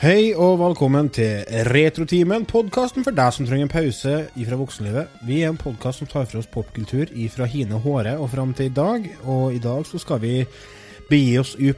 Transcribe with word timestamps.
Hei 0.00 0.30
og 0.32 0.54
velkommen 0.56 1.10
til 1.12 1.44
Retrotimen, 1.68 2.46
podkasten 2.48 3.04
for 3.04 3.12
deg 3.12 3.34
som 3.36 3.44
trenger 3.44 3.66
en 3.66 3.72
pause 3.74 4.12
fra 4.32 4.56
voksenlivet. 4.56 5.12
Vi 5.28 5.44
er 5.44 5.52
en 5.52 5.60
podkast 5.60 6.00
som 6.00 6.08
tar 6.08 6.24
for 6.24 6.40
oss 6.40 6.48
popkultur 6.48 7.12
fra 7.34 7.44
hine 7.44 7.76
håre 7.84 8.16
og 8.16 8.32
fram 8.32 8.56
til 8.56 8.70
i 8.70 8.72
dag. 8.72 9.04
Og 9.28 9.52
i 9.52 9.60
dag 9.60 9.84
så 9.84 10.00
skal 10.00 10.16
vi 10.22 10.46
begi 11.10 11.38
oss 11.42 11.52
ut, 11.60 11.76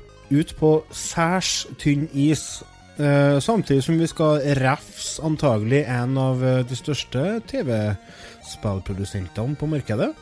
på 0.54 0.86
særs 0.94 1.66
tynn 1.82 2.06
is. 2.14 2.62
Eh, 2.94 3.42
samtidig 3.42 3.82
som 3.82 3.98
vi 3.98 4.06
skal 4.06 4.38
refse 4.60 5.18
antagelig 5.26 5.82
en 5.82 6.14
av 6.18 6.44
eh, 6.44 6.62
de 6.62 6.76
største 6.78 7.40
TV-spillprodusentene 7.50 9.56
på 9.58 9.66
markedet. 9.66 10.14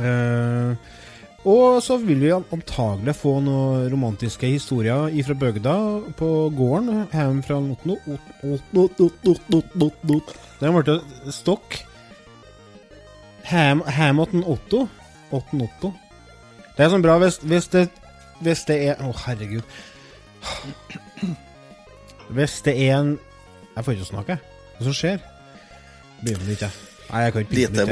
Eh, 0.00 0.72
og 1.48 1.78
så 1.84 1.96
vil 2.02 2.20
vi 2.20 2.32
antagelig 2.34 3.14
få 3.16 3.38
noen 3.44 3.86
romantiske 3.92 4.50
historier 4.50 5.14
ifra 5.16 5.36
bygda 5.38 5.74
på 6.18 6.28
gården 6.56 7.06
hjemme 7.12 7.44
fra 7.46 7.56
Otno. 7.56 7.96
Den 10.60 10.76
ble 10.76 10.98
stokk. 11.32 11.78
Hjemme 13.48 14.28
til 14.32 14.44
Otto. 14.44 14.82
Otten 15.32 15.64
Otto. 15.64 15.92
Det 16.76 16.84
er 16.84 16.92
sånn 16.92 17.04
bra 17.04 17.16
hvis, 17.22 17.40
hvis, 17.48 17.70
det, 17.72 17.88
hvis 18.44 18.66
det 18.68 18.76
er 18.90 19.00
Å, 19.02 19.10
herregud. 19.24 19.64
Hvis 22.36 22.60
det 22.66 22.76
er 22.76 23.00
en 23.00 23.16
Jeg 23.74 23.84
får 23.86 23.96
ikke 23.96 24.10
snakke. 24.12 24.38
Hva 24.76 24.86
som 24.86 24.94
skjer? 24.94 25.18
Begynner 26.20 26.46
det 26.46 26.58
ikke. 26.58 26.70
Nei, 27.08 27.20
jeg 27.24 27.32
kan 27.34 27.44
ikke 27.44 27.56
Lite 27.56 27.84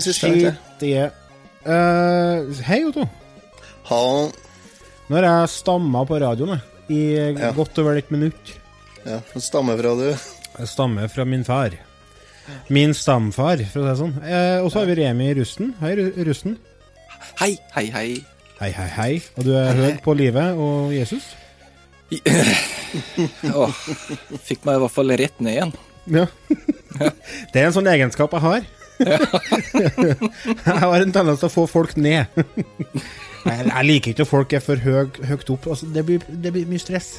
i 0.00 0.04
siste, 0.04 0.30
jeg. 0.90 1.10
Eh, 1.64 2.62
Hei, 2.64 2.80
Otto. 2.88 3.04
Hallo. 3.90 4.30
Nå 5.10 5.18
har 5.18 5.26
jeg 5.26 5.50
stamma 5.52 6.04
på 6.06 6.20
radioen 6.22 6.60
i 6.88 7.00
Ja. 7.36 7.52
godt 7.52 7.78
over 7.78 7.96
et 7.98 8.10
minutt. 8.10 8.54
ja, 9.04 9.20
stammer 9.36 9.76
fra 9.76 9.94
du. 9.94 10.16
Jeg 10.58 10.68
stammer 10.68 11.08
fra 11.08 11.24
min 11.24 11.44
far. 11.44 11.70
Min 12.68 12.94
stamfar, 12.94 13.58
for 13.70 13.80
å 13.80 13.84
si 13.84 13.88
det 13.88 13.98
sånn. 13.98 14.14
Uh, 14.24 14.64
og 14.64 14.72
så 14.72 14.80
har 14.80 14.86
vi 14.86 14.94
Remi 14.94 15.34
Rusten. 15.34 15.74
Hei, 15.80 15.94
Rusten. 16.24 16.56
Hei, 17.38 17.58
hei, 17.74 17.86
hei. 17.90 18.24
Hei, 18.60 18.70
hei, 18.70 18.88
hei. 18.88 19.22
Og 19.38 19.44
du 19.44 19.54
er 19.54 19.72
høy 19.74 20.00
på 20.02 20.14
livet 20.16 20.56
og 20.56 20.92
Jesus? 20.92 21.22
Åh, 23.54 23.70
fikk 24.42 24.64
meg 24.66 24.76
i 24.76 24.80
hvert 24.82 24.90
fall 24.90 25.12
rett 25.16 25.40
ned 25.40 25.52
igjen. 25.54 25.72
Ja. 26.06 26.26
det 27.52 27.60
er 27.60 27.66
en 27.68 27.72
sånn 27.76 27.86
egenskap 27.92 28.32
jeg 28.32 28.40
har. 28.42 28.66
jeg 30.66 30.76
har 30.82 31.00
en 31.00 31.12
tendens 31.14 31.40
til 31.42 31.48
å 31.48 31.52
få 31.52 31.66
folk 31.70 31.96
ned. 32.00 32.26
jeg, 33.46 33.66
jeg 33.70 33.86
liker 33.88 34.12
ikke 34.14 34.26
at 34.26 34.30
folk 34.30 34.54
er 34.56 34.64
for 34.64 34.82
høy, 34.84 35.10
høyt 35.30 35.52
opp. 35.56 35.68
Altså, 35.74 35.88
det, 35.94 36.04
blir, 36.08 36.24
det 36.28 36.52
blir 36.54 36.68
mye 36.70 36.82
stress. 36.82 37.10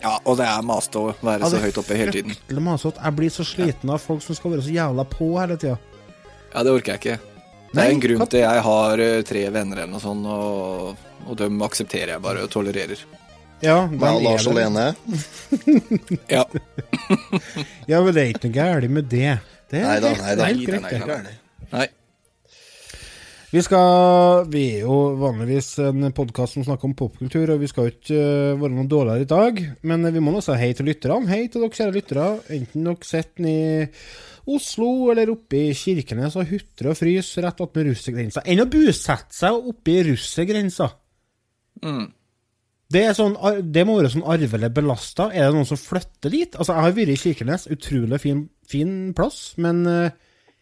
Ja, 0.00 0.14
og 0.24 0.38
det 0.40 0.46
er 0.48 0.62
mast 0.64 0.94
å 0.96 1.10
være 1.20 1.44
Ja, 1.44 1.50
så 1.52 1.60
høyt 1.60 1.76
oppe 1.80 1.96
hele 1.98 2.14
tiden. 2.14 2.36
Jeg 2.48 3.12
blir 3.18 3.32
så 3.32 3.44
sliten 3.44 3.92
av 3.92 4.00
folk 4.00 4.22
som 4.24 4.36
skal 4.38 4.54
være 4.54 4.64
så 4.64 4.72
jævla 4.72 5.04
på 5.12 5.28
hele 5.36 5.58
tida. 5.60 5.76
Ja, 6.54 6.62
det 6.66 6.72
orker 6.72 6.94
jeg 6.96 7.02
ikke. 7.02 7.18
Det 7.70 7.76
Nei, 7.78 7.84
er 7.84 7.92
en 7.94 8.00
grunn 8.02 8.18
hva- 8.24 8.30
til 8.32 8.40
jeg 8.42 8.62
har 8.66 8.98
eh, 9.04 9.20
tre 9.28 9.42
venner 9.54 9.78
eller 9.84 9.92
noe 9.92 10.02
sånt, 10.02 10.24
og, 10.26 10.96
og 11.28 11.36
dem 11.38 11.60
aksepterer 11.62 12.16
jeg 12.16 12.24
bare 12.24 12.46
og 12.46 12.50
tolererer. 12.50 13.04
Ja, 13.60 13.84
Meg 13.92 14.16
og 14.16 14.24
Lars 14.24 14.46
alene. 14.48 14.86
Ja, 16.32 16.46
Ja, 17.90 18.00
men 18.00 18.14
det 18.16 18.22
er 18.24 18.30
ikke 18.32 18.48
noe 18.48 18.54
galt 18.56 18.90
med 18.96 19.10
det. 19.12 19.36
Det 19.70 19.80
er 19.80 19.86
Nei 19.86 20.00
da, 20.02 20.44
helt- 20.48 20.66
greit, 20.66 20.82
nei, 20.82 20.98
nei, 21.06 21.22
nei. 21.24 21.36
Nei. 21.72 21.88
Vi 23.50 23.62
skal 23.66 24.44
Vi 24.50 24.60
er 24.76 24.80
jo 24.84 24.96
vanligvis 25.18 25.72
en 25.82 26.12
podkast 26.14 26.54
som 26.54 26.64
snakker 26.66 26.86
om 26.86 26.94
popkultur, 26.98 27.50
og 27.54 27.60
vi 27.62 27.66
skal 27.70 27.88
jo 27.88 27.94
ikke 27.96 28.18
øh, 28.18 28.60
være 28.60 28.76
noe 28.76 28.86
dårligere 28.90 29.24
i 29.26 29.30
dag. 29.30 29.62
Men 29.90 30.06
vi 30.14 30.22
må 30.22 30.30
nå 30.34 30.42
si 30.44 30.54
hei 30.58 30.70
til 30.78 30.86
lytterne. 30.90 31.26
Hei 31.30 31.48
til 31.50 31.64
dere 31.64 31.74
kjære 31.74 31.96
lyttere. 31.96 32.28
Enten 32.54 32.86
dere 32.86 33.08
sitter 33.10 33.48
i 33.50 33.56
Oslo 34.50 35.10
eller 35.12 35.30
oppe 35.34 35.58
i 35.68 35.74
Kirkenes 35.76 36.38
og 36.38 36.46
hutrer 36.50 36.92
og 36.92 36.98
fryser 36.98 37.44
rett 37.46 37.60
attmed 37.62 37.90
russergrensa. 37.90 38.42
Enn 38.46 38.62
å 38.62 38.68
bosette 38.70 39.34
seg 39.36 39.68
oppe 39.74 39.96
i 39.98 40.06
russergrensa. 40.10 40.88
Mm. 41.84 42.06
Det, 42.90 43.02
er 43.06 43.14
sånn, 43.18 43.36
det 43.70 43.84
må 43.86 43.98
være 44.00 44.10
sånn 44.14 44.26
arvelig 44.26 44.70
belasta. 44.74 45.28
Er 45.34 45.50
det 45.50 45.58
noen 45.58 45.68
som 45.68 45.78
flytter 45.78 46.32
dit? 46.34 46.54
Altså, 46.58 46.74
Jeg 46.74 46.86
har 46.86 46.96
vært 46.96 47.12
i 47.14 47.20
Kirkenes, 47.26 47.66
utrolig 47.70 48.18
fin, 48.22 48.40
fin 48.70 49.10
plass, 49.16 49.50
men 49.60 49.82
hva 49.86 50.10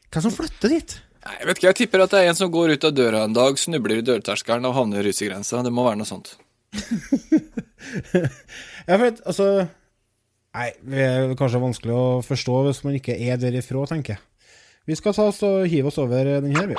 hvem 0.09 0.25
som 0.25 0.33
flytter 0.33 0.73
dit? 0.73 0.97
Jeg 1.29 1.49
vet 1.49 1.59
ikke, 1.59 1.67
jeg 1.69 1.79
tipper 1.83 2.03
at 2.05 2.13
det 2.15 2.21
er 2.23 2.31
en 2.31 2.39
som 2.39 2.51
går 2.53 2.73
ut 2.73 2.87
av 2.89 2.95
døra 2.97 3.25
en 3.27 3.35
dag, 3.37 3.59
snubler 3.61 4.01
i 4.01 4.05
dørterskelen 4.07 4.65
og 4.69 4.77
havner 4.77 5.03
i 5.03 5.11
russegrensa. 5.11 5.61
Det 5.67 5.73
må 5.75 5.85
være 5.85 6.01
noe 6.01 6.09
sånt. 6.09 6.37
Ja, 8.89 8.97
for 8.97 9.05
at, 9.07 9.21
altså 9.29 9.45
Nei, 10.57 10.71
det 10.81 11.03
er 11.05 11.35
kanskje 11.39 11.61
vanskelig 11.63 11.93
å 11.95 12.07
forstå 12.25 12.55
hvis 12.67 12.81
man 12.87 12.97
ikke 12.99 13.15
er 13.15 13.39
derifra, 13.41 13.85
tenker 13.91 14.17
jeg. 14.17 14.23
Vi 14.89 14.97
skal 14.99 15.15
ta 15.15 15.29
oss 15.29 15.43
og 15.47 15.69
hive 15.69 15.93
oss 15.93 16.01
over 16.01 16.31
den 16.41 16.57
her, 16.57 16.71
vi. 16.73 16.79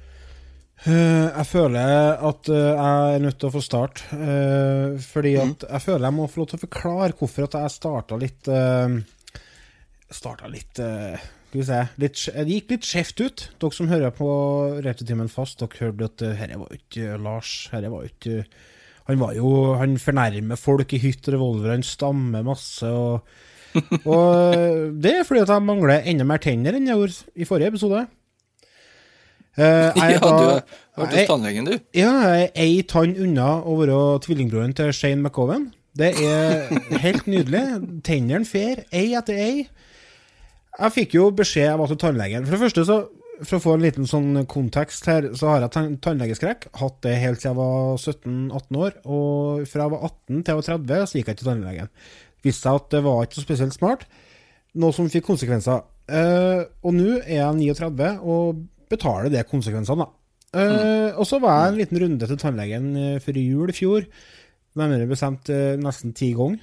Eh, 0.81 1.27
jeg 1.29 1.45
føler 1.45 2.15
at 2.25 2.47
eh, 2.49 2.69
jeg 2.73 3.15
er 3.15 3.21
nødt 3.21 3.35
til 3.37 3.51
å 3.51 3.53
få 3.53 3.61
starte. 3.61 4.01
eh, 4.17 4.95
fordi 5.03 5.35
at 5.37 5.65
jeg 5.67 5.83
føler 5.83 6.07
jeg 6.07 6.15
må 6.17 6.25
få 6.25 6.41
lov 6.41 6.47
til 6.49 6.57
å 6.57 6.63
forklare 6.63 7.17
hvorfor 7.19 7.45
at 7.45 7.57
jeg 7.59 7.73
starta 7.75 8.17
litt 8.17 8.49
Starta 10.11 10.49
litt 10.51 10.75
Skal 10.81 11.59
vi 11.59 11.65
se 11.67 11.77
litt, 12.01 12.23
Det 12.33 12.55
gikk 12.55 12.73
litt 12.73 12.87
skjevt 12.87 13.21
ut. 13.21 13.43
Dere 13.61 13.77
som 13.77 13.91
hører 13.91 14.11
på 14.15 14.31
Returtimen 14.81 15.29
fast, 15.31 15.61
dere 15.61 15.85
hørte 15.85 16.09
at 16.09 16.23
dette 16.25 16.57
var 16.59 16.73
ikke 16.75 17.19
Lars. 17.21 17.51
Dette 17.71 17.91
var 17.93 18.09
ikke 18.09 18.41
Han 19.07 19.21
var 19.21 19.37
jo 19.37 19.53
Han 19.79 19.95
fornærmer 20.01 20.59
folk 20.59 20.97
i 20.97 21.01
hytt 21.03 21.29
og 21.29 21.37
revolver, 21.37 21.75
han 21.75 21.85
stammer 21.85 22.43
masse 22.47 22.89
og 22.89 23.21
Og 24.03 24.97
det 24.99 25.13
er 25.13 25.23
fordi 25.23 25.45
at 25.45 25.53
jeg 25.53 25.63
mangler 25.63 26.09
enda 26.09 26.25
mer 26.27 26.41
tenner 26.43 26.75
enn 26.75 26.89
jeg 26.89 26.97
gjorde 26.97 27.37
i 27.39 27.47
forrige 27.47 27.71
episode. 27.71 28.01
Jeg 29.57 29.91
er 29.95 30.11
Ja, 30.15 30.19
du 30.19 30.27
har 30.27 30.63
vært 30.97 31.13
jeg- 31.15 31.27
hos 31.27 31.29
tannlegen, 31.31 31.65
du. 31.67 31.73
ja, 31.97 32.11
jeg 32.31 32.43
er 32.47 32.61
ei 32.63 32.81
tann 32.87 33.15
unna 33.19 33.49
å 33.67 33.75
være 33.79 33.97
tvillingbroren 34.25 34.73
til 34.77 34.91
Shane 34.95 35.21
McCoven. 35.21 35.69
Det 35.97 36.13
er 36.23 36.69
helt 37.03 37.25
nydelig. 37.27 37.63
Tennene 38.07 38.45
fer, 38.47 38.85
ei 38.95 39.09
etter 39.19 39.35
ei. 39.35 39.55
Jeg 40.79 40.93
fikk 40.95 41.15
jo 41.17 41.25
beskjed 41.35 41.73
av 41.73 41.83
til 41.91 41.99
tannlegen. 41.99 42.45
For 42.47 42.55
det 42.55 42.61
første, 42.63 42.85
så, 42.87 42.97
for 43.43 43.57
å 43.57 43.63
få 43.65 43.73
en 43.75 43.83
liten 43.83 44.07
sånn 44.07 44.45
kontekst 44.47 45.05
her, 45.11 45.27
så 45.35 45.49
har 45.51 45.65
jeg 45.65 45.73
tann 45.75 45.97
tannlegeskrekk. 45.99 46.69
Hatt 46.79 47.01
det 47.03 47.17
helt 47.19 47.41
siden 47.43 47.51
jeg 47.51 47.59
var 47.59 47.99
17-18 47.99 48.79
år. 48.85 48.95
Og 49.03 49.67
fra 49.67 49.83
jeg 49.83 49.91
var 49.97 50.05
18 50.07 50.43
til 50.47 50.53
jeg 50.53 50.59
var 50.61 50.69
30, 50.71 51.07
så 51.11 51.19
gikk 51.19 51.31
jeg 51.33 51.41
til 51.41 51.49
tannlegen. 51.51 51.91
Viste 52.47 52.63
seg 52.69 52.79
at 52.79 52.87
det 52.95 53.03
var 53.03 53.23
ikke 53.27 53.41
så 53.41 53.43
spesielt 53.49 53.75
smart. 53.75 54.07
Noe 54.79 54.95
som 54.95 55.11
fikk 55.11 55.27
konsekvenser. 55.27 55.83
Uh, 56.11 56.63
og 56.87 56.95
nå 56.95 57.17
er 57.25 57.41
jeg 57.41 57.75
39 57.75 58.13
og 58.23 58.63
betaler 58.91 59.31
det 59.33 59.47
konsekvensene, 59.49 60.05
da. 60.05 60.17
Eh, 60.51 61.15
Og 61.15 61.23
så 61.27 61.39
var 61.39 61.61
jeg 61.61 61.71
en 61.71 61.79
liten 61.79 62.01
runde 62.03 62.27
til 62.27 62.39
tannlegen 62.39 62.91
eh, 62.99 63.19
før 63.23 63.39
jul 63.39 63.71
i 63.71 63.75
fjor. 63.75 64.07
Nærmere 64.79 65.03
bestemt 65.03 65.49
uh, 65.51 65.75
nesten 65.75 66.13
ti 66.15 66.29
ganger. 66.31 66.61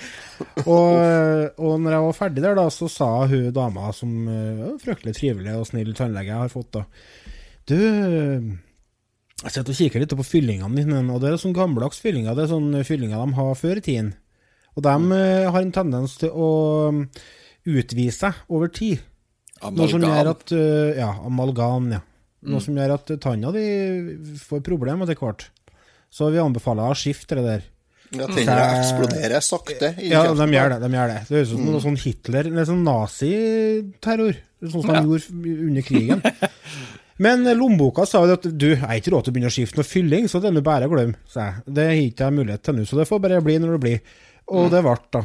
og, 0.70 1.00
og 1.58 1.72
når 1.82 1.96
jeg 1.96 2.04
var 2.04 2.14
ferdig 2.14 2.44
der, 2.44 2.54
da, 2.54 2.68
så 2.70 2.86
sa 2.86 3.08
hun 3.26 3.48
dama 3.50 3.88
som 3.90 4.12
uh, 4.30 4.68
fryktelig 4.78 5.16
trivelig 5.18 5.56
og 5.58 5.66
snill 5.66 5.90
tannlege 5.98 6.30
jeg 6.30 6.44
har 6.44 6.52
fått, 6.52 6.78
da 6.78 6.84
Du, 7.66 7.74
jeg 9.42 9.50
sitter 9.50 9.72
og 9.74 9.80
kikker 9.80 10.04
litt 10.04 10.14
på 10.14 10.26
fyllingene 10.28 10.78
dine, 10.78 11.00
og 11.10 11.24
det 11.24 11.32
er 11.32 11.40
sånn 11.42 11.56
gammeldags 11.56 11.98
fyllinger. 12.04 12.36
Det 12.38 12.46
er 12.46 12.52
sånn 12.54 12.84
fyllinger 12.86 13.18
de 13.18 13.38
har 13.40 13.58
før 13.58 13.80
i 13.80 13.84
tiden. 13.88 14.12
Og 14.74 14.84
de 14.86 14.94
eh, 15.18 15.48
har 15.50 15.60
en 15.60 15.74
tendens 15.74 16.16
til 16.20 16.32
å 16.34 16.50
mm, 16.94 17.02
utvise 17.74 18.16
seg 18.18 18.40
over 18.50 18.72
tid. 18.74 19.02
Noe 19.72 19.88
som 19.88 20.02
gjør 20.04 20.30
at 20.34 20.52
øh, 20.52 20.96
Ja, 20.98 21.10
amalgam, 21.24 21.92
ja. 21.96 22.00
Noe 22.44 22.60
som 22.60 22.76
gjør 22.76 22.92
at 22.98 23.12
tanna 23.24 23.50
di 23.54 23.62
får 24.36 24.60
problemer 24.66 25.06
etter 25.08 25.16
hvert. 25.22 25.46
Så 26.12 26.28
vi 26.30 26.38
anbefaler 26.42 26.92
å 26.92 26.98
skifte 26.98 27.38
det 27.38 27.44
der. 27.46 27.62
Ja, 28.14 28.26
Tennene 28.28 28.66
eksploderer 28.78 29.40
sakte. 29.42 29.94
Ja, 30.04 30.26
de 30.36 30.44
gjør 30.52 30.74
det. 30.74 30.80
de 30.84 30.90
gjør 30.92 31.08
Det 31.14 31.20
Det 31.28 31.36
høres 31.38 31.48
ut 31.48 31.54
som 31.56 31.64
noe 31.72 31.80
sånn 31.82 31.96
Hitler 31.98 32.46
Eller 32.50 32.66
sånn 32.68 32.84
naziterror. 32.86 34.36
Sånn 34.62 34.82
som 34.84 34.92
de 34.92 34.94
Ja. 34.94 35.02
gjorde 35.02 35.66
under 35.68 35.82
krigen. 35.82 36.22
Men 37.24 37.46
eh, 37.46 37.54
lommeboka 37.54 38.04
sa 38.06 38.24
jo 38.26 38.34
at 38.34 38.42
du, 38.58 38.68
jeg 38.74 38.78
har 38.82 38.94
ikke 38.98 39.12
råd 39.14 39.24
til 39.24 39.32
å 39.32 39.34
begynne 39.34 39.50
å 39.50 39.54
skifte 39.54 39.78
noe 39.78 39.86
fylling, 39.86 40.28
så 40.28 40.40
det 40.42 40.48
er 40.50 40.54
nå 40.56 40.62
bare 40.66 40.88
å 40.88 40.90
glemme, 40.90 41.14
sa 41.30 41.44
jeg. 41.46 41.62
Det 41.76 41.84
har 41.86 41.98
ikke 42.00 42.24
jeg 42.28 42.34
mulighet 42.38 42.62
til 42.66 42.74
nå, 42.74 42.86
så 42.90 42.98
det 42.98 43.06
får 43.08 43.20
bare 43.22 43.42
bli 43.44 43.54
når 43.62 43.76
det 43.76 43.80
blir. 43.84 44.00
Og 44.52 44.66
det 44.72 44.82
ble, 44.84 44.94
da. 45.14 45.22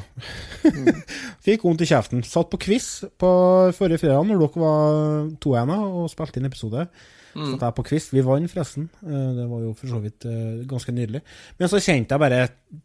Fikk 1.45 1.63
vondt 1.67 1.83
i 1.83 1.87
kjeften. 1.89 2.21
Satt 2.23 2.49
på 2.53 2.59
quiz 2.61 2.85
på 3.19 3.29
forrige 3.75 3.99
fredag 4.05 4.27
når 4.29 4.43
dere 4.45 4.61
var 4.63 5.31
to 5.43 5.55
ene 5.59 5.75
og 5.89 6.05
spilte 6.11 6.39
inn 6.39 6.47
episode. 6.47 6.85
Satt 7.29 7.61
jeg 7.61 7.75
på 7.77 7.83
quiz. 7.85 8.07
Vi 8.15 8.23
vant, 8.25 8.49
forresten. 8.51 8.87
Eh, 9.05 9.27
Det 9.37 9.45
var 9.51 9.65
jo 9.65 9.73
for 9.77 9.91
så 9.91 9.99
vidt 10.01 10.25
eh, 10.27 10.63
ganske 10.67 10.95
nydelig. 10.95 11.21
Men 11.59 11.71
så 11.71 11.81
kjente 11.83 12.15
jeg 12.15 12.23
bare 12.23 12.39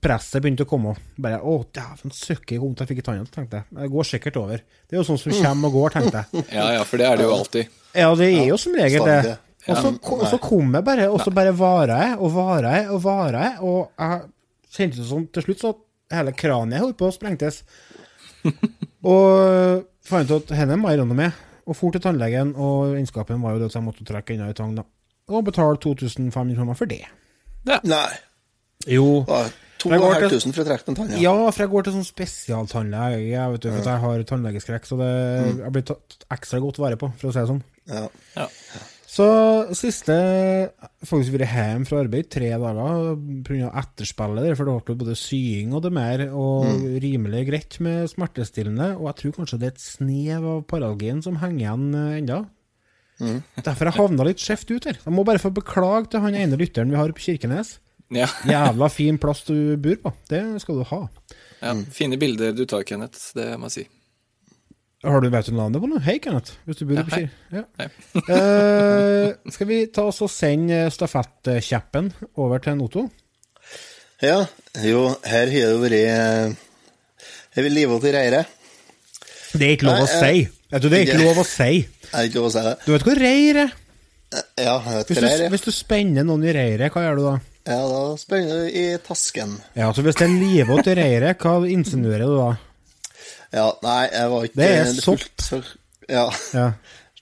presset 0.05 0.43
begynte 0.45 0.67
å 0.67 0.71
komme. 0.75 0.97
Bare 1.23 1.39
Å, 1.41 1.55
dæven 1.75 2.13
søkke, 2.15 2.59
hvor 2.59 2.69
vondt 2.69 2.83
jeg 2.85 2.91
fikk 2.93 3.01
i 3.01 3.07
tanna, 3.09 3.31
tenkte 3.31 3.63
jeg. 3.63 3.69
Det 3.79 3.89
går 3.95 4.11
sikkert 4.11 4.39
over. 4.43 4.67
Det 4.85 4.99
er 4.99 5.01
jo 5.01 5.07
sånn 5.09 5.23
som 5.23 5.39
kommer 5.39 5.71
og 5.71 5.79
går, 5.81 5.97
tenkte 5.97 6.25
jeg. 6.27 6.45
Ja, 6.59 6.67
ja, 6.77 6.85
for 6.87 7.01
det 7.01 7.09
er 7.09 7.19
det 7.23 7.27
jo 7.31 7.33
alltid. 7.39 7.81
Ja, 7.95 8.11
det 8.19 8.29
er 8.35 8.47
jo 8.51 8.59
som 8.61 8.77
regel 8.79 9.07
det. 9.09 9.19
Bestandig. 9.65 10.13
Og 10.19 10.27
så, 10.29 10.39
kom 10.45 10.75
jeg 10.77 10.85
bare, 10.91 11.09
og 11.09 11.23
så 11.25 11.33
bare 11.33 11.55
varer 11.57 11.95
jeg 12.03 12.17
og 12.21 12.35
varer 12.35 12.71
jeg 12.75 12.89
og 12.93 13.01
varer 13.07 13.39
jeg, 13.41 13.55
og 13.65 14.03
jeg 14.03 14.73
kjente 14.77 14.99
det 15.01 15.07
sånn 15.09 15.25
til 15.33 15.47
slutt 15.47 15.63
så 15.63 15.71
hele 16.19 16.33
kraniet 16.37 16.81
holdt 16.85 16.99
på 17.01 17.09
å 17.11 17.15
sprengtes. 17.15 17.63
og 19.15 19.85
fant 20.05 20.31
ut 20.31 20.37
at 20.43 20.53
dette 20.53 20.79
må 20.81 20.93
jeg 20.93 21.01
regne 21.03 21.17
med, 21.19 21.43
og 21.65 21.77
for 21.79 21.95
til 21.95 22.03
tannlegen, 22.05 22.53
og 22.61 22.97
innskapen 23.01 23.41
var 23.43 23.55
jo 23.57 23.63
det 23.65 23.71
at 23.73 23.79
jeg 23.79 23.87
måtte 23.87 24.07
trekke 24.09 24.37
unna 24.37 24.51
i 24.53 24.57
tang, 24.57 24.75
da. 24.77 24.85
Og 25.33 25.45
betale 25.47 25.79
2500 25.81 26.57
kroner 26.59 26.77
for 26.77 26.91
det. 26.91 27.03
Nei. 27.65 28.09
Jo. 28.91 29.25
Ja, 29.29 29.45
Jeg 29.85 30.01
går 30.01 30.15
til- 30.29 30.41
2500 30.41 30.55
for 30.55 30.63
å 30.63 30.67
trekke 30.69 30.89
en 30.89 30.95
tann, 30.99 31.21
Ja, 31.21 31.51
for 31.51 31.63
jeg 31.65 31.71
går 31.73 31.85
til 31.85 31.93
sånn 31.93 32.09
spesialtannlege, 32.09 33.31
jeg 33.31 33.51
vet 33.53 33.61
du, 33.65 33.71
for 33.71 33.91
jeg 33.91 34.01
har 34.05 34.23
tannlegeskrekk, 34.29 34.85
så 34.89 34.99
det 35.01 35.11
jeg 35.61 35.73
blir 35.73 35.83
tatt 35.89 36.17
ekstra 36.33 36.61
godt 36.61 36.79
vare 36.81 36.97
på, 37.01 37.11
for 37.17 37.29
å 37.29 37.33
si 37.33 37.41
det 37.41 37.49
sånn. 37.49 37.63
Ja. 37.89 38.09
Ja. 38.37 38.47
Så 39.15 39.27
siste 39.79 40.15
Faktisk 41.07 41.37
vært 41.37 41.53
hjemme 41.53 41.87
fra 41.87 42.01
arbeid 42.03 42.31
tre 42.33 42.49
dager 42.59 43.15
pga. 43.47 43.69
etterspillet. 43.83 44.57
For 44.59 44.67
det 44.67 44.75
ble 44.89 44.97
både 45.05 45.15
sying 45.19 45.75
og 45.77 45.85
det 45.85 45.93
mer, 45.95 46.25
og 46.33 46.67
rimelig 47.05 47.45
greit 47.51 47.79
med 47.85 48.11
smertestillende. 48.11 48.95
Og 48.99 49.07
jeg 49.11 49.19
tror 49.21 49.37
kanskje 49.39 49.61
det 49.61 49.69
er 49.71 49.77
et 49.77 49.85
snev 49.85 50.49
av 50.51 50.65
paralgin 50.71 51.23
som 51.23 51.39
henger 51.43 51.63
igjen 51.63 51.87
enda. 51.95 52.41
enda. 53.21 53.41
Derfor 53.63 53.91
jeg 53.91 53.99
havna 54.01 54.27
litt 54.27 54.43
skjevt 54.43 54.73
ut 54.75 54.89
her. 54.91 54.99
Jeg 55.05 55.15
må 55.15 55.25
bare 55.29 55.43
få 55.43 55.53
beklage 55.55 56.11
til 56.11 56.25
han 56.25 56.35
ene 56.35 56.59
lytteren 56.59 56.91
vi 56.91 56.99
har 56.99 57.15
på 57.15 57.29
Kirkenes. 57.29 57.77
Ja, 58.15 58.27
Jævla 58.51 58.91
fin 58.93 59.19
plass 59.23 59.45
du 59.47 59.77
bor 59.81 60.01
på. 60.03 60.15
Det 60.31 60.43
skal 60.65 60.81
du 60.81 60.89
ha. 60.91 61.05
ja. 61.63 61.77
Fine 61.95 62.19
bilder 62.21 62.57
du 62.57 62.65
tar, 62.67 62.83
Kenneth. 62.89 63.31
Det 63.37 63.55
må 63.61 63.71
jeg 63.71 63.77
si. 63.79 63.87
Har 65.05 65.21
du 65.21 65.29
vet 65.29 65.47
du 65.51 65.53
navnet 65.53 65.83
på 65.83 65.89
noe? 65.91 66.01
Hei, 66.01 66.15
Kenneth. 66.23 66.55
Hvis 66.65 66.79
du 66.81 66.87
bor 66.89 66.97
Ja, 66.97 67.05
på 67.05 67.19
hei. 67.19 67.27
Ja. 67.53 67.63
Hei. 67.81 67.89
Eh, 68.35 69.51
skal 69.53 69.69
vi 69.69 69.79
ta 69.93 70.07
oss 70.09 70.23
og 70.25 70.31
sende 70.33 70.87
stafettkjeppen 70.95 72.13
over 72.41 72.63
til 72.65 72.79
Noto? 72.81 73.07
ja. 74.25 74.45
Jo, 74.83 75.05
her 75.23 75.47
har 75.53 75.69
det 75.71 75.81
vært 75.85 76.57
Jeg 77.55 77.63
vil 77.67 77.73
livet 77.77 78.01
til 78.03 78.15
reiret. 78.17 78.47
Det 79.55 79.67
er 79.69 79.75
ikke 79.77 79.87
lov 79.87 80.01
å 80.03 80.09
si. 80.11 80.41
Jeg 80.43 80.51
Vet 80.75 80.83
du, 80.83 80.89
det 80.91 80.99
er 80.99 81.05
ikke 81.07 81.21
lov 81.23 81.39
å 81.39 81.47
si. 81.47 81.71
Er 82.11 82.17
det 82.25 82.31
ikke 82.33 82.41
lov 82.41 82.49
å 82.49 82.55
si 82.57 82.63
det? 82.67 82.73
Du 82.87 82.93
vet 82.97 83.05
hvor 83.07 83.21
reir 83.23 83.61
er? 83.63 83.75
Ja, 84.59 84.73
jeg 84.83 84.97
vet 84.97 85.11
Hvis 85.13 85.21
du, 85.21 85.27
er. 85.29 85.45
hvis 85.53 85.63
du 85.69 85.71
spenner 85.71 86.25
noen 86.27 86.43
i 86.49 86.55
reiret, 86.57 86.91
hva 86.91 87.05
gjør 87.05 87.21
du 87.21 87.23
da? 87.29 87.35
Ja, 87.71 87.77
da 87.93 88.01
spenner 88.19 88.65
du 88.65 88.75
i 88.81 88.87
tasken. 89.07 89.53
Ja, 89.79 89.93
så 89.95 90.03
Hvis 90.03 90.19
det 90.19 90.27
er 90.27 90.35
livet 90.41 90.83
til 90.89 90.99
reiret, 90.99 91.39
hva 91.45 91.55
insinuerer 91.71 92.27
du 92.27 92.35
da? 92.41 92.49
Ja, 93.55 93.71
nei, 93.85 94.03
jeg 94.11 94.31
var 94.33 94.47
ikke 94.49 94.61
Det 94.61 94.69
er 94.75 94.93
solgt. 94.99 95.49
Ja. 96.11 96.27
Ja, 96.55 96.71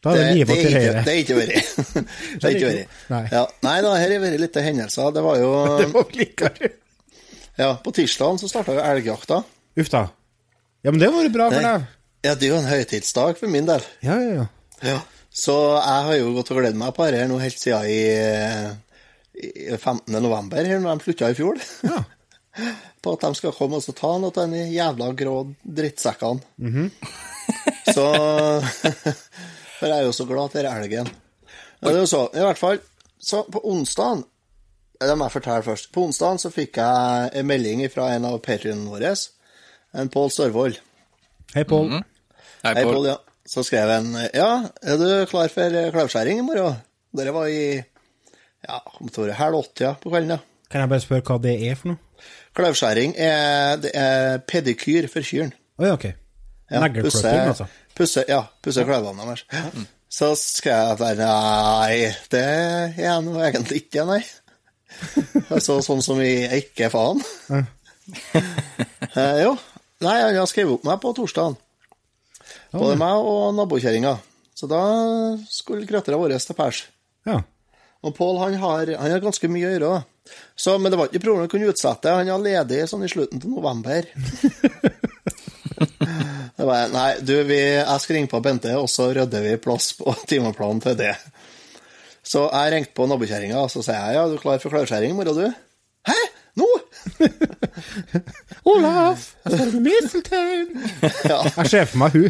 det, 0.02 0.12
det, 0.19 0.23
livet 0.34 0.50
er 0.50 0.62
til 0.62 0.73
ikke, 0.73 1.02
det 1.06 1.12
er 1.12 1.19
ikke 1.20 1.34
vært. 1.37 1.67
Det 2.43 2.49
er 2.49 2.55
ikke 2.56 2.70
vært. 2.73 2.94
Nei. 3.12 3.20
Ja, 3.31 3.43
nei 3.62 3.75
da, 3.84 3.93
her 4.00 4.14
har 4.17 4.23
vært 4.25 4.40
litt 4.43 4.56
hendelser. 4.67 5.12
Det 5.14 5.23
var 5.23 5.38
jo 5.38 5.50
Det 5.82 5.90
var 5.93 6.17
likere. 6.19 6.70
Ja, 7.61 7.69
på 7.84 7.93
tirsdag 7.94 8.40
så 8.40 8.50
starta 8.50 8.75
jo 8.75 8.82
elgjakta. 8.82 9.43
Uff 9.79 9.93
da. 9.93 10.06
Ja, 10.82 10.90
men 10.90 10.99
det 10.99 11.12
var 11.14 11.23
jo 11.29 11.34
bra 11.37 11.49
for 11.52 11.69
deg. 11.69 11.87
Ja, 12.23 12.34
det 12.34 12.49
er 12.49 12.50
jo 12.50 12.58
en 12.58 12.70
høytidsdag 12.70 13.38
for 13.38 13.52
min 13.52 13.69
del. 13.69 13.84
Ja, 14.02 14.19
ja, 14.19 14.40
ja. 14.40 14.49
Ja. 14.82 14.99
Så 15.32 15.55
jeg 15.76 16.06
har 16.08 16.17
jo 16.19 16.32
gått 16.37 16.50
og 16.52 16.58
gledet 16.58 16.79
meg 16.81 16.96
på 16.96 17.06
dette 17.06 17.29
nå 17.31 17.38
helt 17.40 17.61
siden 17.61 17.87
i, 17.88 18.00
i 19.38 19.76
15. 19.79 20.11
november, 20.19 20.67
da 20.67 20.96
de 20.96 21.06
slutta 21.06 21.31
i 21.31 21.38
fjor. 21.38 21.62
Ja. 21.87 22.02
På 23.03 23.17
at 23.17 23.25
de 23.25 23.35
skal 23.35 23.55
komme 23.57 23.81
og 23.81 23.83
så 23.85 23.95
ta 23.99 24.13
noe 24.23 24.31
av 24.39 24.53
de 24.53 24.63
jævla 24.71 25.09
grå 25.19 25.37
drittsekkene. 25.63 26.87
Så 27.93 28.05
For 29.79 29.91
jeg 29.91 29.97
er 29.97 30.05
jo 30.07 30.13
så 30.15 30.25
glad 30.29 30.53
til 30.55 30.67
elgen. 30.71 31.09
Ja, 31.83 31.89
det 31.89 31.97
er 31.97 32.05
jo 32.05 32.07
så, 32.07 32.21
i 32.31 32.45
hvert 32.45 32.61
fall. 32.61 32.79
Så 33.19 33.41
på 33.51 33.59
onsdagen 33.67 34.23
Det 35.03 35.17
må 35.19 35.27
jeg 35.27 35.35
fortelle 35.35 35.65
først. 35.67 35.89
På 35.95 36.05
onsdagen 36.07 36.39
så 36.39 36.53
fikk 36.55 36.79
jeg 36.79 37.33
en 37.41 37.49
melding 37.51 37.83
fra 37.91 38.07
en 38.15 38.29
av 38.29 38.39
patrionene 38.45 38.87
våre, 38.93 39.11
en 39.99 40.11
Pål 40.15 40.31
Storvold. 40.31 40.79
Hei, 41.57 41.65
Pål. 41.67 41.91
Hei, 42.63 42.75
Hei, 42.79 42.85
Pål. 42.87 43.09
Ja. 43.11 43.17
Så 43.51 43.65
skrev 43.67 43.91
han 43.91 44.13
Ja, 44.31 44.69
er 44.79 45.01
du 45.03 45.09
klar 45.27 45.51
for 45.51 45.75
klavskjæring 45.97 46.39
i 46.39 46.47
morgen? 46.47 46.79
Dere 47.19 47.35
var 47.35 47.51
i 47.51 47.83
ja, 48.63 48.79
kom 48.87 49.11
til 49.11 49.25
å 49.25 49.27
være 49.27 49.41
halv 49.41 49.59
åtte 49.59 49.89
ja, 49.89 49.97
på 49.99 50.13
kvelden. 50.15 50.37
ja. 50.39 50.69
Kan 50.71 50.85
jeg 50.85 50.93
bare 50.95 51.03
spørre 51.03 51.27
hva 51.27 51.41
det 51.43 51.57
er 51.67 51.75
for 51.77 51.91
noe? 51.91 52.12
Klavskjæring 52.57 53.15
er, 53.17 53.87
er 53.95 54.43
pedikyr 54.49 55.09
for 55.13 55.25
kyrne. 55.25 55.57
Oh, 55.79 55.87
ja, 55.87 55.95
ok. 55.97 56.05
Ja, 56.71 56.81
Neglekløpping, 56.81 57.49
altså. 57.53 57.67
Pusse, 57.97 58.25
ja, 58.29 58.43
pusse 58.65 58.85
klavene 58.89 59.27
deres. 59.29 59.45
Så 60.13 60.33
skrev 60.37 60.91
jeg 60.91 60.99
bare 61.01 61.27
Nei, 61.27 62.13
det 62.33 62.41
er 62.45 62.95
jeg 63.01 63.25
nå 63.25 63.37
egentlig 63.41 63.83
ikke, 63.85 64.05
nei. 64.09 64.21
Altså 65.53 65.79
sånn 65.85 66.03
som 66.05 66.21
i 66.21 66.33
ikke 66.59 66.91
faen. 66.93 67.21
eh, 69.17 69.39
jo. 69.45 69.55
Nei, 70.03 70.17
han 70.19 70.37
har 70.37 70.49
skrevet 70.51 70.77
opp 70.77 70.85
meg 70.89 71.01
på 71.01 71.15
torsdagen. 71.17 71.57
Både 72.73 72.97
meg 73.01 73.29
og 73.29 73.55
nabokjerringa. 73.57 74.17
Så 74.57 74.69
da 74.69 74.83
skulle 75.53 75.89
grøtera 75.89 76.21
våre 76.21 76.37
til 76.41 76.57
pers. 76.59 76.85
Ja. 77.29 77.41
Og 78.03 78.17
Pål 78.17 78.41
han 78.43 78.57
har, 78.61 78.93
han 78.99 79.15
har 79.15 79.23
ganske 79.25 79.49
mye 79.49 79.69
å 79.69 79.75
gjøre. 79.75 79.93
Så, 80.57 80.77
men 80.79 80.93
det 80.93 80.99
var 81.01 81.08
ikke 81.11 81.23
problem 81.25 81.49
å 81.49 81.51
kunne 81.51 81.70
utsette. 81.73 82.13
Han 82.15 82.29
var 82.31 82.43
ledig 82.44 82.85
sånn 82.91 83.03
i 83.06 83.11
slutten 83.11 83.41
til 83.43 83.51
november. 83.56 84.06
det 86.56 86.67
var, 86.69 86.89
nei, 86.93 87.08
du, 87.27 87.35
vi, 87.49 87.58
jeg 87.81 88.01
skal 88.05 88.17
ringe 88.19 88.31
på 88.31 88.43
Bente, 88.44 88.75
og 88.79 88.89
så 88.91 89.08
rydder 89.17 89.43
vi 89.46 89.56
plass 89.63 89.91
på 89.99 90.15
timeplanen 90.31 90.82
til 90.85 90.94
det. 91.01 91.15
Så 92.23 92.44
jeg 92.46 92.75
ringte 92.77 92.94
på 92.96 93.08
nabokjerringa, 93.11 93.65
og 93.65 93.70
så 93.73 93.82
sier 93.82 93.99
jeg 93.99 94.20
ja, 94.20 94.29
du 94.31 94.37
er 94.39 94.44
klar 94.44 94.63
for 94.63 94.75
klarskjæring 94.77 95.15
i 95.15 95.19
morgen, 95.19 95.43
du? 95.43 95.46
Hæ? 96.06 96.19
Nå? 96.61 96.67
Olaf, 98.69 99.23
jeg 99.46 99.56
står 99.56 99.70
med 99.73 99.87
misteltein. 99.89 100.67
Ja, 101.32 101.39
Jeg 101.56 101.70
ser 101.73 101.87
for 101.89 101.99
meg 102.03 102.17
hun. 102.17 102.29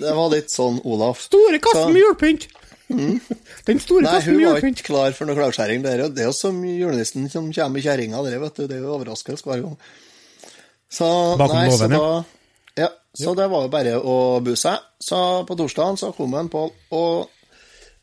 det 0.00 0.14
var 0.16 0.30
litt 0.32 0.50
sånn 0.52 0.78
Olaf. 0.88 1.20
Store 1.28 1.58
kassen 1.62 1.84
Så- 1.86 1.92
med 1.94 2.02
julepynt. 2.02 2.44
Den 2.88 3.80
store 3.82 4.06
Nei, 4.06 4.20
hun 4.24 4.38
var 4.46 4.64
ikke 4.64 4.86
klar 4.86 5.12
for 5.16 5.28
noe 5.28 5.36
klarskjæring. 5.36 5.82
Det 5.84 5.90
er 5.92 6.02
jo 6.06 6.08
det 6.16 6.24
er 6.24 6.32
som 6.36 6.56
julenissen 6.64 7.26
som 7.32 7.50
kommer 7.52 7.76
med 7.76 7.84
kjerringa. 7.84 8.22
Det, 8.24 8.38
vet 8.40 8.60
du, 8.60 8.64
det 8.70 8.78
er 8.78 8.86
jo 8.86 8.94
overraskelse 8.96 9.48
hver 9.48 9.64
gang. 9.66 9.76
Så, 10.88 11.08
Bakom 11.36 11.60
nei, 11.60 11.68
så 11.76 11.88
da 11.92 12.00
Ja, 12.78 12.88
så 13.12 13.34
det 13.36 13.48
var 13.52 13.66
jo 13.66 13.72
bare 13.72 13.98
å 14.00 14.16
bu 14.44 14.54
seg. 14.56 14.80
Så 15.04 15.18
på 15.48 15.56
torsdagen 15.58 16.00
så 16.00 16.14
kom 16.16 16.32
en 16.38 16.48
Pål 16.52 16.72
og 16.96 17.28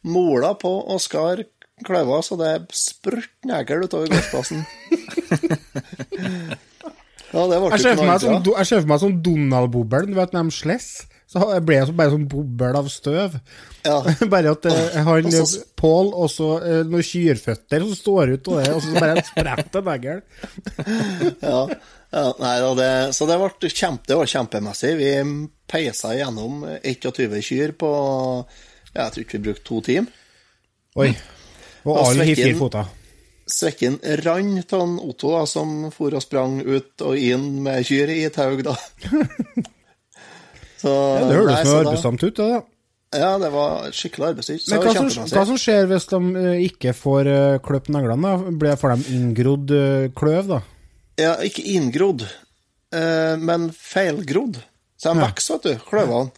mola 0.05 0.53
på 0.61 0.69
og 0.69 1.01
skar 1.01 1.41
kløyva 1.85 2.21
så 2.23 2.37
det 2.39 2.53
sprutt 2.77 3.33
negl 3.49 3.87
utover 3.87 4.11
gårdsplassen. 4.13 4.61
ja, 7.33 7.41
det 7.49 7.57
ble 7.59 7.71
Jeg 7.73 7.81
ser 7.81 7.91
ikke 7.91 7.97
for 7.97 8.05
noe 8.05 8.13
meg 8.13 8.21
som, 8.21 8.37
annet. 8.37 8.51
jeg 8.53 8.69
ser 8.69 8.83
for 8.85 8.91
meg 8.93 9.01
som 9.01 9.17
Donald-bobbelen, 9.25 10.13
du 10.13 10.17
vet, 10.19 10.35
når 10.35 10.51
de 10.51 10.55
sless. 10.55 10.89
Så 11.35 11.47
ble 11.67 11.75
jeg 11.75 11.95
bare 11.97 12.13
sånn 12.13 12.27
bobbel 12.31 12.77
av 12.79 12.85
støv. 12.87 13.33
Ja. 13.83 13.97
Bare 14.33 14.53
at 14.55 14.67
eh, 14.69 15.09
Og 15.11 15.27
så- 15.35 15.65
Pål 15.75 16.13
og 16.15 16.29
så 16.31 16.47
eh, 16.63 16.79
noen 16.87 17.03
kyrføtter 17.05 17.83
som 17.83 17.97
står 17.99 18.31
ut 18.37 18.47
av 18.47 18.61
det, 18.61 18.69
og 18.71 18.79
så 18.81 18.93
bare 18.95 19.23
spretter 19.27 19.83
negl. 19.85 20.21
ja. 21.49 21.59
ja 22.15 22.23
nei, 22.39 22.53
det, 22.79 22.89
så 23.13 23.27
det, 23.29 23.37
ble 23.43 23.69
kjempe, 23.69 24.07
det 24.09 24.17
var 24.21 24.31
kjempemessig. 24.31 24.93
Vi 24.97 25.11
peisa 25.69 26.15
gjennom 26.15 26.63
21 26.81 27.37
kyr 27.43 27.75
på 27.77 27.91
Jeg 28.95 29.11
tror 29.11 29.25
ikke 29.25 29.37
vi 29.37 29.45
brukte 29.49 29.67
to 29.67 29.81
timer. 29.91 30.21
Oi. 30.95 31.11
Og 31.83 31.99
alle 31.99 32.23
har 32.23 32.39
fire 32.39 32.57
foter. 32.57 32.93
Svekken 33.45 33.99
rant 34.23 34.73
av 34.73 34.95
Otto, 35.05 35.35
da, 35.35 35.43
som 35.45 35.91
for 35.93 36.15
og 36.15 36.23
sprang 36.23 36.61
ut 36.65 37.03
og 37.05 37.19
inn 37.19 37.59
med 37.67 37.85
kyr 37.85 38.15
i 38.15 38.23
et 38.25 38.39
haug, 38.41 38.63
da. 38.65 38.79
Så, 40.81 40.91
Ja, 40.91 41.25
det 41.29 41.35
høres 41.39 41.63
da- 41.63 41.75
arbeidsomt 41.81 42.23
ut, 42.23 42.35
det. 42.35 42.63
Ja, 43.15 43.37
det 43.39 43.49
var 43.53 43.91
skikkelig 43.95 44.27
arbeidstid. 44.33 44.63
Men 44.73 44.81
hva 44.83 44.93
som, 44.97 45.25
hva 45.31 45.43
som 45.47 45.57
skjer 45.61 45.85
hvis 45.87 46.07
de 46.11 46.19
eh, 46.41 46.63
ikke 46.67 46.91
får 46.97 47.29
uh, 47.31 47.57
kløpt 47.63 47.87
neglene? 47.93 48.21
da? 48.43 48.55
Blir- 48.59 48.79
Får 48.81 48.95
de 48.97 49.13
inngrodd 49.15 49.71
uh, 49.71 50.07
kløv, 50.17 50.49
da? 50.49 50.59
Ja, 51.21 51.35
ikke 51.47 51.63
inngrodd, 51.77 52.25
uh, 52.27 53.35
men 53.39 53.69
feilgrodd. 53.71 54.59
Så 54.99 55.13
de 55.13 55.21
Ja. 55.21 55.29
vokser, 55.29 55.61
vet 55.63 55.63
du, 55.79 55.85
kløvene. 55.87 56.31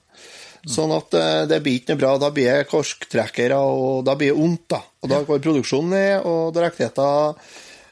Sånn 0.67 0.91
at 0.91 1.13
det 1.47 1.61
blir 1.63 1.77
ikke 1.79 1.93
noe 1.95 1.99
bra. 2.01 2.09
Da 2.19 2.29
blir 2.35 2.49
det 2.51 2.67
korktrekkere, 2.67 3.55
og 3.55 4.01
da 4.03 4.15
blir 4.19 4.33
det 4.33 4.37
vondt, 4.41 4.65
da. 4.73 4.81
Og 5.01 5.09
da 5.13 5.21
går 5.23 5.39
produksjonen 5.45 5.93
ned, 5.95 6.25
og 6.27 6.49
drektigheten 6.57 7.37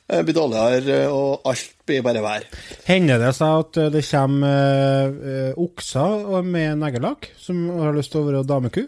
blir 0.07 0.35
dårligere, 0.37 0.99
eh, 1.05 1.13
og 1.13 1.41
alt 1.49 1.71
blir 1.87 2.03
bare 2.05 2.21
vær. 2.21 2.43
Hender 2.85 3.17
det 3.23 3.31
seg 3.37 3.61
at 3.63 3.77
eh, 3.81 3.89
det 3.93 4.03
kommer 4.05 5.15
eh, 5.33 5.53
okser 5.57 6.43
med 6.45 6.77
neglelakk 6.83 7.31
som 7.41 7.63
har 7.79 7.95
lyst 7.97 8.11
til 8.13 8.21
å 8.21 8.27
være 8.29 8.43
dameku? 8.45 8.83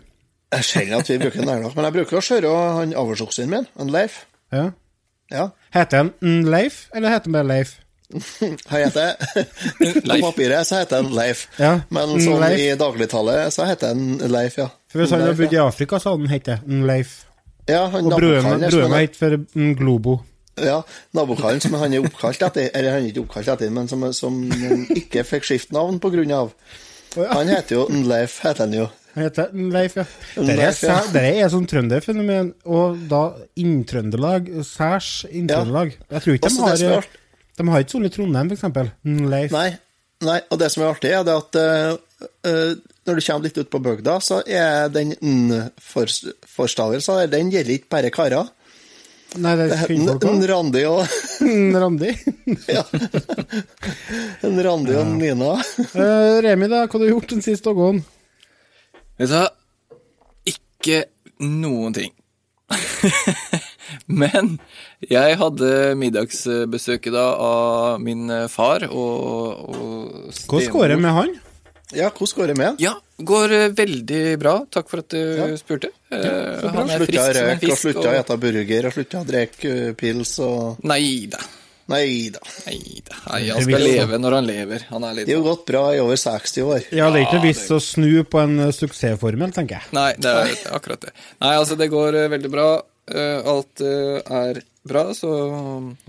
Jeg 0.54 0.64
ser 0.64 0.94
at 1.00 1.10
vi 1.10 1.18
bruker 1.24 1.42
neglelakk, 1.50 1.74
men 1.76 1.88
jeg 1.90 1.96
bruker 1.98 2.20
å 2.20 2.26
kjøre 2.28 2.54
han 2.78 2.94
avlsoksen 3.02 3.50
min, 3.50 3.66
en 3.82 3.90
Leif. 3.94 4.22
Ja. 4.54 4.70
Ja. 5.34 5.50
Heter 5.76 6.06
han 6.06 6.14
Leif, 6.48 6.86
eller 6.96 7.12
heter 7.18 7.28
han 7.32 7.36
bare 7.40 7.50
Leif? 7.56 7.76
Han 8.72 8.80
heter 8.86 9.18
På 10.08 10.30
papiret 10.30 10.64
så 10.70 10.78
heter 10.80 11.02
han 11.02 11.10
Leif, 11.12 11.42
Ja, 11.60 11.74
men 11.92 12.14
sånn 12.24 12.40
Leif. 12.40 12.62
i 12.64 12.70
dagligtallet 12.80 13.52
så 13.52 13.66
heter 13.68 13.92
han 13.92 14.22
Leif, 14.32 14.56
ja. 14.62 14.70
For 14.88 15.02
Hvis 15.02 15.12
han 15.12 15.26
hadde 15.26 15.34
bodd 15.42 15.56
i 15.58 15.60
Afrika, 15.60 16.00
så 16.00 16.14
hadde 16.14 16.30
han 16.30 16.32
hett 16.32 16.48
Leif. 16.88 17.12
ja. 17.68 17.82
han 17.92 18.08
Og 18.08 18.16
broren 18.16 18.48
han- 18.48 18.94
het 18.96 19.18
for 19.20 19.36
Globo. 19.82 20.22
Ja, 20.58 20.82
nabokallen 21.14 21.62
som 21.62 21.76
han 21.78 21.94
er 21.94 22.06
oppkalt 22.06 22.42
etter, 22.48 22.72
eller 22.74 22.96
han 22.96 23.06
er 23.06 23.12
ikke 23.12 23.26
oppkalt 23.26 23.52
etter, 23.54 23.74
men 23.74 23.90
som, 23.92 24.06
som 24.16 24.40
ikke 24.96 25.26
fikk 25.28 25.46
skifte 25.52 25.76
navn 25.78 26.00
på 26.02 26.12
grunn 26.14 26.34
av. 26.34 26.54
ja. 27.16 27.28
Han 27.34 27.52
heter 27.52 27.78
jo 27.78 27.84
Leif, 28.10 28.40
heter 28.46 28.66
han 28.66 28.74
jo. 28.74 28.88
Han 29.18 29.26
heter 29.26 29.54
Leif, 29.54 29.98
ja. 29.98 30.06
Er, 30.36 30.50
Leif, 30.50 30.82
ja. 30.86 30.98
dette 31.14 31.44
er 31.44 31.54
sånn 31.54 31.70
trønderfenomen, 31.70 32.52
og 32.70 33.00
da 33.10 33.24
Inntrøndelag, 33.62 34.52
særs 34.66 35.12
Inntrøndelag. 35.30 35.96
Jeg 36.10 36.26
tror 36.26 36.40
ikke 36.40 36.52
Også 36.52 36.66
de 36.66 36.92
har 36.92 37.02
er 37.02 37.10
De 37.58 37.70
har 37.74 37.86
ikke 37.86 37.96
sånn 37.96 38.10
i 38.10 38.14
Trondheim. 38.14 38.52
Mm, 39.02 39.24
Leif. 39.32 39.56
Nei, 39.56 39.72
nei, 40.26 40.42
og 40.50 40.62
det 40.62 40.70
som 40.74 40.86
er 40.86 40.94
artig, 40.94 41.14
er 41.18 41.26
det 41.26 41.38
at 41.38 41.58
uh, 41.62 42.76
når 43.08 43.18
du 43.18 43.24
kommer 43.24 43.48
litt 43.48 43.58
ut 43.58 43.72
på 43.74 43.82
bygda, 43.88 44.20
så 44.26 44.42
er 44.46 44.92
den 44.94 45.16
n-forstavelsen 45.22 47.22
der, 47.22 47.34
den 47.38 47.52
gjelder 47.54 47.78
ikke 47.78 47.94
bare 47.94 48.14
karer. 48.14 48.50
Nei, 49.36 49.54
det 49.60 49.66
er 49.76 49.82
kvinnfolk 49.90 50.24
en. 50.30 50.44
Randi 50.50 50.84
og 50.88 51.02
Randi. 51.84 52.14
ja. 52.78 52.84
En 54.48 54.62
Randi 54.64 54.96
og 54.96 55.02
en 55.04 55.18
Nina. 55.20 55.52
uh, 55.60 56.38
Remi, 56.46 56.70
da, 56.72 56.86
hva 56.86 56.96
har 56.96 57.04
du 57.04 57.10
gjort 57.12 57.34
den 57.36 57.44
siste 57.46 57.74
dagen? 57.76 58.04
Vet 59.20 59.34
du 59.34 59.36
hva? 59.36 59.48
Ikke 60.48 61.04
noen 61.44 61.98
ting. 61.98 62.16
Men 64.22 64.58
jeg 65.04 65.38
hadde 65.40 65.72
middagsbesøk 66.00 67.12
da 67.14 67.28
av 67.40 68.02
min 68.04 68.32
far 68.52 68.88
og, 68.88 69.68
og 69.68 70.34
Hvordan 70.48 70.74
går 70.74 70.94
det 70.94 70.98
med 71.04 71.16
han? 71.16 71.36
Ja, 71.96 72.10
hvordan 72.12 72.36
går 72.40 72.52
det 72.52 72.58
med? 72.60 72.82
Ja, 72.84 72.96
går 73.18 73.54
eh, 73.56 73.68
veldig 73.78 74.24
bra. 74.42 74.56
Takk 74.72 74.90
for 74.92 75.04
at 75.06 75.14
du 75.14 75.54
spurte. 75.60 75.94
Ja, 76.12 76.72
han 76.74 76.90
er 76.92 77.06
frisk 77.06 77.22
som 77.22 77.30
en 77.30 77.38
røyke 77.38 77.54
og 77.54 77.62
fisk. 77.64 77.86
slutta 77.86 78.10
å 78.10 78.18
spise 78.18 78.42
burger 78.44 78.90
og 78.90 78.98
slutta 78.98 79.22
å 79.22 79.30
drikke 79.30 79.72
eh, 79.76 79.94
pils 80.00 80.36
og 80.44 80.84
Nei 80.88 81.06
da. 81.32 81.40
Nei 81.88 82.28
da. 82.36 82.42
Nei 82.66 83.00
da. 83.08 83.16
Nei, 83.30 83.42
han 83.48 83.64
skal 83.64 83.86
leve 83.86 84.20
når 84.20 84.36
han 84.36 84.48
lever. 84.50 84.86
Han 84.90 85.06
er 85.08 85.22
Det 85.22 85.32
er 85.32 85.38
jo 85.38 85.46
gått 85.46 85.64
bra 85.70 85.86
i 85.96 86.02
over 86.04 86.20
60 86.20 86.66
år. 86.68 86.90
Ja, 86.92 87.08
det 87.14 87.22
er 87.22 87.28
ikke 87.30 87.40
noe 87.40 87.48
vits 87.48 87.64
å 87.72 87.80
snu 87.84 88.10
på 88.28 88.42
en 88.44 88.60
eh, 88.66 88.74
suksessformel, 88.76 89.54
tenker 89.56 89.80
jeg. 89.80 89.92
Nei, 89.96 90.10
det 90.20 90.34
er 90.34 90.52
akkurat 90.76 91.08
det. 91.08 91.14
Nei, 91.40 91.54
altså, 91.56 91.80
det 91.80 91.88
går 91.94 92.20
eh, 92.20 92.28
veldig 92.36 92.52
bra. 92.52 92.68
Eh, 93.08 93.40
alt 93.54 93.84
eh, 93.88 94.20
er 94.20 94.60
bra, 94.88 95.06
så 95.16 95.32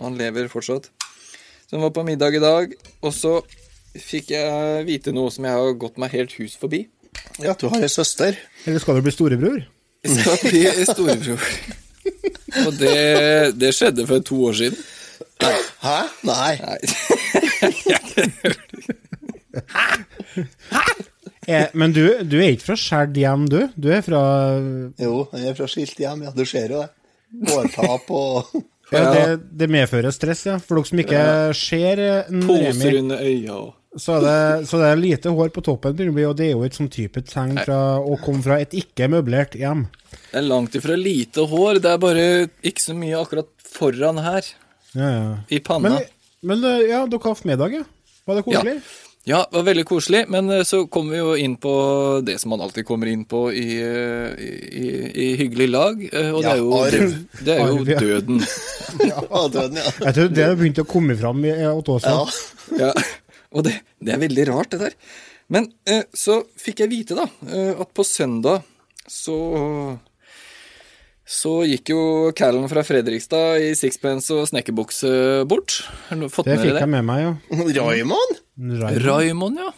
han 0.03 0.19
lever 0.19 0.51
fortsatt. 0.51 0.91
Så 1.69 1.77
han 1.77 1.87
var 1.87 1.95
på 1.95 2.07
middag 2.07 2.35
i 2.35 2.43
dag, 2.43 2.75
og 2.99 3.15
så 3.15 3.37
fikk 4.03 4.33
jeg 4.35 4.85
vite 4.89 5.13
noe 5.15 5.33
som 5.35 5.47
jeg 5.49 5.59
har 5.59 5.75
gått 5.81 5.99
meg 6.01 6.15
helt 6.17 6.33
hus 6.39 6.57
forbi. 6.59 6.85
Ja, 7.43 7.55
du 7.59 7.69
har 7.73 7.83
ei 7.83 7.91
søster. 7.91 8.37
Eller 8.67 8.83
skal 8.83 8.99
du 8.99 9.05
bli 9.07 9.15
storebror? 9.15 9.61
Skal 10.07 10.39
bli 10.45 10.65
storebror. 10.87 11.43
Og 12.67 12.73
det, 12.79 13.59
det 13.59 13.75
skjedde 13.77 14.07
for 14.09 14.25
to 14.25 14.39
år 14.51 14.55
siden. 14.63 14.79
Hæ? 15.83 15.99
Nei. 16.27 16.55
Nei. 16.63 16.79
Eh, 21.49 21.71
men 21.73 21.95
du, 21.97 22.03
du 22.29 22.35
er 22.43 22.51
ikke 22.53 22.67
fra 22.67 22.75
skjært 22.77 23.15
hjem, 23.17 23.47
du? 23.49 23.63
Du 23.73 23.87
er 23.89 24.03
fra 24.05 24.21
Jo, 25.01 25.23
jeg 25.33 25.47
er 25.49 25.55
fra 25.57 25.69
skilt 25.73 25.97
hjem, 26.03 26.27
ja. 26.27 26.33
Du 26.37 26.43
ser 26.45 26.75
jo 26.75 26.83
det. 26.83 26.91
Hårtap 27.49 28.11
og 28.13 28.51
ja, 28.93 29.01
det, 29.13 29.23
det 29.57 29.69
medfører 29.73 30.13
stress, 30.13 30.45
ja. 30.49 30.59
For 30.61 30.77
dere 30.77 30.91
som 30.91 31.01
ikke 31.01 31.23
ser 31.57 32.03
eh, 32.05 32.29
Poser 32.45 32.99
under 33.01 33.25
øya 33.25 33.57
og 33.57 33.71
så 33.97 34.19
det, 34.21 34.67
så 34.69 34.79
det 34.83 34.91
er 34.93 35.01
lite 35.01 35.31
hår 35.33 35.49
på 35.55 35.63
toppen, 35.65 35.97
det 35.97 36.09
og 36.27 36.37
det 36.37 36.51
er 36.51 36.53
jo 36.53 36.65
et 36.67 36.77
sånn 36.77 36.91
type 36.93 37.23
tegn 37.25 37.57
fra 37.65 37.79
å 37.99 38.19
komme 38.21 38.43
fra 38.45 38.59
et 38.61 38.75
ikke-møblert 38.77 39.57
hjem. 39.59 39.87
Det 40.13 40.39
er 40.43 40.45
langt 40.47 40.77
ifra 40.77 40.97
lite 40.99 41.47
hår. 41.49 41.81
Det 41.81 41.91
er 41.95 41.99
bare 42.03 42.27
ikke 42.69 42.85
så 42.85 42.95
mye 42.97 43.17
akkurat 43.19 43.49
foran 43.65 44.21
her. 44.23 44.45
Ja, 44.93 45.09
ja. 45.09 45.35
I 45.49 45.61
panna. 45.65 45.97
Men, 45.97 46.09
men 46.61 46.65
eh, 46.69 46.87
ja, 46.93 47.03
dere 47.09 47.23
har 47.25 47.35
hatt 47.37 47.45
middag, 47.49 47.79
ja? 47.81 47.85
Var 48.29 48.39
det 48.41 48.45
koselig? 48.47 48.79
Ja, 49.29 49.43
det 49.51 49.59
var 49.59 49.65
veldig 49.67 49.83
koselig, 49.89 50.21
men 50.33 50.49
eh, 50.55 50.63
så 50.65 50.83
kommer 50.89 51.13
vi 51.17 51.19
jo 51.21 51.33
inn 51.37 51.57
på 51.61 51.73
det 52.25 52.39
som 52.41 52.53
man 52.55 52.63
alltid 52.65 52.87
kommer 52.89 53.11
inn 53.11 53.27
på 53.29 53.43
i, 53.53 53.65
i, 53.77 54.53
i, 54.81 54.87
i 55.25 55.27
hyggelig 55.41 55.67
lag, 55.73 56.05
eh, 56.13 56.31
og 56.33 56.45
det 56.45 56.49
Ja, 56.49 56.55
er 56.55 56.63
jo, 56.63 56.71
arv. 56.79 57.17
det 57.45 57.57
er 57.57 57.61
jo 57.65 57.75
Arv, 57.81 57.89
ja. 57.93 58.01
døden. 58.05 58.45
Ja, 59.05 59.43
døden, 59.53 59.77
ja. 59.77 59.91
Jeg 60.07 60.15
tror 60.17 60.31
det 60.33 60.45
har 60.49 60.55
begynt 60.57 60.79
å 60.81 60.87
komme 60.89 61.17
fram 61.21 61.43
i- 61.45 61.53
hos 61.61 61.91
oss 61.93 62.07
ja. 62.09 62.87
Ja, 62.89 62.93
og 63.55 63.65
det, 63.67 63.77
det 64.05 64.13
er 64.15 64.21
veldig 64.23 64.45
rart, 64.51 64.71
det 64.75 64.81
der. 64.83 64.97
Men 65.49 65.71
eh, 65.89 66.03
så 66.17 66.43
fikk 66.61 66.83
jeg 66.85 66.91
vite, 66.93 67.17
da, 67.17 67.25
eh, 67.49 67.73
at 67.81 67.95
på 67.97 68.05
søndag 68.05 68.63
så 69.09 69.39
så 71.29 71.51
gikk 71.69 71.91
jo 71.93 72.01
Callen 72.37 72.65
fra 72.73 72.81
Fredrikstad 72.89 73.61
i 73.61 73.75
sixpence 73.77 74.33
og 74.33 74.47
snekkerbukse 74.49 75.11
bort. 75.49 75.75
Har 76.09 76.17
du 76.23 76.29
fått 76.33 76.47
Det 76.49 76.55
med 76.57 76.63
fikk 76.65 76.73
det? 76.79 76.81
jeg 76.87 76.93
med 76.95 77.05
meg, 77.05 77.21
ja. 77.27 77.35
Raymond? 77.83 78.39
Raymond. 78.57 79.05
Raymond, 79.05 79.61
ja. 79.61 79.73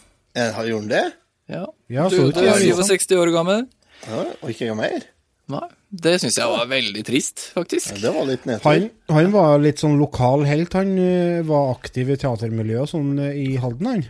Har 0.54 0.68
gjorde 0.68 0.70
gjort 0.70 0.92
det? 0.94 1.04
ja. 1.50 1.64
Ja, 1.90 2.04
Du, 2.06 2.30
du 2.30 2.38
er 2.46 2.54
67 2.62 3.16
år 3.18 3.32
gammel. 3.34 3.64
Ja, 4.06 4.20
og 4.38 4.52
ikke 4.52 4.70
mer? 4.78 5.02
Nei, 5.50 5.64
det 5.90 6.12
syns 6.22 6.36
jeg 6.38 6.46
var 6.46 6.68
veldig 6.70 7.02
trist, 7.06 7.48
faktisk. 7.56 7.90
Ja, 7.96 8.00
det 8.04 8.10
var 8.14 8.26
litt 8.28 8.44
nedtur. 8.46 8.66
Han, 8.70 8.84
han 9.10 9.30
var 9.34 9.56
litt 9.58 9.80
sånn 9.82 9.96
lokal 9.98 10.44
helt. 10.46 10.72
Han 10.78 10.92
eh, 11.02 11.40
var 11.48 11.72
aktiv 11.74 12.12
i 12.14 12.18
teatermiljøet 12.20 12.92
sånn 12.92 13.16
eh, 13.18 13.34
i 13.42 13.48
Halden, 13.58 13.88
han. 13.90 14.04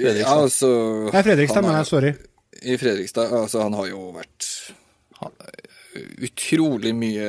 Ja, 0.00 0.14
altså 0.40 0.70
Nei, 1.12 1.22
Fredrikstad, 1.22 1.62
men 1.66 1.74
er- 1.74 1.82
jeg, 1.82 1.90
sorry. 1.92 2.14
I 2.62 2.78
Fredrikstad, 2.80 3.30
altså 3.42 3.60
han 3.62 3.76
har 3.76 3.90
jo 3.90 4.06
vært 4.16 4.48
han, 5.20 5.36
utrolig 6.24 6.94
mye 6.96 7.28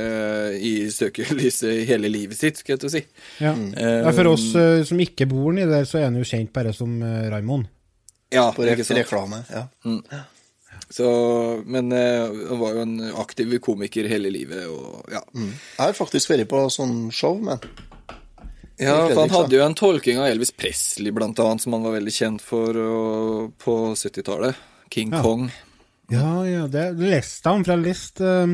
i 0.63 0.73
søkelyset 0.93 1.83
hele 1.89 2.07
livet 2.11 2.39
sitt, 2.39 2.61
skal 2.61 2.75
jeg 2.77 2.83
til 2.83 2.89
å 2.89 2.93
si. 2.95 3.01
Ja. 3.43 3.51
Eh, 3.53 3.99
Ja, 4.07 4.13
for 4.15 4.31
oss 4.31 4.47
eh, 4.55 4.83
som 4.87 5.01
ikke 5.03 5.27
bor 5.29 5.51
nedi 5.55 5.67
der, 5.71 5.85
så 5.89 5.99
er 5.99 6.07
han 6.07 6.17
jo 6.21 6.25
kjent 6.27 6.53
bare 6.55 6.71
som 6.73 6.95
Raymond. 7.03 7.67
Ja, 8.33 8.47
På 8.55 8.63
reklame. 8.65 9.43
Ja. 9.51 9.67
Så, 10.93 11.07
men 11.65 11.87
eh, 11.97 12.27
han 12.49 12.59
var 12.61 12.75
jo 12.77 12.83
en 12.85 12.97
aktiv 13.17 13.55
komiker 13.65 14.05
hele 14.11 14.29
livet, 14.29 14.67
og 14.69 15.07
ja. 15.09 15.23
Jeg 15.33 15.79
har 15.79 15.95
faktisk 15.97 16.29
vært 16.29 16.45
på 16.51 16.59
sånn 16.69 17.07
show, 17.09 17.39
men 17.41 17.57
Ja, 18.81 18.99
for 19.07 19.23
han 19.23 19.33
hadde 19.33 19.57
jo 19.57 19.63
en 19.65 19.77
tolking 19.77 20.19
av 20.21 20.27
Elvis 20.29 20.51
Presley, 20.53 21.13
blant 21.15 21.39
annet, 21.41 21.61
som 21.65 21.73
han 21.77 21.85
var 21.85 21.95
veldig 21.97 22.13
kjent 22.13 22.43
for 22.45 22.77
og, 22.77 23.55
på 23.61 23.77
70-tallet. 23.97 24.59
King 24.93 25.13
Ja. 25.15 25.23
Kong. 25.25 25.47
Ja, 26.11 26.43
ja, 26.45 26.67
det 26.69 26.91
leste 26.99 27.49
han, 27.49 27.63
for 27.65 27.73
jeg 27.77 27.85
leste 27.87 28.27
eh, 28.27 28.53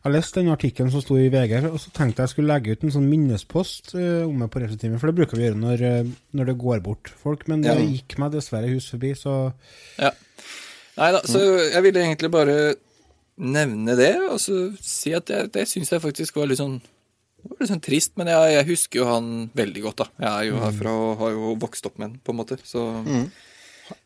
jeg 0.00 0.14
leste 0.14 0.40
den 0.40 0.48
artikkelen 0.54 0.88
som 0.94 1.02
sto 1.04 1.18
i 1.20 1.26
VG, 1.28 1.58
og 1.68 1.76
så 1.82 1.90
tenkte 1.92 2.22
jeg 2.24 2.30
skulle 2.32 2.54
legge 2.54 2.72
ut 2.72 2.84
en 2.86 2.92
sånn 2.94 3.08
minnespost 3.10 3.90
eh, 4.00 4.22
om 4.24 4.38
meg 4.40 4.48
på 4.54 4.62
Retrotimen, 4.62 4.96
for 5.02 5.10
det 5.10 5.18
bruker 5.18 5.36
vi 5.36 5.44
gjøre 5.50 5.60
når, 5.60 5.82
når 6.40 6.48
det 6.48 6.56
går 6.62 6.80
bort 6.86 7.10
folk, 7.20 7.44
men 7.52 7.60
det 7.66 7.74
Ja. 7.74 7.84
gikk 7.84 8.16
meg 8.22 8.32
dessverre 8.32 8.70
hus 8.72 8.88
forbi, 8.94 9.12
så 9.18 9.52
Ja. 10.00 10.14
Nei 11.00 11.10
da, 11.16 11.20
så 11.24 11.40
jeg 11.72 11.82
ville 11.86 12.02
egentlig 12.04 12.30
bare 12.34 12.56
nevne 13.40 13.94
det, 13.96 14.12
og 14.28 14.36
så 14.42 14.56
si 14.84 15.14
at 15.16 15.24
det, 15.30 15.46
det 15.54 15.62
syns 15.70 15.88
jeg 15.94 16.02
faktisk 16.04 16.36
var 16.36 16.50
litt 16.50 16.60
sånn 16.60 16.80
det 17.40 17.48
var 17.48 17.62
litt 17.62 17.70
sånn 17.70 17.80
trist, 17.80 18.10
men 18.20 18.28
jeg, 18.28 18.50
jeg 18.52 18.66
husker 18.68 19.00
jo 19.00 19.06
han 19.08 19.28
veldig 19.56 19.82
godt, 19.86 20.02
da. 20.02 20.06
Jeg 20.20 20.28
er 20.28 20.48
jo 20.50 20.58
herfra 20.60 20.90
og 20.92 21.22
har 21.22 21.30
jo 21.32 21.54
vokst 21.62 21.86
opp 21.88 21.96
med 21.96 22.10
han, 22.10 22.18
på 22.20 22.34
en 22.34 22.38
måte, 22.42 22.58
så 22.68 22.82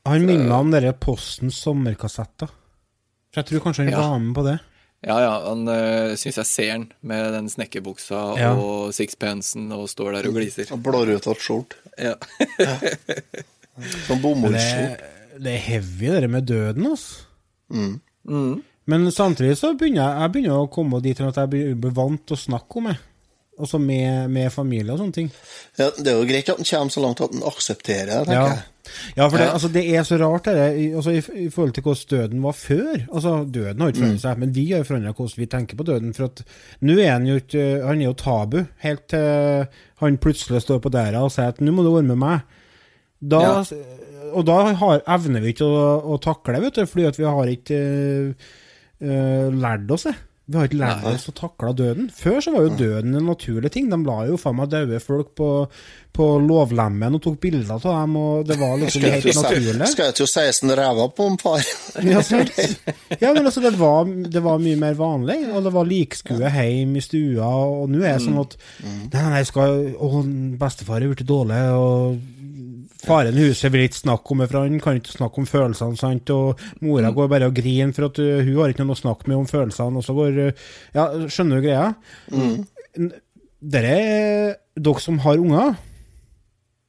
Han 0.06 0.22
minner 0.24 0.46
meg 0.46 0.54
om 0.60 0.70
dere 0.70 0.92
Postens 0.94 1.58
sommerkassetter. 1.64 2.52
For 3.34 3.42
jeg 3.42 3.48
tror 3.50 3.64
kanskje 3.66 3.88
han 3.88 3.90
Ja. 3.90 4.04
var 4.06 4.22
med 4.22 4.36
på 4.38 4.44
det. 4.46 4.54
Ja, 5.04 5.16
ja, 5.20 5.32
han 5.48 5.66
øh, 5.68 6.14
syns 6.16 6.38
jeg 6.38 6.46
ser 6.48 6.70
han 6.76 6.86
med 7.02 7.32
den 7.34 7.50
snekkerbuksa 7.52 8.20
Ja. 8.38 8.52
og 8.54 8.94
sixpensen 8.96 9.66
og 9.74 9.88
står 9.90 10.14
der 10.14 10.28
og 10.30 10.38
gliser. 10.38 10.70
og 10.72 10.80
blårødt 10.86 11.26
skjort. 11.42 11.74
Ja. 11.98 12.14
Sånn 14.06 14.22
bomullsskjort. 14.24 15.02
Det 15.40 15.54
er 15.54 15.64
heavy, 15.68 16.06
det 16.12 16.22
der 16.22 16.28
med 16.28 16.46
døden, 16.48 16.86
altså. 16.86 17.24
Mm. 17.74 18.62
Men 18.86 19.10
samtidig 19.12 19.56
så 19.58 19.72
begynner 19.78 20.02
jeg, 20.04 20.20
jeg 20.22 20.32
begynner 20.34 20.60
å 20.60 20.70
komme 20.72 21.00
dit 21.04 21.20
at 21.24 21.36
jeg 21.40 21.50
blir 21.80 21.96
vant 21.96 22.22
til 22.28 22.36
å 22.36 22.40
snakke 22.44 22.80
om 22.80 22.90
det. 22.92 22.98
Også 23.54 23.78
med, 23.78 24.30
med 24.34 24.50
familie 24.50 24.90
og 24.90 24.98
sånne 24.98 25.14
ting. 25.14 25.28
Ja, 25.78 25.86
det 25.94 26.10
er 26.10 26.16
jo 26.18 26.26
greit 26.26 26.48
at 26.50 26.58
en 26.58 26.66
kommer 26.66 26.90
så 26.90 27.02
langt 27.04 27.20
at 27.22 27.34
en 27.36 27.44
aksepterer 27.46 28.10
det, 28.10 28.26
tenker 28.26 28.40
Ja. 28.40 28.46
jeg. 28.56 28.70
Ja, 29.16 29.28
for 29.30 29.38
det, 29.40 29.44
altså, 29.48 29.68
det 29.72 29.82
er 29.96 30.02
så 30.04 30.18
rart 30.20 30.44
det 30.44 30.64
altså, 30.98 31.10
i, 31.14 31.20
i 31.46 31.50
forhold 31.54 31.72
til 31.72 31.82
hvordan 31.86 32.10
døden 32.10 32.42
var 32.44 32.52
før. 32.58 32.98
Altså, 33.14 33.30
Døden 33.54 33.80
har 33.80 33.88
jo 33.88 33.94
ikke 33.94 34.02
forandret 34.02 34.24
seg, 34.26 34.40
men 34.42 34.52
vi 34.58 34.64
har 34.72 34.82
jo 34.82 34.88
forandret 34.90 35.16
hvordan 35.16 35.40
vi 35.40 35.46
tenker 35.54 35.78
på 35.78 35.86
døden. 35.88 36.10
For 36.18 36.26
at 36.26 36.42
nå 36.84 36.98
er 36.98 37.12
han 37.14 37.28
jo 37.30 37.38
ikke 37.40 37.62
Han 37.86 38.02
er 38.02 38.04
jo 38.10 38.16
tabu, 38.20 38.58
helt 38.84 39.06
til 39.14 39.64
han 40.02 40.18
plutselig 40.20 40.60
står 40.66 40.82
på 40.84 40.92
døra 40.92 41.22
og 41.24 41.32
sier 41.32 41.54
at 41.54 41.62
'nå 41.62 41.72
må 41.72 41.82
du 41.86 41.94
være 41.94 42.10
med 42.10 42.20
meg'. 42.20 42.42
Da, 43.20 43.64
Og 44.34 44.44
da 44.46 44.60
har, 44.76 45.02
evner 45.16 45.44
vi 45.44 45.54
ikke 45.54 45.66
å, 45.68 45.82
å 46.14 46.20
takle 46.22 46.60
vet 46.64 46.80
du, 46.80 46.86
fordi 46.90 47.12
vi 47.20 47.28
har 47.28 47.50
ikke 47.52 47.80
uh, 48.34 49.48
lært 49.54 49.92
oss 49.94 50.08
det. 50.10 50.16
Vi 50.44 50.58
har 50.58 50.66
ikke 50.68 50.76
lært 50.76 51.04
oss 51.08 51.22
å 51.30 51.32
takle 51.32 51.70
døden. 51.72 52.08
Før 52.12 52.34
så 52.44 52.52
var 52.52 52.66
jo 52.66 52.74
døden 52.76 53.16
en 53.16 53.30
naturlig 53.30 53.70
ting. 53.72 53.86
De 53.88 53.96
la 54.04 54.26
jo 54.28 54.36
faen 54.36 54.58
meg 54.58 54.68
døde 54.74 54.98
folk 55.00 55.30
på, 55.40 55.46
på 56.12 56.26
lovlemmen 56.44 57.16
og 57.16 57.22
tok 57.24 57.38
bilder 57.40 57.78
av 57.78 57.86
dem, 57.86 58.18
og 58.20 58.42
det 58.50 58.58
var 58.60 58.74
liksom 58.82 59.06
helt 59.08 59.30
naturlig. 59.38 59.88
Skjøt 59.94 60.20
jo 60.20 60.26
16 60.28 60.74
ræver 60.76 61.14
på 61.16 61.30
en 61.32 61.40
par. 61.40 61.64
Ja, 62.04 62.20
ja, 62.20 63.30
men 63.32 63.46
altså, 63.46 63.62
det 63.64 63.72
var, 63.78 64.04
det 64.04 64.42
var 64.44 64.60
mye 64.60 64.76
mer 64.76 64.96
vanlig, 64.98 65.38
og 65.48 65.64
det 65.64 65.72
var 65.72 65.88
likskue 65.88 66.50
hjemme 66.52 67.00
i 67.00 67.04
stua, 67.04 67.48
og 67.48 67.88
nå 67.88 68.02
er 68.02 68.18
det 68.18 68.24
sånn 68.26 68.40
at 68.42 68.56
Nei, 68.84 69.24
nei, 69.30 69.42
skal 69.48 69.78
Å, 69.96 70.08
bestefar 70.60 71.00
er 71.00 71.14
blitt 71.14 71.24
dårlig, 71.28 71.60
og 71.78 72.18
faren 73.04 73.38
i 73.38 73.46
huset 73.48 73.72
vil 73.72 73.86
ikke 73.86 74.00
snakke 74.00 74.34
om 74.34 74.42
det, 74.42 74.48
for 74.50 74.64
han 74.64 74.80
kan 74.82 75.00
ikke 75.00 75.14
snakke 75.14 75.42
om 75.42 75.48
følelsene, 75.48 75.98
sant, 76.00 76.32
og 76.34 76.60
mora 76.84 77.12
går 77.14 77.30
bare 77.32 77.50
og 77.50 77.56
griner 77.56 77.94
for 77.96 78.08
at 78.08 78.20
uh, 78.22 78.42
hun 78.42 78.60
har 78.60 78.74
ikke 78.74 78.86
noe 78.86 78.96
å 78.96 79.02
snakke 79.02 79.30
med 79.30 79.40
om 79.40 79.48
følelsene, 79.50 80.00
og 80.00 80.06
så 80.06 80.16
går 80.16 80.40
uh, 80.40 80.68
Ja, 80.96 81.08
skjønner 81.28 81.60
du 81.60 81.66
greia? 81.68 81.90
Mm. 82.32 83.10
Dere 83.74 83.92
er 83.98 84.54
dere 84.76 85.02
som 85.02 85.20
har 85.24 85.40
unger. 85.40 85.76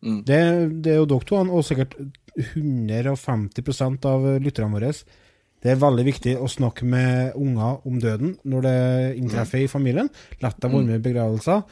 Det, 0.05 0.39
det 0.85 0.93
er 0.93 0.99
jo 1.01 1.09
dere 1.09 1.27
to, 1.27 1.41
og 1.41 1.65
sikkert 1.65 1.95
150% 2.35 4.09
av 4.09 4.27
lytterne 4.43 4.75
våre. 4.75 4.91
Det 5.65 5.71
er 5.73 5.81
veldig 5.81 6.03
viktig 6.05 6.35
å 6.37 6.49
snakke 6.51 6.85
med 6.85 7.37
unger 7.41 7.79
om 7.89 7.97
døden 8.01 8.35
når 8.45 8.65
det 8.67 8.79
inntreffer 9.17 9.63
i 9.63 9.71
familien. 9.71 10.11
La 10.43 10.51
dem 10.53 10.75
være 10.75 10.89
med 10.91 10.99
i 10.99 11.05
begravelser. 11.07 11.63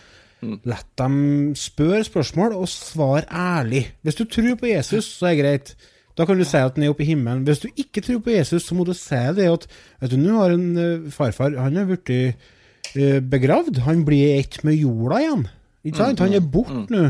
La 0.70 0.78
dem 1.00 1.18
spørre 1.60 2.04
spørsmål, 2.08 2.56
og 2.58 2.70
svare 2.72 3.26
ærlig. 3.30 3.88
Hvis 4.04 4.20
du 4.20 4.26
tror 4.26 4.56
på 4.60 4.70
Jesus, 4.72 5.10
så 5.18 5.32
er 5.32 5.36
det 5.36 5.44
greit. 5.44 5.76
Da 6.18 6.28
kan 6.30 6.38
du 6.38 6.46
si 6.46 6.60
at 6.60 6.76
han 6.78 6.86
er 6.86 6.94
oppe 6.94 7.06
i 7.06 7.10
himmelen. 7.10 7.46
Hvis 7.48 7.64
du 7.64 7.70
ikke 7.74 8.04
tror 8.06 8.22
på 8.22 8.36
Jesus, 8.36 8.68
så 8.68 8.78
må 8.78 8.86
du 8.86 8.94
si 8.98 9.22
det 9.38 9.50
at 9.50 9.66
vet 10.02 10.14
du, 10.14 10.20
nå 10.22 10.38
har 10.38 10.54
en 10.54 10.78
eh, 10.78 11.10
farfar 11.14 11.58
Han 11.58 11.80
er 11.82 11.90
blitt 11.90 12.12
eh, 12.14 13.20
begravd. 13.20 13.82
Han 13.88 14.06
blir 14.06 14.38
ett 14.38 14.62
med 14.64 14.78
jorda 14.78 15.24
igjen. 15.24 15.46
Ikke 15.84 16.04
sant? 16.04 16.24
Han 16.24 16.38
er 16.38 16.46
borte 16.54 16.86
nå. 16.94 17.04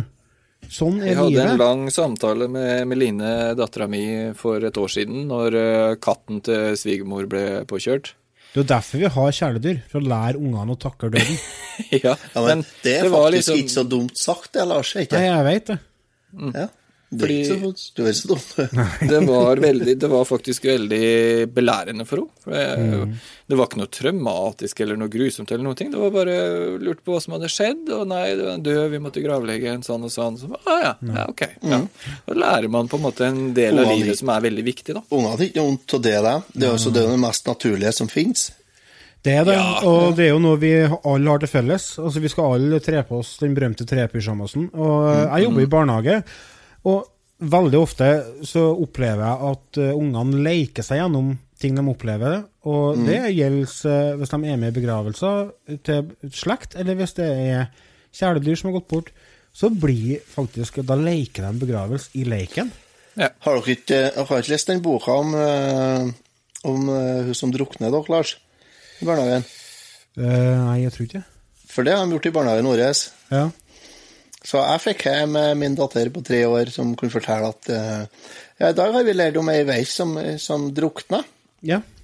Sånn 0.72 1.02
er 1.02 1.12
Jeg 1.12 1.20
hadde 1.20 1.44
en 1.44 1.60
lang 1.60 1.82
samtale 1.92 2.48
med 2.48 2.88
Meline, 2.88 3.32
dattera 3.60 3.90
mi, 3.92 4.06
for 4.40 4.64
et 4.64 4.78
år 4.80 4.92
siden, 4.92 5.26
når 5.28 5.58
eh, 5.60 5.96
katten 6.02 6.40
til 6.46 6.78
svigermor 6.80 7.28
ble 7.30 7.44
påkjørt. 7.70 8.14
Det 8.54 8.60
er 8.60 8.64
jo 8.64 8.70
derfor 8.70 9.02
vi 9.02 9.10
har 9.10 9.32
kjæledyr, 9.34 9.78
for 9.90 9.98
å 9.98 10.06
lære 10.12 10.38
ungene 10.38 10.76
å 10.76 10.78
takle 10.78 11.10
døden. 11.16 11.38
ja, 12.06 12.14
Ja, 12.36 12.42
men 12.46 12.62
det 12.84 12.92
er 13.00 13.08
det 13.08 13.12
faktisk 13.12 13.34
liksom- 13.40 13.62
ikke 13.64 13.74
så 13.74 13.84
dumt 13.90 14.18
sagt, 14.22 14.52
det, 14.54 14.68
Lars. 14.70 14.92
Ikke? 15.02 15.18
Nei, 15.18 15.26
jeg 15.26 15.46
vet 15.48 15.72
det. 15.74 15.80
Ja. 16.54 16.68
Det 17.18 17.50
dum, 17.50 17.74
du. 17.96 18.04
Det 19.14 19.20
var, 19.28 19.62
veldig, 19.64 19.96
det 20.00 20.10
var 20.10 20.26
faktisk 20.26 20.66
veldig 20.66 21.04
belærende 21.54 22.06
for 22.10 22.24
henne. 22.24 22.44
For 22.44 22.52
jeg- 22.58 22.80
Mm. 23.04 23.14
Det 23.48 23.58
var 23.60 23.68
ikke 23.68 23.78
noe 23.82 23.92
traumatisk 23.92 24.80
eller 24.82 24.96
noe 24.98 25.10
grusomt 25.12 25.52
eller 25.52 25.64
noe. 25.68 25.76
Det 25.76 25.92
var 26.00 26.10
bare 26.16 26.36
lurt 26.80 27.02
på 27.04 27.12
hva 27.14 27.20
som 27.22 27.34
hadde 27.36 27.50
skjedd. 27.52 27.90
Og 27.92 28.08
nei, 28.08 28.24
det 28.36 28.46
var 28.46 28.54
en 28.56 28.64
død, 28.64 28.90
vi 28.94 29.00
måtte 29.04 29.22
gravlegge 29.24 29.68
en 29.74 29.84
sånn 29.84 30.04
og 30.08 30.14
sånn. 30.14 30.38
Så, 30.40 30.50
ah, 30.66 30.80
ja, 30.82 30.94
ja, 31.04 31.26
ok. 31.30 31.44
Ja. 31.62 31.82
Da 32.26 32.34
lærer 32.40 32.70
man 32.72 32.88
på 32.88 32.98
en 32.98 33.04
måte 33.04 33.28
en 33.28 33.54
del 33.54 33.78
av 33.84 33.92
livet 33.92 34.18
som 34.18 34.30
er 34.34 34.42
veldig 34.48 34.64
viktig, 34.66 34.96
da. 34.96 35.04
Ungene 35.12 35.36
hadde 35.36 35.50
ikke 35.52 35.66
vondt 35.68 35.94
av 36.00 36.02
det, 36.08 36.16
da. 36.24 36.36
Det 36.56 36.68
er 36.70 36.74
også 36.80 36.94
det, 36.96 37.06
det 37.12 37.20
mest 37.20 37.46
naturlige 37.52 37.94
som 38.00 38.08
fins. 38.10 38.52
Det 39.24 39.32
er 39.40 39.46
det, 39.48 39.54
Ja. 39.60 39.80
og 39.88 40.16
det 40.18 40.26
er 40.26 40.34
jo 40.34 40.40
noe 40.44 40.58
vi 40.60 40.72
alle 40.84 41.30
har 41.30 41.40
til 41.40 41.48
felles. 41.52 41.86
Altså, 42.00 42.20
Vi 42.24 42.28
skal 42.32 42.56
alle 42.58 42.80
tre 42.84 43.04
på 43.08 43.20
oss 43.20 43.38
den 43.40 43.54
berømte 43.56 43.86
trepysjamasen. 43.88 44.70
Og 44.74 44.98
eh, 45.12 45.22
jeg 45.38 45.46
jobber 45.46 45.62
i 45.62 45.70
barnehage, 45.72 46.24
og 46.84 47.10
veldig 47.44 47.80
ofte 47.80 48.10
så 48.48 48.66
opplever 48.72 49.24
jeg 49.26 49.52
at 49.52 49.80
eh, 49.82 49.96
ungene 49.98 50.44
leker 50.46 50.86
seg 50.86 51.02
gjennom 51.02 51.34
ting 51.62 51.78
de 51.78 51.84
opplever. 51.88 52.44
Og 52.70 53.00
det 53.08 53.20
gjelder 53.34 53.74
eh, 53.92 54.14
hvis 54.20 54.34
de 54.34 54.40
er 54.40 54.60
med 54.60 54.72
i 54.72 54.78
begravelser 54.78 55.52
til 55.88 56.14
slekt, 56.36 56.78
eller 56.80 57.00
hvis 57.00 57.16
det 57.20 57.30
er 57.30 57.66
kjæledyr 58.14 58.60
som 58.60 58.72
har 58.72 58.80
gått 58.80 58.92
bort. 58.92 59.14
Så 59.54 59.70
blir 59.70 60.24
faktisk 60.26 60.80
Da 60.82 60.96
leker 60.98 61.46
de 61.46 61.62
begravelse 61.62 62.10
i 62.18 62.24
leiken. 62.26 62.72
Har 63.14 63.60
dere 63.60 63.76
ikke, 63.76 63.84
dere 63.94 64.24
har 64.26 64.40
ikke 64.42 64.54
lest 64.56 64.72
den 64.72 64.82
boka 64.82 65.14
om, 65.22 65.36
eh, 65.38 66.08
om 66.66 66.88
hun 66.90 67.38
som 67.38 67.54
drukner, 67.54 67.94
da, 67.94 68.02
Lars? 68.10 68.38
I 69.02 69.06
barnehagen? 69.06 69.46
Uh, 70.18 70.70
nei, 70.70 70.80
jeg 70.84 70.94
tror 70.94 71.06
ikke 71.06 71.20
det. 71.20 71.28
For 71.74 71.86
det 71.86 71.94
har 71.98 72.06
de 72.06 72.14
gjort 72.16 72.28
i 72.30 72.34
barnehagen 72.34 72.70
vår. 72.70 72.82
Ja. 73.34 73.46
Så 74.44 74.60
jeg 74.60 74.84
fikk 74.84 75.06
hjem 75.08 75.38
eh, 75.40 75.54
min 75.56 75.76
datter 75.80 76.10
på 76.14 76.24
tre 76.26 76.44
år 76.50 76.72
som 76.74 76.96
kunne 77.00 77.14
fortelle 77.14 77.52
at 77.54 77.70
eh, 77.72 78.28
ja, 78.60 78.70
i 78.70 78.76
dag 78.78 78.92
har 78.96 79.08
vi 79.08 79.16
lært 79.16 79.40
om 79.40 79.50
ei 79.52 79.64
veis 79.68 79.94
som, 79.96 80.18
som 80.42 80.70
drukna. 80.76 81.24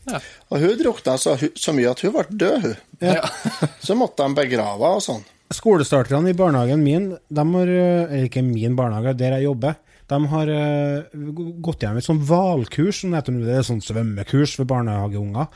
ja. 0.07 0.21
Og 0.49 0.63
hun 0.63 0.77
drukna 0.79 1.17
så, 1.21 1.35
så 1.37 1.73
mye 1.75 1.91
at 1.91 1.99
hun 2.01 2.15
ble 2.15 2.23
død, 2.29 2.63
hun. 2.63 2.79
Ja. 3.03 3.27
Så 3.85 3.93
måtte 3.97 4.25
de 4.25 4.37
begrave 4.39 4.79
henne 4.79 4.97
og 4.97 5.03
sånn. 5.05 5.21
Skolestarterne 5.53 6.31
i 6.31 6.37
barnehagen 6.37 6.81
min, 6.81 7.11
de 7.13 7.45
har, 7.53 7.71
eh, 7.73 8.03
eller 8.07 8.27
ikke 8.29 8.43
min 8.45 8.77
barnehage, 8.77 9.15
der 9.19 9.37
jeg 9.37 9.47
jobber, 9.47 9.77
de 10.09 10.19
har 10.31 10.51
eh, 10.53 11.17
gått 11.61 11.83
gjennom 11.83 12.01
et 12.01 12.07
sånn 12.07 12.21
hvalkurs, 12.25 13.03
som 13.03 13.13
det 13.13 13.21
heter 13.21 13.39
det 13.45 13.57
er 13.59 13.67
sånn 13.67 13.83
svømmekurs 13.85 14.55
for 14.57 14.69
barnehageunger. 14.69 15.49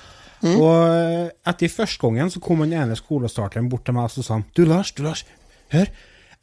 Og 0.43 0.71
eh, 0.75 1.29
etter 1.49 1.71
første 1.71 2.01
gangen 2.03 2.31
så 2.33 2.41
kom 2.43 2.63
den 2.65 2.75
ene 2.77 2.97
skolestarteren 2.99 3.69
bort 3.71 3.85
til 3.87 3.95
meg 3.97 4.09
og 4.11 4.25
sa 4.25 4.35
han, 4.35 4.47
du 4.57 4.65
Lars, 4.67 4.91
du 4.97 5.05
Lars, 5.05 5.23
hør, 5.73 5.89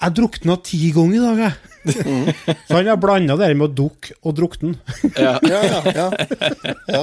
jeg 0.00 0.16
drukna 0.16 0.56
ti 0.64 0.78
ganger 0.96 1.16
i 1.16 1.24
dag, 1.24 1.40
jeg. 1.44 1.56
så 2.68 2.76
han 2.76 2.88
har 2.88 2.98
blanda 3.00 3.36
det 3.40 3.48
med 3.56 3.66
å 3.70 3.72
dukke 3.72 4.14
og 4.28 4.34
drukne. 4.36 4.74
Ja. 5.16 5.34
Ja, 5.44 5.60
ja, 5.64 5.80
ja. 5.96 6.06
ja. 6.94 7.02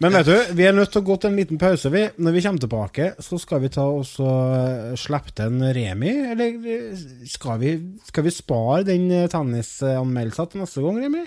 Men 0.00 0.16
vet 0.16 0.28
du, 0.28 0.34
vi 0.56 0.66
er 0.68 0.76
nødt 0.76 0.92
til 0.92 1.02
å 1.02 1.06
gå 1.06 1.16
til 1.20 1.30
en 1.30 1.40
liten 1.40 1.60
pause. 1.60 1.92
Vi. 1.92 2.06
Når 2.20 2.36
vi 2.36 2.44
kommer 2.44 2.64
tilbake, 2.64 3.10
så 3.24 3.40
skal 3.40 3.60
vi 3.64 3.72
ta 3.72 3.84
og 3.88 4.06
så 4.08 4.28
eh, 4.28 4.94
slippe 5.00 5.34
til 5.36 5.52
en 5.52 5.74
Remi. 5.76 6.14
Eller 6.32 6.72
eh, 6.76 7.04
skal 7.28 7.60
vi, 7.60 7.74
skal 8.08 8.28
vi 8.28 8.34
spare 8.36 8.86
den 8.88 9.10
eh, 9.16 9.28
tennisanmeldelsen 9.32 10.54
til 10.54 10.64
neste 10.64 10.86
gang, 10.86 11.04
Remi? 11.04 11.26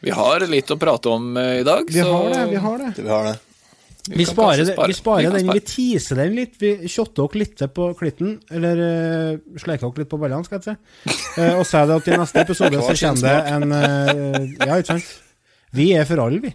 Vi 0.00 0.16
har 0.16 0.48
litt 0.48 0.72
å 0.72 0.80
prate 0.80 1.12
om 1.12 1.34
i 1.36 1.60
dag, 1.66 1.84
Vi 1.92 2.00
så 2.00 2.08
har 2.08 2.32
det, 2.32 2.44
vi 2.54 2.60
har 2.64 2.84
det. 2.86 2.92
Vi 2.96 3.08
har 3.12 3.32
det. 3.32 3.38
Vi 4.08 4.24
sparer, 4.24 4.64
spare. 4.64 4.88
vi 4.88 4.94
sparer 4.94 5.26
vi 5.26 5.30
den, 5.34 5.44
spare. 5.44 5.58
vi 5.58 5.60
teaser 5.66 6.20
den 6.22 6.34
litt. 6.38 6.56
Vi 6.60 6.88
kjotter 6.88 7.26
oss 7.26 7.36
litt 7.36 7.62
på 7.74 7.90
klitten, 7.98 8.38
eller 8.50 8.80
uh, 8.80 9.60
sleiker 9.60 9.90
oss 9.90 10.00
litt 10.00 10.10
på 10.10 10.18
ballene, 10.20 10.46
skal 10.46 10.60
jeg 10.60 10.70
si. 10.70 11.14
Uh, 11.36 11.60
og 11.60 11.64
sier 11.68 11.94
at 11.96 12.08
i 12.08 12.18
neste 12.20 12.42
episode 12.46 12.80
så 12.80 12.96
kommer 13.04 13.24
det 13.26 13.38
en 13.54 13.74
uh, 13.76 14.66
Ja, 14.66 14.78
ikke 14.78 14.94
sant? 14.94 15.10
Vi 15.76 15.90
er 15.94 16.08
for 16.08 16.24
alle, 16.24 16.40
vi. 16.46 16.54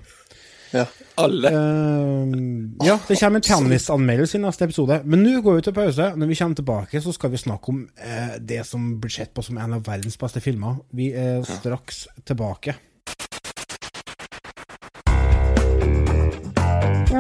Ja. 0.76 0.88
Alle. 1.22 1.52
Uh, 1.54 2.34
ja, 2.84 2.98
det 3.08 3.20
kommer 3.22 3.40
en 3.40 3.48
tennisanmeldelse 3.48 4.40
i 4.40 4.44
neste 4.44 4.68
episode. 4.68 5.00
Men 5.06 5.24
nå 5.24 5.38
går 5.46 5.60
vi 5.60 5.68
til 5.70 5.78
pause. 5.78 6.10
Når 6.18 6.34
vi 6.34 6.40
kommer 6.42 6.60
tilbake, 6.64 7.04
så 7.06 7.14
skal 7.16 7.36
vi 7.36 7.44
snakke 7.46 7.76
om 7.76 7.86
det 8.42 8.66
som 8.68 8.90
blir 9.00 9.14
sett 9.14 9.36
på 9.38 9.46
som 9.46 9.62
en 9.62 9.78
av 9.78 9.86
verdens 9.86 10.18
beste 10.20 10.42
filmer. 10.44 10.82
Vi 10.98 11.14
er 11.14 11.46
straks 11.46 12.08
tilbake. 12.26 12.76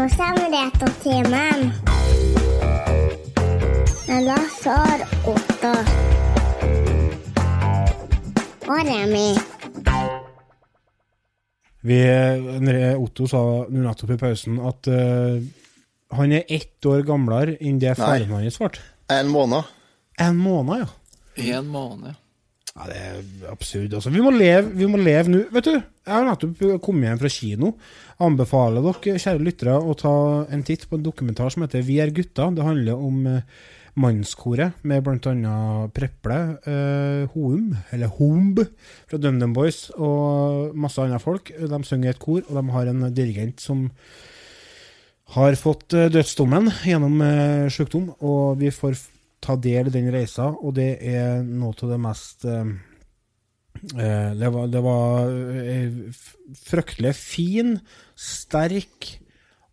Det 0.05 0.11
til 0.79 0.91
timen. 1.01 1.71
Med 4.07 4.27
Lars 4.27 4.59
og 4.69 4.99
Otto. 5.31 5.71
Og 8.67 8.81
Remi. 8.85 9.31
Vi, 11.81 11.97
Otto 12.93 13.25
sa 13.25 13.41
nettopp 13.65 14.13
i 14.13 14.19
pausen 14.21 14.59
at 14.61 14.91
uh, 14.93 15.41
han 16.19 16.37
er 16.37 16.45
ett 16.53 16.85
år 16.85 17.01
gamlere 17.01 17.57
enn 17.57 17.81
det 17.81 17.95
faren 17.97 18.29
hans 18.29 18.61
ble. 18.61 18.69
En 19.09 19.33
måned. 19.33 19.73
En 20.21 20.37
måned, 20.37 20.85
ja. 20.85 21.57
En 21.57 21.73
måned, 21.73 22.13
ja. 22.13 22.24
Ja, 22.75 22.87
Det 22.91 22.97
er 22.99 23.51
absurd. 23.51 23.93
altså. 23.93 24.11
Vi 24.11 24.21
må 24.21 24.31
leve 24.35 24.73
vi 24.75 24.85
må 24.85 24.97
leve 24.99 25.31
nå. 25.31 25.45
Vet 25.51 25.63
du, 25.69 25.75
jeg 25.77 26.11
har 26.11 26.25
nettopp 26.27 26.81
kommet 26.83 27.07
hjem 27.07 27.21
fra 27.21 27.31
kino. 27.31 27.71
Anbefaler 28.19 28.83
dere, 28.83 29.15
kjære 29.21 29.45
lyttere, 29.47 29.77
å 29.79 29.95
ta 29.95 30.11
en 30.51 30.63
titt 30.67 30.83
på 30.89 30.99
en 30.99 31.05
dokumentar 31.05 31.49
som 31.53 31.63
heter 31.63 31.85
Vi 31.87 32.01
er 32.03 32.11
gutta. 32.11 32.49
Det 32.51 32.65
handler 32.67 32.99
om 32.99 33.25
eh, 33.31 33.41
mannskoret 33.95 34.83
med 34.83 35.03
bl.a. 35.05 35.87
Preple, 35.95 36.39
eh, 36.67 37.31
Houm, 37.31 37.71
eller 37.95 38.11
Homb, 38.19 38.59
fra 39.07 39.17
DumDum 39.23 39.55
Boys, 39.55 39.89
og 39.95 40.75
masse 40.75 40.99
andre 40.99 41.19
folk. 41.23 41.53
De 41.55 41.83
synger 41.87 42.11
i 42.11 42.13
et 42.15 42.19
kor, 42.19 42.43
og 42.43 42.59
de 42.59 42.75
har 42.75 42.91
en 42.91 43.07
dirigent 43.15 43.63
som 43.63 43.87
har 45.39 45.55
fått 45.55 45.95
eh, 45.95 46.11
dødsdommen 46.11 46.67
gjennom 46.83 47.21
eh, 47.23 47.67
sykdom, 47.71 48.11
og 48.19 48.59
vi 48.59 48.67
får 48.75 48.99
ta 49.45 49.55
del 49.61 49.89
i 49.89 49.93
den 49.93 50.09
reisa, 50.13 50.49
og 50.51 50.75
det 50.79 50.95
er 51.05 51.43
noe 51.45 51.75
av 51.75 51.91
det 51.93 51.99
mest 52.01 52.47
eh, 52.49 52.71
eh, 53.93 54.31
det, 54.39 54.49
var, 54.55 54.71
det 54.73 54.81
var 54.85 55.29
eh, 55.61 56.01
fryktelig 56.65 57.13
fin, 57.19 57.77
sterk 58.17 59.19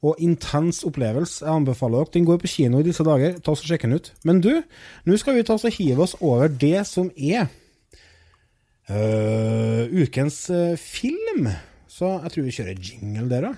og 0.02 0.18
intens 0.22 0.82
opplevelse. 0.86 1.44
Jeg 1.44 1.54
anbefaler 1.54 2.02
dere. 2.02 2.12
Den 2.16 2.26
går 2.26 2.40
på 2.42 2.50
kino 2.50 2.80
i 2.82 2.86
disse 2.86 3.04
dager. 3.06 3.36
Ta 3.38 3.54
oss 3.54 3.62
og 3.62 3.70
Sjekk 3.70 3.86
den 3.86 3.98
ut. 3.98 4.10
Men 4.26 4.42
du, 4.42 4.50
nå 5.06 5.18
skal 5.20 5.36
vi 5.38 5.44
ta 5.46 5.54
oss 5.54 5.66
og 5.68 5.76
hive 5.76 6.02
oss 6.02 6.16
over 6.18 6.50
det 6.50 6.82
som 6.90 7.06
er 7.14 7.46
uh, 8.90 9.86
ukens 9.94 10.48
uh, 10.50 10.74
film. 10.74 11.46
Så 11.86 12.16
jeg 12.24 12.34
tror 12.34 12.48
vi 12.48 12.56
kjører 12.58 12.82
jingle 12.82 13.28
der, 13.30 13.46
da. 13.46 13.54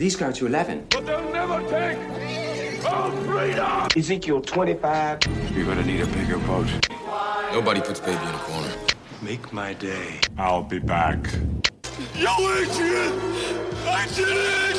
These 0.00 0.16
go 0.16 0.32
to 0.32 0.46
11. 0.46 0.86
But 0.88 1.04
they'll 1.04 1.32
never 1.32 1.60
take 1.68 1.98
our 3.10 3.24
freedom! 3.24 3.88
Ezekiel 3.96 4.40
25. 4.40 5.20
You're 5.54 5.66
gonna 5.66 5.84
need 5.84 6.00
a 6.00 6.06
bigger 6.06 6.38
boat. 6.38 6.68
Nobody 7.52 7.80
puts 7.80 8.00
baby 8.00 8.22
in 8.22 8.34
a 8.34 8.38
corner. 8.38 8.72
Make 9.22 9.52
my 9.52 9.74
day. 9.74 10.20
I'll 10.38 10.62
be 10.62 10.78
back. 10.78 11.18
Yo, 12.16 12.30
Adrian! 12.30 13.12
I 13.86 14.06
did 14.14 14.28
it! 14.28 14.76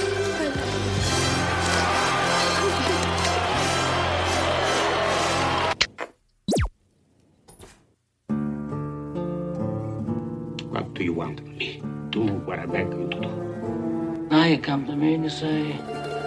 What 10.70 10.94
do 10.94 11.04
you 11.04 11.14
want 11.14 11.40
of 11.40 11.48
me? 11.48 11.82
Do 12.10 12.22
what 12.22 12.60
I 12.60 12.66
beg 12.66 12.88
you 12.88 13.10
to 13.10 13.20
do. 13.20 14.28
Now 14.30 14.46
you 14.46 14.58
come 14.58 14.86
to 14.88 14.96
me 14.96 15.16
and 15.16 15.24
you 15.26 15.30
say, 15.30 15.74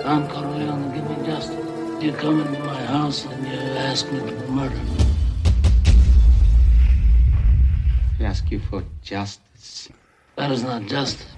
Don 0.03 0.29
Corleone, 0.29 0.95
give 0.95 1.09
me 1.09 1.27
justice. 1.27 1.74
You 2.05 2.13
come 2.13 2.39
into 2.39 2.59
my 2.59 2.85
house 2.85 3.25
and 3.25 3.47
you 3.47 3.55
ask 3.55 4.13
me 4.13 4.19
to 4.19 4.49
murder. 4.49 4.79
I 8.21 8.25
ask 8.25 8.51
you 8.51 8.61
for 8.61 8.85
justice. 9.01 9.89
That 10.37 10.51
is 10.51 10.63
not 10.63 10.83
justice. 10.83 11.33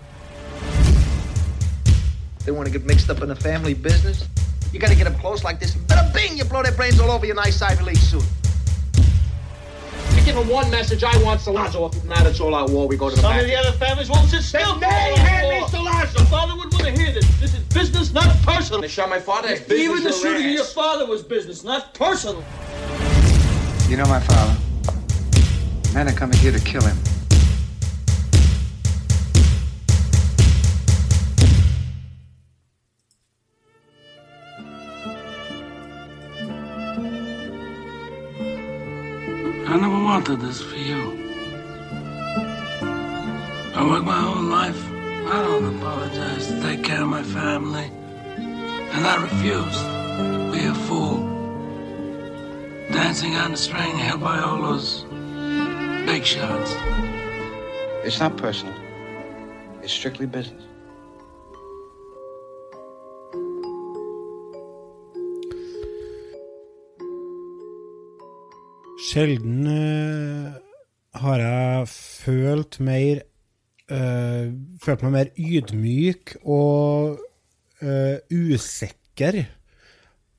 They 2.44 2.50
want 2.50 2.66
to 2.66 2.72
get 2.72 2.85
mixed 2.85 3.09
up 3.11 3.22
in 3.22 3.29
the 3.29 3.37
family 3.37 3.74
business. 3.74 4.26
You 4.72 4.81
got 4.81 4.88
to 4.88 4.96
get 4.96 5.07
up 5.07 5.16
close 5.20 5.44
like 5.44 5.61
this. 5.61 5.76
Bada 5.76 6.12
bing! 6.12 6.37
You 6.37 6.44
blow 6.44 6.64
their 6.64 6.72
brains 6.72 6.98
all 6.98 7.12
over 7.12 7.24
your 7.24 7.37
nice 7.37 7.62
Ivy 7.62 7.85
League 7.85 7.96
suit. 7.98 8.24
You 10.26 10.32
give 10.32 10.42
him 10.42 10.48
one 10.52 10.68
message, 10.72 11.04
I 11.04 11.16
want 11.22 11.40
Cilantro. 11.40 11.94
If 11.94 12.04
not, 12.04 12.26
it's 12.26 12.40
all 12.40 12.52
out 12.52 12.70
war. 12.70 12.88
We 12.88 12.96
go 12.96 13.08
to 13.08 13.14
the 13.14 13.22
Some 13.22 13.30
back. 13.30 13.42
of 13.42 13.46
the 13.46 13.54
other 13.54 13.70
families 13.78 14.10
won't 14.10 14.28
sit 14.28 14.42
still. 14.42 14.74
They 14.74 14.80
They 14.80 14.86
may 14.86 15.14
hand 15.14 15.18
hand 15.28 15.48
me 15.50 15.60
me 15.60 15.66
Cilantro. 15.66 16.26
Father 16.26 16.56
would 16.56 16.72
want 16.72 16.84
to 16.84 16.90
hear 16.90 17.12
this. 17.12 17.24
This 17.38 17.54
is 17.54 17.60
business, 17.72 18.12
not 18.12 18.36
personal. 18.42 18.80
They 18.80 18.88
shot 18.88 19.08
my 19.08 19.20
father. 19.20 19.50
It's 19.50 19.60
business 19.60 19.80
Even 19.84 20.02
the 20.02 20.10
or 20.10 20.12
shooting 20.12 20.46
of 20.46 20.52
your 20.52 20.64
father 20.64 21.06
was 21.06 21.22
business, 21.22 21.62
not 21.62 21.94
personal. 21.94 22.42
You 23.88 23.98
know 23.98 24.06
my 24.06 24.18
father. 24.18 24.56
Men 25.94 26.08
are 26.08 26.12
coming 26.12 26.36
here 26.38 26.50
to 26.50 26.58
kill 26.58 26.82
him. 26.82 26.96
I 39.76 39.78
never 39.78 40.02
wanted 40.02 40.40
this 40.40 40.62
for 40.62 40.74
you. 40.74 41.02
I 43.74 43.86
worked 43.86 44.06
my 44.06 44.20
whole 44.20 44.42
life. 44.42 44.82
I 45.28 45.42
don't 45.42 45.76
apologize 45.76 46.46
to 46.46 46.62
take 46.62 46.82
care 46.82 47.02
of 47.02 47.08
my 47.08 47.22
family. 47.22 47.90
And 48.38 49.06
I 49.06 49.20
refuse 49.20 49.76
to 49.76 50.50
be 50.50 50.64
a 50.64 50.74
fool. 50.86 51.18
Dancing 52.90 53.34
on 53.34 53.50
the 53.50 53.58
string 53.58 53.98
held 53.98 54.22
by 54.22 54.40
all 54.40 54.62
those 54.62 55.04
big 56.06 56.24
shots. 56.24 56.74
It's 58.02 58.18
not 58.18 58.38
personal. 58.38 58.74
It's 59.82 59.92
strictly 59.92 60.24
business. 60.24 60.65
Sjelden 69.06 69.68
uh, 69.70 70.54
har 71.20 71.38
jeg 71.38 71.90
følt 71.92 72.78
mer 72.82 73.20
uh, 73.92 74.50
Følt 74.82 75.04
meg 75.06 75.12
mer 75.14 75.28
ydmyk 75.38 76.32
og 76.42 77.20
uh, 77.82 78.16
usikker 78.32 79.44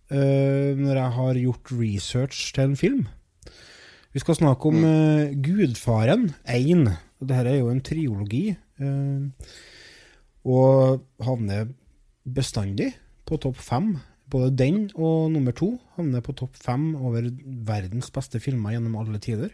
når 0.08 0.96
jeg 0.96 1.12
har 1.18 1.36
gjort 1.36 1.72
research 1.76 2.54
til 2.56 2.64
en 2.64 2.78
film. 2.80 3.00
Vi 4.16 4.22
skal 4.24 4.38
snakke 4.38 4.70
om 4.70 4.86
eh, 4.88 5.34
Gudfaren 5.44 6.30
1. 6.48 6.86
Dette 7.20 7.52
er 7.52 7.58
jo 7.58 7.68
en 7.74 7.82
triologi. 7.84 8.56
og 10.48 11.04
havner 11.28 11.68
bestandig 12.24 12.94
på 13.28 13.36
topp 13.36 13.60
fem. 13.60 13.98
Både 14.32 14.52
den 14.60 14.80
og 14.96 15.32
nummer 15.32 15.56
to 15.56 15.78
havner 15.96 16.24
på 16.24 16.36
topp 16.36 16.58
fem 16.60 16.90
over 16.96 17.30
verdens 17.68 18.12
beste 18.12 18.42
filmer 18.44 18.76
gjennom 18.76 18.98
alle 19.00 19.22
tider. 19.24 19.54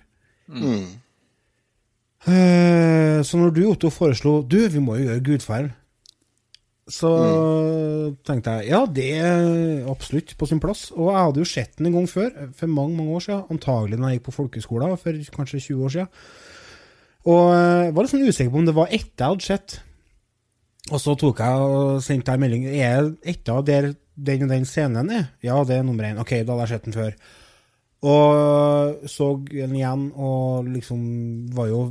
Eh, 2.24 3.20
så 3.24 3.40
når 3.40 3.54
du, 3.54 3.64
Otto, 3.68 3.90
foreslo 3.92 4.42
Du, 4.48 4.58
vi 4.72 4.80
må 4.80 4.96
jo 4.96 5.10
gjøre 5.10 5.24
Gudfaren, 5.28 5.72
så 6.92 7.10
tenkte 8.28 8.58
jeg 8.58 8.74
ja, 8.74 8.82
det 8.88 9.10
er 9.16 9.86
absolutt 9.92 10.34
på 10.40 10.48
sin 10.50 10.60
plass. 10.64 10.90
Og 10.92 11.12
jeg 11.12 11.20
hadde 11.20 11.44
jo 11.44 11.48
sett 11.48 11.78
den 11.78 11.88
en 11.90 12.00
gang 12.00 12.10
før, 12.12 12.32
for 12.58 12.72
mange 12.72 12.98
mange 12.98 13.16
år 13.16 13.24
siden. 13.28 13.46
Antagelig 13.56 14.00
da 14.00 14.12
jeg 14.12 14.20
gikk 14.20 14.28
på 14.28 14.36
folkeskolen, 14.40 14.98
for 15.00 15.24
kanskje 15.38 15.62
20 15.70 15.86
år 15.88 15.96
siden. 15.96 16.12
Og 17.24 17.44
jeg 17.56 17.96
var 17.96 18.04
litt 18.04 18.12
sånn 18.12 18.28
usikker 18.28 18.52
på 18.52 18.60
om 18.60 18.68
det 18.68 18.76
var 18.76 18.92
etter 18.92 19.24
jeg 19.24 19.32
hadde 19.32 19.48
sett. 19.48 19.78
Og 20.92 21.00
så 21.00 21.16
tok 21.16 21.40
jeg 21.40 21.68
og 21.72 22.02
sendte 22.04 22.36
jeg 22.36 22.44
melding. 22.44 22.66
Er 22.76 23.14
etter 23.32 23.64
der 23.64 23.94
den 24.16 24.46
og 24.46 24.52
den 24.54 24.68
scenen 24.70 25.10
er? 25.14 25.32
Ja, 25.46 25.58
det 25.68 25.80
er 25.80 25.88
nummer 25.88 26.06
én. 26.08 26.20
Ok, 26.22 26.36
da 26.42 26.54
hadde 26.54 26.68
jeg 26.68 26.74
sett 26.74 26.88
den 26.90 26.98
før. 26.98 27.18
Og 28.04 29.08
så 29.08 29.30
den 29.48 29.76
igjen, 29.78 30.10
og 30.20 30.68
liksom 30.68 31.04
var 31.56 31.70
jo 31.72 31.86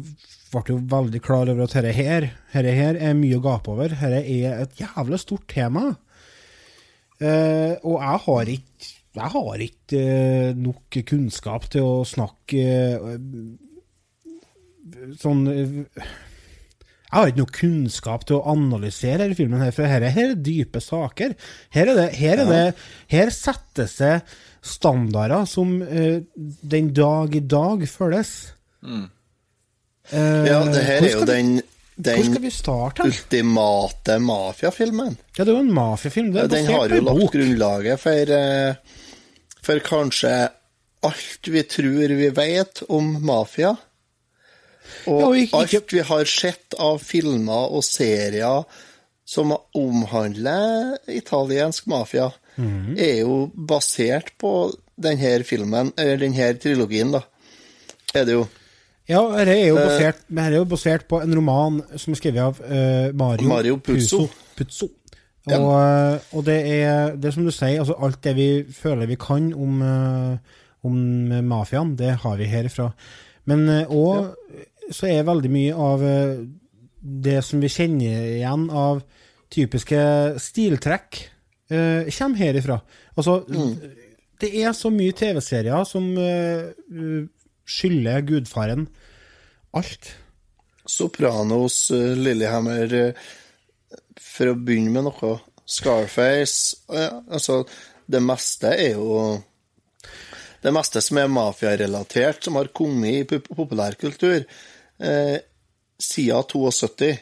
ble 0.52 0.74
jo 0.74 0.80
veldig 0.85 1.20
klar 1.24 1.48
over 1.48 1.64
at 1.64 1.74
dette 1.78 1.94
her, 1.96 2.26
dette 2.52 2.72
her 2.76 2.98
er 3.00 3.14
mye 3.16 3.38
å 3.38 3.44
gape 3.44 3.72
over. 3.72 3.94
Dette 3.94 4.20
er 4.20 4.64
et 4.66 4.82
jævlig 4.82 5.20
stort 5.22 5.46
tema. 5.48 5.87
Eh, 7.22 7.78
og 7.80 8.02
jeg 8.02 8.18
har 8.26 8.52
ikke 8.56 8.90
jeg 9.12 9.28
har 9.35 9.61
ikke 9.61 9.98
eh, 10.00 10.54
nok 10.56 10.96
kunnskap 11.04 11.66
til 11.72 11.85
å 11.85 12.04
snakke 12.08 12.62
eh, 12.64 13.18
sånn 15.20 15.42
eh, 15.52 15.74
jeg 17.12 17.20
har 17.20 17.29
ikke 17.29 17.42
noe 17.42 17.57
kunnskap 17.59 18.22
til 18.25 18.38
å 18.38 18.55
analysere 18.55 19.18
denne 19.20 19.37
filmen, 19.37 19.61
her, 19.61 19.75
for 19.77 19.85
her 19.85 20.01
er, 20.01 20.14
her 20.14 20.31
er 20.33 20.38
dype 20.40 20.81
saker. 20.81 21.35
Her, 21.75 21.90
er 21.92 21.98
det, 21.98 22.07
her, 22.16 22.40
er 22.40 22.48
det, 22.48 22.87
her 23.12 23.33
settes 23.37 23.98
det 24.01 24.14
standarder 24.64 25.44
som 25.51 25.75
uh, 25.83 26.22
den 26.72 26.88
dag 26.96 27.37
i 27.37 27.42
dag 27.44 27.85
følges. 27.90 28.33
Uh, 28.81 29.05
Ja, 30.48 30.62
det 30.72 30.87
her 30.88 31.05
er 31.05 31.12
jo 31.18 31.29
den, 31.29 31.53
den 32.01 32.33
ultimate 33.05 34.18
mafiafilmen. 34.18 35.20
Ja, 35.37 35.44
det 35.44 35.53
er 35.53 35.55
jo 35.59 35.62
en 35.66 35.77
mafiafilm. 35.77 36.33
Er 36.33 36.48
Den 36.51 36.66
har 36.72 36.96
jo 36.96 37.05
lagt 37.07 37.37
grunnlaget 37.37 38.01
for, 38.01 38.35
eh, 38.40 38.75
for 39.62 39.85
kanskje 39.85 40.33
alt 41.07 41.48
vi 41.51 41.62
tror 41.62 42.16
vi 42.18 42.29
vet 42.35 42.83
om 42.88 43.18
mafia. 43.27 43.77
Og 45.11 45.37
Ja, 45.38 45.47
alt 45.61 45.92
vi 45.92 46.05
har 46.07 46.25
sett 46.31 46.77
av 46.79 47.03
filmer 47.03 47.73
og 47.73 47.85
serier 47.87 48.64
som 49.33 49.55
omhandler 49.79 50.99
italiensk 51.09 51.87
mafia, 51.90 52.31
mm. 52.57 52.97
er 52.99 53.21
jo 53.23 53.37
basert 53.55 54.35
på 54.40 54.73
denne 55.03 55.38
filmen, 55.47 55.92
eller 55.97 56.21
denne 56.21 56.53
trilogien, 56.61 57.14
da. 57.14 57.23
Er 58.12 58.27
det 58.29 58.37
jo. 58.37 58.49
Ja, 59.09 59.23
dette 59.35 59.55
er 59.57 59.68
jo 59.71 59.79
Eh, 59.83 60.12
er 60.45 60.57
jo 60.57 60.64
basert 60.68 61.09
på 61.09 61.21
en 61.23 61.35
roman 61.35 61.81
som 61.97 62.12
er 62.12 62.21
skrevet 62.21 62.42
av 62.42 62.61
uh, 62.61 63.11
Mario, 63.16 63.49
Mario 63.49 63.79
Puzzo. 63.83 64.27
Puzzo. 64.57 64.88
Ja. 65.51 65.59
Og, 65.59 65.73
eh, 65.75 66.21
og 66.37 66.45
det 66.47 66.59
er 66.71 67.16
det 67.16 67.31
er 67.31 67.35
som 67.35 67.47
du 67.47 67.51
sier, 67.51 67.81
altså 67.83 67.97
alt 67.99 68.21
det 68.23 68.37
vi 68.37 68.49
føler 68.71 69.11
vi 69.11 69.16
kan 69.18 69.49
om, 69.55 69.81
om 70.87 71.01
mafiaen, 71.49 71.97
det 71.99 72.12
har 72.23 72.37
vi 72.38 72.47
herifra. 72.47 72.92
Men 73.51 73.66
òg 73.90 74.31
så 74.90 75.09
er 75.11 75.27
veldig 75.29 75.51
mye 75.53 75.75
av 75.79 76.05
eh, 76.07 76.42
det 77.03 77.40
som 77.47 77.62
vi 77.62 77.71
kjenner 77.73 78.27
igjen 78.38 78.68
av 78.71 79.03
typiske 79.53 79.99
stiltrekk, 80.40 81.18
uh, 81.75 82.09
kommer 82.16 82.40
herifra. 82.40 82.79
Altså, 83.18 83.42
det 84.40 84.51
er 84.62 84.73
så 84.73 84.88
mye 84.95 85.12
TV-serier 85.16 85.85
som 85.88 86.07
uh, 86.16 87.27
skylder 87.68 88.25
gudfaren 88.27 88.87
alt. 89.77 90.12
Sopranos, 90.88 91.85
uh, 91.95 92.14
Lillehammer 92.18 92.97
uh, 92.97 93.29
For 94.18 94.51
å 94.51 94.57
begynne 94.59 94.90
med 94.90 95.05
noe 95.07 95.37
Scarface 95.68 96.81
ja, 96.90 97.21
Altså, 97.31 97.61
det 98.11 98.18
meste 98.25 98.73
er 98.75 98.97
jo 98.97 99.21
det 100.62 100.72
meste 100.75 101.03
som 101.03 101.18
er 101.20 101.31
mafiarelatert, 101.33 102.44
som 102.44 102.59
har 102.59 102.70
kommet 102.75 103.33
i 103.35 103.40
populærkultur 103.42 104.42
eh, 104.42 105.38
siden 106.03 106.48
72, 106.48 107.12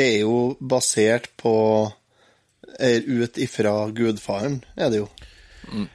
er 0.00 0.14
jo 0.22 0.56
basert 0.60 1.30
på 1.40 1.54
Er 2.80 3.02
ut 3.02 3.38
ifra 3.42 3.90
gudfaren, 3.90 4.60
er 4.78 4.90
det 4.92 5.00
jo. 5.00 5.08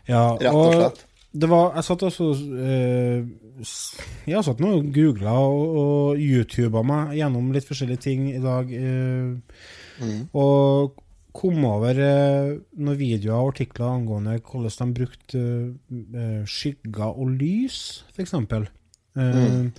Ja, 0.07 0.35
Rett 0.35 0.53
og 0.53 0.73
slett. 0.73 1.05
Det 1.35 1.47
var, 1.51 1.71
jeg 1.75 1.87
satt 1.87 2.03
også 2.03 2.27
eh, 2.63 3.23
jeg 3.55 4.33
Jeg 4.35 4.43
satt 4.43 4.59
nå 4.59 4.73
og 4.77 4.91
googla 4.95 5.33
og, 5.39 5.79
og 5.79 6.19
YouTuba 6.19 6.83
meg 6.83 7.15
gjennom 7.17 7.49
litt 7.55 7.67
forskjellige 7.67 8.03
ting 8.03 8.27
i 8.33 8.43
dag. 8.43 8.71
Eh, 8.75 9.55
Mm. 9.95 10.27
Og 10.35 10.95
kom 11.35 11.63
over 11.67 11.99
eh, 11.99 12.51
noen 12.79 12.99
videoer 12.99 13.37
og 13.43 13.53
artikler 13.53 13.91
angående 13.91 14.37
hvordan 14.39 14.91
de 14.93 14.99
brukte 14.99 15.41
eh, 15.41 16.43
skygger 16.49 17.11
og 17.15 17.35
lys, 17.39 17.79
f.eks. 18.15 18.35
Eh, 18.39 18.71
Mm. 19.15 19.69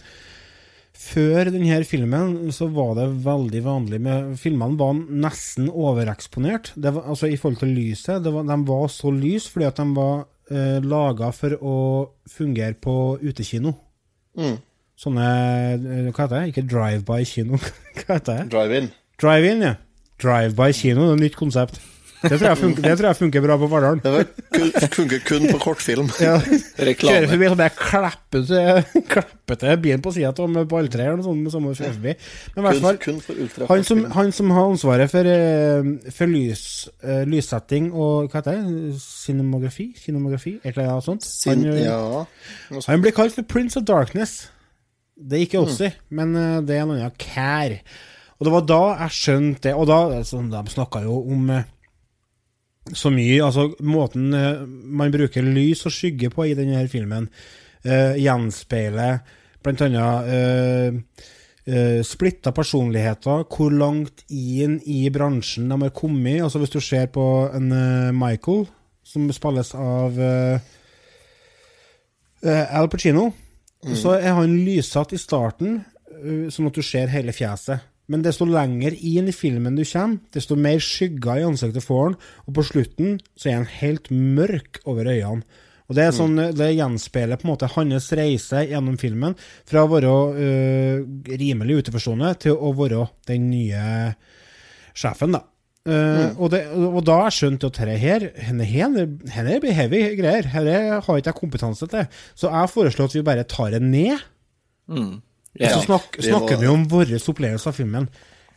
Før 0.96 1.50
denne 1.52 1.76
filmen 1.84 2.30
så 2.56 2.70
var 2.72 2.94
det 2.96 3.04
veldig 3.26 3.60
vanlig 3.66 3.98
med 4.00 4.30
Filmene 4.40 4.78
var 4.80 4.94
nesten 4.96 5.66
overeksponert. 5.68 6.70
Det 6.72 6.94
var, 6.96 7.04
altså 7.12 7.28
I 7.28 7.36
forhold 7.36 7.58
til 7.60 7.74
lyset. 7.76 8.22
Det 8.24 8.32
var, 8.32 8.46
de 8.48 8.56
var 8.70 8.86
så 8.88 9.12
lys 9.12 9.50
fordi 9.52 9.68
at 9.68 9.76
de 9.82 9.86
var 9.98 10.24
eh, 10.48 10.78
laga 10.80 11.28
for 11.36 11.52
å 11.60 11.76
fungere 12.32 12.78
på 12.80 12.96
utekino. 13.20 13.74
Mm. 14.40 14.56
Sånne 14.96 15.28
Hva 16.08 16.22
heter 16.24 16.32
det? 16.38 16.44
Ikke 16.54 16.64
drive-by-kino. 16.72 17.60
Hva 18.00 18.16
heter 18.16 18.32
det? 18.32 18.48
Drive-in. 18.56 18.88
Drive-in, 19.20 19.66
ja. 19.68 19.74
Drive-by-kino, 20.22 21.02
det 21.02 21.12
er 21.12 21.20
et 21.20 21.26
nytt 21.28 21.38
konsept. 21.38 21.80
Det 22.22 22.38
tror 22.38 22.48
jeg 22.48 22.58
funker, 22.58 22.82
det 22.82 22.94
tror 22.98 23.06
jeg 23.10 23.18
funker 23.18 23.42
bra 23.44 23.56
på 23.60 23.66
Verdalen. 23.70 24.00
Det 24.02 24.88
funker 24.94 25.20
kun 25.26 25.44
på 25.50 25.58
kortfilm. 25.62 26.08
Ja. 26.22 26.38
Reklame. 26.80 27.12
Kjører 27.12 27.28
forbi 27.30 27.50
sånn 27.50 27.60
klapper 29.12 29.60
til 29.60 29.76
bilen 29.84 30.02
på 30.04 30.12
sida 30.16 30.32
av 30.32 30.48
med 30.50 30.66
balltre 30.70 31.04
eller 31.04 31.20
noe 31.20 31.26
sånt. 31.26 31.44
Med 31.44 31.54
samme 31.54 31.74
forbi. 31.76 32.16
Men 32.56 32.64
i 32.64 32.80
hvert 32.80 33.04
fall, 33.04 33.68
han 33.70 33.86
som, 33.86 34.02
han 34.16 34.32
som 34.34 34.56
har 34.56 34.72
ansvaret 34.72 35.12
for, 35.12 35.28
eh, 35.28 35.92
for 36.16 36.32
lys, 36.32 36.64
uh, 37.04 37.22
lyssetting 37.28 37.92
og 37.92 38.32
hva 38.32 38.40
heter 38.40 38.58
det? 38.64 38.96
Cinemografi? 39.04 39.90
Kinomografi? 40.00 40.56
Et 40.64 40.72
eller 40.72 40.96
annet 40.96 41.08
sånt. 41.10 41.30
Han, 41.46 41.62
Sin, 41.68 41.84
ja. 41.84 42.24
han 42.88 43.04
blir 43.04 43.14
kalt 43.16 43.36
for 43.36 43.46
Prince 43.46 43.78
of 43.78 43.86
Darkness. 43.86 44.46
Det 45.16 45.38
er 45.38 45.46
ikke 45.46 45.62
Mm. 45.62 45.68
Ossi, 45.70 45.92
men 46.10 46.36
eh, 46.36 46.60
det 46.66 46.76
er 46.76 46.82
en 46.84 46.96
annen 46.96 47.16
kær. 47.20 47.78
Og 48.36 48.46
det 48.46 48.52
var 48.52 48.66
da 48.68 48.82
jeg 49.04 49.16
skjønte 49.16 49.68
det. 49.68 49.74
Og 49.74 49.88
da 49.88 50.02
altså, 50.18 50.42
De 50.52 50.72
snakka 50.72 51.02
jo 51.06 51.20
om 51.32 51.50
eh, 51.50 51.68
så 52.92 53.10
mye. 53.10 53.38
Altså 53.44 53.70
måten 53.80 54.34
eh, 54.34 54.66
man 54.66 55.14
bruker 55.14 55.46
lys 55.46 55.86
og 55.88 55.94
skygge 55.94 56.30
på 56.34 56.50
i 56.50 56.54
denne 56.58 56.84
filmen, 56.92 57.30
uh, 57.86 58.14
gjenspeiler 58.18 59.24
annet 59.66 60.28
eh, 60.30 60.94
eh, 61.66 62.02
splitta 62.06 62.52
personligheter, 62.54 63.40
hvor 63.50 63.72
langt 63.74 64.22
inn 64.30 64.76
i 64.86 65.08
bransjen 65.10 65.66
de 65.72 65.80
har 65.80 65.90
kommet. 65.90 66.38
Altså 66.42 66.60
Hvis 66.62 66.70
du 66.70 66.80
ser 66.80 67.08
på 67.10 67.24
en 67.50 67.72
uh, 67.72 68.14
Michael, 68.14 68.68
som 69.02 69.26
spilles 69.34 69.74
av 69.74 70.20
Al 72.46 72.88
Pacino, 72.90 73.32
så 73.94 74.16
er 74.18 74.34
han 74.34 74.54
lyssatt 74.66 75.14
i 75.14 75.18
starten, 75.18 75.80
sånn 76.50 76.68
at 76.70 76.78
du 76.78 76.82
ser 76.82 77.10
hele 77.10 77.34
fjeset. 77.34 77.82
Men 78.12 78.22
desto 78.22 78.46
lenger 78.46 78.94
inn 78.94 79.30
i 79.30 79.34
filmen 79.34 79.78
du 79.78 79.82
kommer, 79.84 80.20
desto 80.34 80.56
mer 80.58 80.82
skygger 80.82 81.40
i 81.40 81.46
ansiktet 81.46 81.84
får 81.84 82.02
han, 82.04 82.18
og 82.46 82.58
på 82.58 82.66
slutten 82.68 83.16
så 83.34 83.50
er 83.50 83.58
han 83.60 83.72
helt 83.80 84.12
mørk 84.14 84.82
over 84.86 85.10
øynene. 85.10 85.62
Og 85.86 85.94
Det 85.94 86.02
er 86.02 86.14
sånn, 86.14 86.34
det 86.58 86.72
gjenspeiler 86.74 87.38
på 87.38 87.46
en 87.46 87.52
måte 87.52 87.68
hans 87.70 88.08
reise 88.18 88.64
gjennom 88.66 88.96
filmen, 88.98 89.36
fra 89.70 89.84
å 89.84 89.90
være 89.92 90.14
øh, 90.34 91.04
rimelig 91.30 91.82
utenforstående 91.82 92.32
til 92.42 92.56
å 92.58 92.72
være 92.74 93.04
den 93.30 93.46
nye 93.52 93.84
sjefen, 94.98 95.36
da. 95.36 95.44
Eh, 95.86 96.32
og, 96.34 96.48
det, 96.50 96.64
og 96.74 96.98
da 97.06 97.20
har 97.20 97.28
jeg 97.28 97.36
skjønt 97.36 97.68
at 97.68 97.78
dette 97.78 97.98
her, 98.02 98.26
henne, 98.48 98.66
henne, 98.66 99.04
henne 99.30 99.60
blir 99.62 99.76
heavy 99.76 100.02
greier. 100.18 100.48
Dette 100.50 100.98
har 101.06 101.20
ikke 101.20 101.30
jeg 101.30 101.38
kompetanse 101.38 101.86
til. 101.92 102.08
Så 102.34 102.50
jeg 102.50 102.72
foreslår 102.72 103.10
at 103.10 103.14
vi 103.14 103.26
bare 103.26 103.46
tar 103.46 103.70
det 103.76 103.82
ned. 103.84 104.24
Mm. 104.90 105.20
Så 105.60 105.84
snak, 105.86 106.16
snakker 106.20 106.58
vi 106.60 106.68
om 106.70 106.84
vår 106.90 107.14
opplevelse 107.16 107.70
av 107.70 107.76
filmen. 107.78 108.08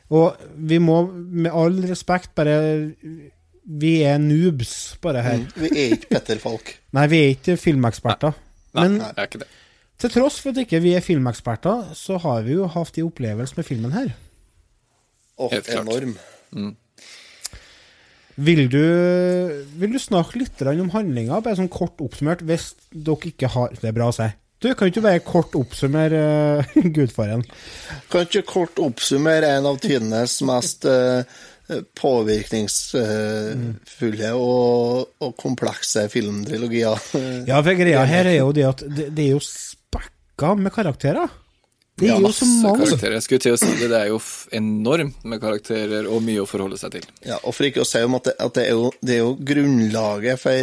Og 0.09 0.39
vi 0.69 0.79
må, 0.81 1.03
med 1.13 1.51
all 1.53 1.77
respekt, 1.85 2.31
bare 2.35 2.55
Vi 3.69 3.91
er 4.01 4.17
noobs, 4.17 4.97
bare 5.01 5.21
her. 5.21 5.43
Mm. 5.45 5.62
Vi 5.62 5.69
er 5.69 5.91
ikke 5.93 6.09
Petter 6.15 6.39
Falk. 6.41 6.71
Nei, 6.97 7.05
vi 7.12 7.19
er 7.21 7.35
ikke 7.35 7.57
filmeksperter. 7.62 8.33
Men 8.73 8.97
Det 8.97 9.12
er 9.15 9.29
ikke 9.29 9.43
det. 9.43 9.47
til 10.01 10.09
tross 10.15 10.39
for 10.41 10.49
at 10.55 10.63
ikke 10.63 10.81
vi 10.81 10.95
er 10.97 11.05
filmeksperter, 11.05 11.91
så 11.93 12.17
har 12.17 12.41
vi 12.47 12.57
jo 12.57 12.65
hatt 12.67 12.97
en 12.97 13.09
opplevelse 13.12 13.57
med 13.57 13.67
filmen 13.67 13.93
her. 13.93 14.12
Åh, 15.38 15.51
Helt 15.53 15.69
klart. 15.69 15.85
enorm. 15.85 16.75
Vil 18.39 18.69
du, 18.71 18.83
vil 19.79 19.91
du 19.93 19.99
snakke 19.99 20.39
litt 20.39 20.62
om 20.63 20.89
handlinga, 20.93 21.41
bare 21.43 21.59
sånn 21.59 21.69
kort 21.71 21.99
oppsummert, 22.01 22.41
hvis 22.47 22.71
dere 22.89 23.31
ikke 23.33 23.49
har 23.51 23.73
Det 23.75 23.89
er 23.89 23.95
bra 23.97 24.07
å 24.09 24.15
si. 24.15 24.29
Du, 24.59 24.67
kan 24.75 24.89
ikke 24.91 25.03
bare 25.05 25.21
kort 25.23 25.53
oppsummere 25.55 26.19
uh, 26.59 26.63
Gudfaren? 26.95 27.43
Kan 28.11 28.25
ikke 28.27 28.43
kort 28.47 28.79
oppsummere 28.83 29.47
en 29.55 29.65
av 29.69 29.77
tidenes 29.83 30.39
mest 30.47 30.83
uh, 30.89 31.21
påvirkningsfulle 31.99 34.31
og, 34.35 35.07
og 35.23 35.35
komplekse 35.39 36.09
filmtrilogier? 36.11 36.97
Ja, 37.47 37.61
for 37.61 37.73
greia 37.79 38.03
her 38.09 38.25
er 38.31 38.37
jo 38.41 38.51
det 38.55 38.65
at 38.67 38.83
det, 38.87 39.09
det 39.15 39.23
er 39.27 39.31
jo 39.37 39.41
spekka 39.45 40.55
med 40.59 40.73
karakterer. 40.75 41.27
Det 41.99 42.05
er 42.07 42.11
Ja, 42.13 42.19
jo 42.23 42.31
så 42.31 42.45
mange 42.47 42.85
karakterer. 42.85 43.13
Jeg 43.17 43.23
skulle 43.25 43.43
til 43.43 43.53
å 43.55 43.59
si 43.59 43.71
det, 43.75 43.89
det 43.91 43.99
er 43.99 44.07
jo 44.13 44.19
enormt 44.55 45.23
med 45.27 45.41
karakterer 45.43 46.03
og 46.07 46.21
mye 46.23 46.41
å 46.43 46.47
forholde 46.49 46.77
seg 46.79 46.89
til. 46.95 47.05
Ja, 47.27 47.37
og 47.43 47.51
for 47.55 47.63
ikke 47.67 47.83
å 47.83 47.89
si 47.89 47.99
om 48.07 48.15
at 48.19 48.25
det, 48.29 48.35
at 48.39 48.53
det, 48.55 48.63
er, 48.69 48.73
jo, 48.77 48.85
det 49.03 49.13
er 49.17 49.21
jo 49.25 49.33
grunnlaget 49.51 50.35
for, 50.39 50.61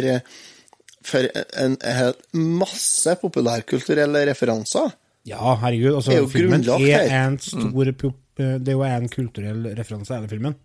for 1.07 1.27
en, 1.63 1.77
en 1.81 2.47
masse 2.59 3.13
populærkulturelle 3.21 4.25
referanser. 4.29 4.91
Ja, 5.27 5.55
herregud. 5.61 5.97
Altså, 5.97 6.11
Det 6.11 6.17
er 6.17 6.23
jo 6.23 6.31
filmen 6.31 6.63
er 6.67 7.13
en 7.17 7.37
stor 7.43 7.91
pop- 7.99 8.23
Det 8.37 8.69
er 8.71 8.75
jo 8.77 8.83
en 8.85 9.07
kulturell 9.11 9.63
referanse, 9.75 10.13
hele 10.15 10.29
filmen. 10.31 10.55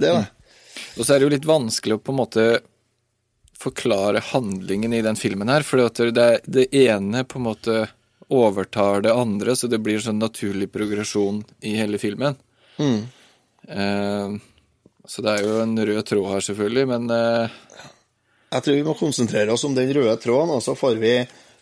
Det 0.00 0.08
er 0.10 0.22
det. 0.22 0.30
Og 0.98 1.04
så 1.06 1.14
er 1.14 1.20
det 1.20 1.28
jo 1.28 1.34
litt 1.36 1.46
vanskelig 1.46 1.96
å 1.96 2.02
på 2.02 2.12
en 2.12 2.18
måte 2.18 2.46
forklare 3.64 4.20
handlingen 4.32 4.92
i 4.92 5.02
den 5.04 5.16
filmen 5.16 5.48
her, 5.48 5.62
for 5.64 5.78
det, 6.12 6.26
det 6.44 6.66
ene 6.74 7.22
på 7.24 7.38
en 7.38 7.46
måte 7.46 7.76
overtar 8.34 9.04
det 9.04 9.12
andre, 9.14 9.54
så 9.56 9.68
det 9.70 9.78
blir 9.84 10.00
sånn 10.02 10.18
naturlig 10.18 10.70
progresjon 10.74 11.42
i 11.64 11.76
hele 11.78 12.00
filmen. 12.02 12.34
Mm. 12.80 13.04
Eh, 13.68 14.34
så 15.06 15.22
det 15.24 15.34
er 15.36 15.46
jo 15.46 15.58
en 15.62 15.76
rød 15.78 16.02
tråd 16.08 16.30
her, 16.32 16.44
selvfølgelig, 16.48 16.86
men 16.90 17.10
eh, 17.14 17.60
Jeg 18.54 18.64
tror 18.64 18.78
vi 18.78 18.86
må 18.86 18.94
konsentrere 18.98 19.54
oss 19.54 19.66
om 19.66 19.74
den 19.74 19.90
røde 19.94 20.14
tråden, 20.22 20.54
og 20.54 20.62
så 20.62 20.76
får 20.78 21.00
vi 21.02 21.14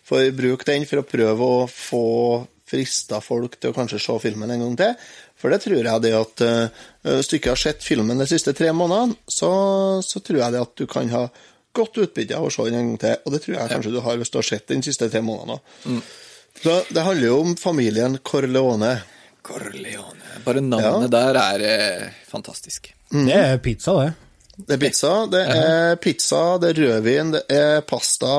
får 0.03 0.19
vi 0.19 0.31
bruke 0.31 0.67
den 0.67 0.85
for 0.85 1.01
å 1.01 1.07
prøve 1.07 1.45
å 1.45 1.61
få 1.69 2.07
frista 2.69 3.19
folk 3.21 3.57
til 3.59 3.71
å 3.71 3.75
kanskje 3.75 4.01
se 4.01 4.15
filmen 4.23 4.51
en 4.51 4.65
gang 4.65 4.75
til. 4.79 5.07
For 5.39 5.51
det 5.51 5.59
tror 5.65 5.79
jeg 5.83 6.03
det 6.05 6.13
at 6.15 6.43
uh, 6.47 6.83
Hvis 7.17 7.29
du 7.29 7.35
ikke 7.37 7.51
har 7.51 7.59
sett 7.59 7.83
filmen 7.83 8.21
de 8.21 8.27
siste 8.29 8.53
tre 8.55 8.71
månedene, 8.75 9.17
så, 9.27 9.49
så 10.05 10.21
tror 10.23 10.39
jeg 10.39 10.55
det 10.55 10.61
at 10.63 10.75
du 10.79 10.85
kan 10.89 11.09
ha 11.11 11.25
godt 11.73 11.97
utbytte 12.05 12.37
av 12.37 12.47
å 12.47 12.51
se 12.53 12.67
den 12.69 12.79
en 12.79 12.91
gang 12.91 13.01
til. 13.01 13.17
Og 13.25 13.33
det 13.33 13.41
tror 13.43 13.57
jeg 13.57 13.73
kanskje 13.73 13.95
du 13.95 13.99
har 14.05 14.19
hvis 14.19 14.31
du 14.31 14.37
har 14.39 14.47
sett 14.47 14.69
den 14.71 14.85
siste 14.85 15.09
tre 15.11 15.23
månedene. 15.25 15.99
Så 16.63 16.77
det 16.93 17.03
handler 17.03 17.27
jo 17.27 17.39
om 17.41 17.55
familien 17.59 18.19
Corleone. 18.23 18.93
Corleone 19.43 20.43
Bare 20.45 20.61
navnet 20.63 21.11
der 21.11 21.39
er 21.41 21.63
eh, 21.67 22.19
fantastisk. 22.29 22.93
Det 23.11 23.35
er 23.35 23.57
pizza, 23.63 23.97
det. 23.99 24.13
Det 24.53 24.75
er 24.75 24.81
pizza, 24.81 25.11
det 25.31 25.41
er 25.49 25.95
pizza, 26.01 26.41
det 26.61 26.73
er 26.73 26.81
rødvin, 26.83 27.31
det 27.33 27.41
er 27.49 27.79
pasta 27.89 28.33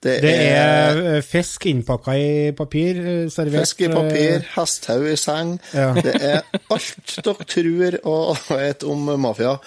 Det, 0.00 0.14
Det 0.22 0.30
er 0.32 1.00
eh, 1.16 1.22
fisk 1.26 1.66
innpakka 1.68 2.14
i 2.16 2.52
papir, 2.56 3.00
eh, 3.02 3.24
servert 3.28 3.66
Fisk 3.66 3.82
i 3.84 3.88
papir, 3.92 4.46
hesthaug 4.54 5.04
i 5.10 5.16
seng. 5.20 5.58
Ja. 5.76 5.90
Det 5.92 6.14
er 6.14 6.38
alt 6.72 7.16
dere 7.26 7.44
tror 7.44 7.98
og 8.08 8.38
vet 8.48 8.86
om 8.88 9.10
mafia. 9.20 9.58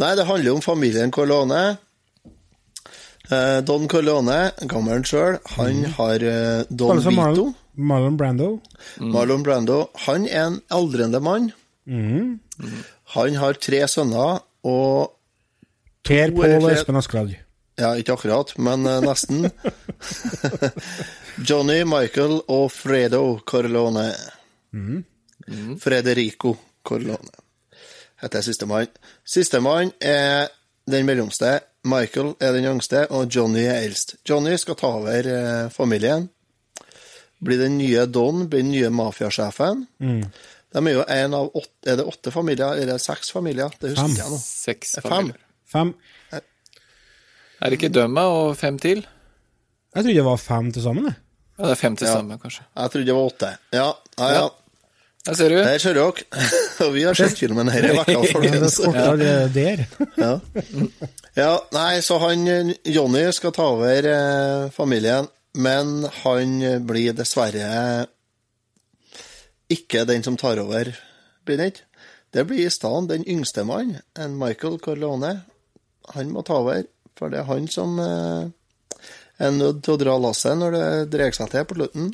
Nei, 0.00 0.14
det 0.16 0.24
handler 0.30 0.54
om 0.54 0.62
familien 0.64 1.12
Corleone. 1.12 1.76
Eh, 3.28 3.60
Don 3.66 3.84
Corleone, 3.88 4.38
gammelen 4.70 5.04
sjøl, 5.04 5.36
han 5.58 5.84
har 5.98 6.24
eh, 6.24 6.64
Don 6.70 6.96
altså, 6.96 7.10
Vito. 7.10 7.20
Marlon, 7.20 7.54
Marlon 7.74 8.16
Brando. 8.16 8.50
Marlon 9.00 9.44
Brando. 9.44 9.78
Han 10.06 10.24
er 10.30 10.46
en 10.46 10.58
aldrende 10.72 11.20
mann. 11.20 11.52
Mhm. 11.84 12.38
Han 13.12 13.36
har 13.36 13.60
tre 13.60 13.82
sønner 13.90 14.40
og 14.64 15.12
Per 16.04 16.32
To 16.32 16.42
eller 16.44 16.60
Pål 16.60 16.72
Espen 16.72 17.00
Askeladd. 17.00 17.34
Ja, 17.80 17.94
ikke 17.98 18.14
akkurat, 18.14 18.52
men 18.62 18.86
eh, 18.86 19.00
nesten. 19.02 19.48
Johnny, 21.48 21.82
Michael 21.88 22.38
og 22.48 22.68
Fredo 22.72 23.40
Corleone. 23.46 24.12
Frederico 25.80 26.54
Corleone 26.86 27.44
heter 28.24 28.42
sistemann. 28.42 28.86
Sistemann 29.24 29.92
er 30.00 30.48
den 30.90 31.06
mellomste, 31.06 31.60
Michael 31.84 32.34
er 32.40 32.52
den 32.56 32.68
yngste, 32.68 33.06
og 33.10 33.28
Johnny 33.28 33.64
er 33.68 33.84
eldst. 33.84 34.16
Johnny 34.28 34.56
skal 34.60 34.78
ta 34.80 34.92
over 35.00 35.28
eh, 35.28 35.70
familien. 35.72 36.28
Blir 37.44 37.60
den 37.60 37.78
nye 37.78 38.06
Don, 38.06 38.46
blir 38.48 38.62
den 38.62 38.72
nye 38.72 38.90
mafiasjefen. 38.90 39.86
Mm. 40.00 40.22
De 40.74 40.80
er 40.90 40.96
jo 40.96 41.04
en 41.06 41.34
av 41.38 41.50
åtte 41.54 41.92
Er 41.92 41.96
det 42.00 42.04
åtte 42.10 42.32
familier? 42.34 42.74
Er 42.82 42.88
det 42.90 42.96
seks 43.02 43.30
familier? 43.34 43.70
Det 43.80 43.92
husker 43.92 44.08
Fem. 44.08 44.16
jeg 44.18 44.32
nå. 44.32 44.38
Seks 44.42 44.96
Fem. 44.98 45.06
familier. 45.10 45.40
Fem. 45.70 45.94
Er 47.62 47.70
det 47.70 47.78
ikke 47.78 47.92
Dømma 47.94 48.24
og 48.34 48.56
fem 48.58 48.78
til? 48.82 49.04
Jeg 49.94 50.02
trodde 50.02 50.16
det 50.18 50.24
var 50.26 50.36
fem 50.42 50.72
til 50.74 50.82
sammen, 50.82 51.04
jeg. 51.06 51.14
Ja, 51.58 51.64
det 51.68 51.70
er 51.76 51.78
fem 51.80 51.96
til 51.96 52.06
Ja. 52.08 52.12
sammen, 52.18 52.38
kanskje. 52.42 52.64
Jeg 52.76 52.90
trodde 52.90 53.06
det 53.06 53.14
var 53.14 53.28
åtte. 53.30 53.50
Ja, 53.72 53.86
ja. 54.18 54.28
ja. 54.34 54.48
Der 55.24 55.34
ser 55.38 55.48
du. 55.48 55.56
Der 55.56 55.78
ser 55.78 55.94
dere. 55.94 56.12
Og 56.84 56.90
vi 56.92 57.02
har 57.06 57.14
sett 57.16 57.38
filmen 57.38 57.68
her 57.72 57.86
i 57.86 57.92
uka, 57.94 58.12
Ja, 58.12 58.20
det 58.20 58.32
folkens. 58.34 58.74
skorter 58.74 59.16
det 59.16 59.54
der. 59.54 59.84
Ja. 60.18 60.32
ja, 61.38 61.52
nei, 61.72 62.00
så 62.04 62.18
han 62.20 62.42
eh, 62.50 62.74
Johnny 62.92 63.22
skal 63.32 63.54
ta 63.56 63.70
over 63.72 64.10
eh, 64.10 64.66
familien, 64.74 65.30
men 65.54 66.04
han 66.24 66.58
blir 66.84 67.14
dessverre 67.16 68.06
ikke 69.72 70.04
den 70.08 70.24
som 70.26 70.36
tar 70.40 70.60
over, 70.62 70.92
blir 71.44 71.60
det 71.60 71.72
ikke? 71.72 71.88
Det 72.34 72.46
blir 72.48 72.66
i 72.66 72.72
stedet 72.72 73.10
den 73.12 73.24
yngste 73.30 73.62
mann, 73.64 73.98
en 74.18 74.38
Michael 74.38 74.80
Corleone. 74.82 75.44
Han 76.16 76.32
må 76.34 76.42
ta 76.42 76.58
over, 76.64 76.82
for 77.14 77.30
det 77.30 77.40
er 77.40 77.50
han 77.50 77.68
som 77.70 77.98
eh, 78.02 78.48
er 79.38 79.52
nødt 79.54 79.84
til 79.84 79.94
å 79.94 80.00
dra 80.00 80.16
lasset 80.18 80.58
når 80.58 80.74
det 80.74 80.88
dreier 81.14 81.36
seg 81.36 81.52
til 81.52 81.68
på 81.68 81.78
slutten. 81.78 82.10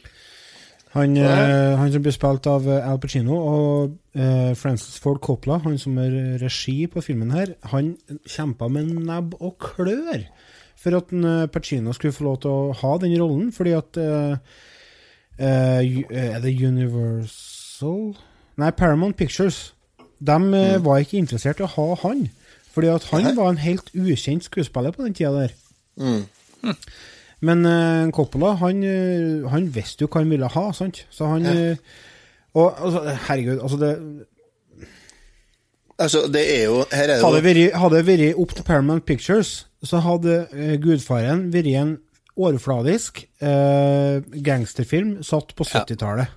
Han, 0.92 1.16
eh, 1.16 1.78
han 1.78 1.92
som 1.94 2.02
blir 2.02 2.14
spilt 2.14 2.48
av 2.50 2.66
eh, 2.68 2.84
Al 2.84 2.98
Pacino 3.00 3.36
og 3.38 3.92
eh, 4.18 4.52
Francis 4.58 4.98
Ford 5.00 5.20
Coppola, 5.22 5.60
han 5.64 5.78
som 5.78 5.98
er 6.02 6.36
regi 6.42 6.82
på 6.90 7.02
filmen 7.04 7.30
her, 7.32 7.54
han 7.72 7.94
kjempa 8.26 8.68
med 8.68 8.90
nebb 9.06 9.36
og 9.38 9.54
klør 9.70 10.26
for 10.80 10.96
at 10.96 11.12
Pacino 11.52 11.92
skulle 11.92 12.16
få 12.16 12.24
lov 12.24 12.40
til 12.40 12.50
å 12.50 12.74
ha 12.80 12.92
den 13.02 13.14
rollen, 13.20 13.50
fordi 13.52 13.74
at 13.76 14.00
eh, 14.00 14.58
Er 15.40 16.40
det 16.42 16.53
Universal 16.61 18.12
Nei, 18.61 18.70
Paramount 18.76 19.16
Pictures. 19.16 19.74
De 20.20 20.37
mm. 20.38 20.85
var 20.85 21.00
ikke 21.00 21.16
interessert 21.16 21.62
i 21.62 21.64
å 21.64 21.70
ha 21.70 21.87
han, 22.03 22.26
fordi 22.74 22.90
at 22.92 23.07
han 23.09 23.31
Hæ? 23.31 23.37
var 23.38 23.55
en 23.55 23.62
helt 23.62 23.88
ukjent 23.96 24.44
skuespiller 24.44 24.92
på 24.92 25.07
den 25.07 25.16
tida 25.16 25.33
der. 25.33 25.55
Mm. 25.96 26.26
Men 27.40 27.64
uh, 27.64 28.11
Coppola, 28.12 28.53
han, 28.61 28.83
eh, 28.85 29.48
han 29.48 29.70
visste 29.74 30.05
jo 30.05 30.11
hva 30.12 30.20
han 30.20 30.33
ville 30.33 30.48
ha, 30.53 30.64
sant? 30.76 31.07
Så 31.09 31.24
han 31.31 31.46
eh, 31.48 31.79
Og 32.53 32.74
altså, 32.76 33.00
herregud, 33.29 33.62
altså 33.62 33.79
det 33.81 33.94
Altså, 36.00 36.20
det 36.33 36.42
er 36.59 36.64
jo 36.64 36.85
Her 36.92 37.14
er 37.14 37.16
det 37.16 37.72
hadde 37.81 37.96
det 37.96 38.07
vært 38.07 38.37
opp 38.40 38.53
til 38.57 38.64
Paramount 38.64 39.07
Pictures, 39.09 39.66
så 39.83 40.03
hadde 40.05 40.42
uh, 40.53 40.76
Gudfaren 40.83 41.48
vært 41.53 41.72
en 41.81 41.96
overfladisk 42.46 43.24
eh, 43.42 44.20
gangsterfilm 44.44 45.18
satt 45.26 45.55
på 45.59 45.64
70-tallet. 45.68 46.29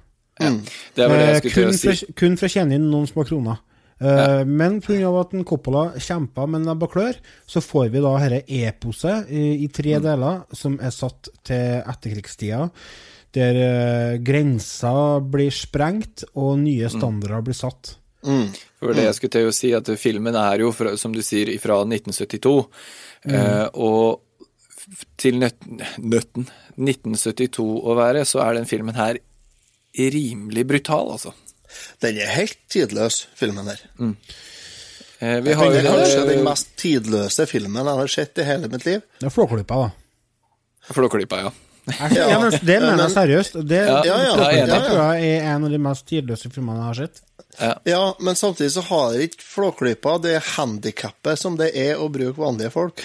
Ja. 0.42 0.50
Ja. 0.98 1.08
jeg 1.08 1.46
Eh, 1.46 1.52
kun, 1.54 1.74
si. 1.78 2.06
kun 2.18 2.38
for 2.38 2.50
å 2.50 2.54
tjene 2.56 2.76
inn 2.80 2.89
noen 2.92 3.08
små 3.08 3.24
kroner. 3.28 3.60
Eh, 4.02 4.44
Men 4.44 4.80
pga. 4.82 5.12
at 5.22 5.34
en 5.38 5.44
Coppola 5.46 5.94
kjempa 6.02 6.48
med 6.50 6.66
nebb 6.66 6.82
og 6.84 6.92
klør, 6.96 7.16
så 7.48 7.62
får 7.62 7.92
vi 7.94 8.02
da 8.02 8.18
dette 8.20 8.44
eposet 8.68 9.30
i, 9.30 9.63
i 9.63 9.68
tre 9.68 9.94
Mm. 10.00 10.04
deler, 10.04 10.42
som 10.52 10.80
er 10.82 10.89
satt 10.92 11.30
til 11.46 11.84
etterkrigstida. 11.86 12.70
Der 13.34 13.56
eh, 13.56 14.18
grensa 14.18 15.20
blir 15.22 15.52
sprengt, 15.52 16.24
og 16.36 16.58
nye 16.60 16.89
Mm. 16.89 16.98
standarder 17.00 17.42
blir 17.46 17.54
satt. 17.56 17.96
For 18.80 18.94
det 18.96 19.04
jeg 19.04 19.16
skulle 19.16 19.32
til 19.32 19.48
å 19.50 19.54
si, 19.54 19.74
at 19.76 19.86
filmen 20.00 20.36
er 20.36 20.60
jo, 20.60 20.72
fra, 20.72 20.96
som 20.98 21.12
du 21.12 21.20
sier, 21.22 21.50
fra 21.60 21.84
1972. 21.84 22.68
Eh, 23.26 23.68
og 23.76 24.20
til 25.19 25.39
nøt, 25.41 25.60
nøtten 25.98 26.48
1972 26.80 27.63
å 27.63 27.96
være, 27.98 28.26
så 28.28 28.43
er 28.46 28.60
den 28.60 28.69
filmen 28.69 28.98
her 28.98 29.19
rimelig 29.93 30.65
brutal, 30.69 31.13
altså. 31.15 31.34
Den 32.04 32.19
er 32.22 32.32
helt 32.34 32.58
tidløs, 32.72 33.24
filmen 33.38 33.69
her. 33.69 33.82
Eh, 35.24 35.39
vi 35.46 35.54
har 35.58 35.69
jo 35.69 35.82
er 35.82 35.88
kanskje 35.88 36.24
den 36.30 36.46
mest 36.46 36.74
tidløse 36.80 37.46
filmen 37.50 37.86
jeg 37.86 38.00
har 38.02 38.12
sett 38.12 38.41
i 38.41 38.48
hele 38.48 38.69
mitt 38.72 38.86
liv. 38.88 39.04
Det 39.19 39.30
er 39.30 39.34
Flåklypa, 39.34 39.86
da. 39.86 39.91
Flåklypa, 40.93 41.46
ja. 41.46 41.54
Ja, 42.15 42.39
men 42.39 42.54
det 42.63 42.78
mener 42.80 43.02
jeg 43.04 43.12
seriøst. 43.12 43.58
Det, 43.67 43.80
Ja, 43.84 43.98
ja, 44.08 44.17
ja, 44.24 44.52
ja, 44.56 44.67
ja. 44.69 44.78
tror 44.86 45.02
jeg 45.17 45.34
er 45.34 45.50
en 45.52 45.65
av 45.67 45.74
de 45.74 45.80
mest 45.84 46.06
tidløse 46.08 46.52
filmene 46.54 46.80
jeg 46.80 46.88
har 46.88 47.00
sett. 47.02 47.24
Ja, 47.86 48.04
men 48.24 48.38
samtidig 48.39 48.72
så 48.74 48.82
har 48.88 49.17
ikke 49.26 49.43
Flåklypa 49.46 50.15
det 50.24 50.38
handikappet 50.56 51.39
som 51.39 51.58
det 51.60 51.74
er 51.78 52.00
å 52.00 52.08
bruke 52.12 52.39
vanlige 52.39 52.72
folk. 52.74 53.04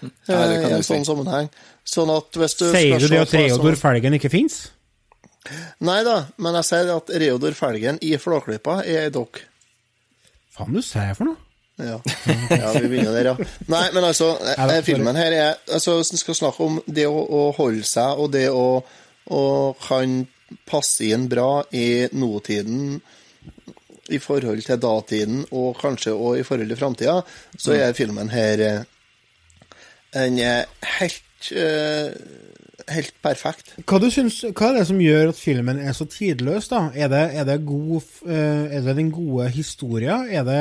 Nei, 0.00 0.12
det 0.28 0.56
eh, 0.56 0.62
kan 0.62 0.72
I 0.72 0.78
en 0.78 0.86
sånn 0.86 1.06
sammenheng. 1.08 1.50
Sånn 1.86 2.12
at 2.14 2.40
hvis 2.40 2.56
du 2.58 2.66
Sier 2.70 3.02
du 3.02 3.08
det 3.10 3.20
at 3.24 3.34
Reodor 3.36 3.74
sånn- 3.74 3.82
Felgen 3.82 4.16
ikke 4.18 4.32
fins? 4.32 4.62
Nei 5.80 6.00
da, 6.04 6.16
men 6.36 6.58
jeg 6.60 6.68
sier 6.68 6.90
at 6.94 7.12
Reodor 7.22 7.56
Felgen 7.56 8.00
i 8.04 8.14
Flåklypa 8.20 8.80
er 8.84 9.06
ei 9.06 9.14
dokk. 9.14 9.40
Faen, 10.54 10.74
du 10.76 10.82
sier 10.84 11.14
for 11.16 11.30
noe? 11.30 11.40
Ja. 11.80 11.96
ja, 12.50 12.72
vi 12.76 12.88
begynner 12.88 13.14
der, 13.16 13.30
ja. 13.30 13.46
Nei, 13.72 13.86
men 13.94 14.04
altså, 14.04 14.34
eh, 14.50 14.66
da, 14.68 14.80
filmen 14.84 15.16
her 15.16 15.32
er 15.32 15.54
altså, 15.72 15.96
Hvis 15.96 16.12
en 16.12 16.20
skal 16.20 16.36
snakke 16.36 16.66
om 16.66 16.76
det 16.84 17.06
å, 17.08 17.16
å 17.16 17.46
holde 17.56 17.86
seg, 17.88 18.20
og 18.20 18.34
det 18.34 18.50
å, 18.52 18.82
å 19.32 19.44
kan 19.80 20.20
passe 20.68 21.08
inn 21.08 21.28
bra 21.30 21.62
i 21.72 22.10
nåtiden 22.12 23.00
i 24.10 24.18
forhold 24.18 24.64
til 24.66 24.80
datiden, 24.82 25.44
og 25.54 25.78
kanskje 25.78 26.12
òg 26.12 26.40
i 26.40 26.46
forhold 26.46 26.72
til 26.72 26.80
framtida, 26.80 27.20
så 27.56 27.76
er 27.76 27.94
filmen 27.96 28.32
her 28.32 28.64
eh, 28.66 28.88
Den 30.14 30.38
er 30.42 30.64
helt 30.98 31.52
eh, 31.54 32.14
Helt 32.90 33.12
perfekt. 33.22 33.74
Hva, 33.86 33.98
du 34.02 34.08
syns, 34.10 34.40
hva 34.56 34.70
er 34.70 34.80
det 34.80 34.86
som 34.88 35.00
gjør 35.02 35.30
at 35.30 35.38
filmen 35.38 35.78
er 35.78 35.94
så 35.94 36.06
tidløs, 36.10 36.70
da? 36.72 36.80
Er 36.96 37.10
det, 37.12 37.22
er 37.38 37.46
det, 37.46 37.58
god, 37.68 38.08
eh, 38.26 38.72
er 38.78 38.86
det 38.86 38.96
den 38.98 39.12
gode 39.14 39.46
historien? 39.54 40.26
Er 40.26 40.46
det, 40.48 40.60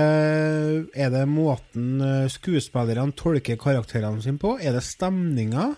er 0.93 1.09
det 1.13 1.23
måten 1.31 2.03
eh, 2.05 2.27
skuespillerne 2.29 3.15
tolker 3.17 3.57
karakterene 3.61 4.21
sine 4.21 4.41
på? 4.41 4.57
Er 4.61 4.75
det 4.77 4.83
stemninga? 4.85 5.71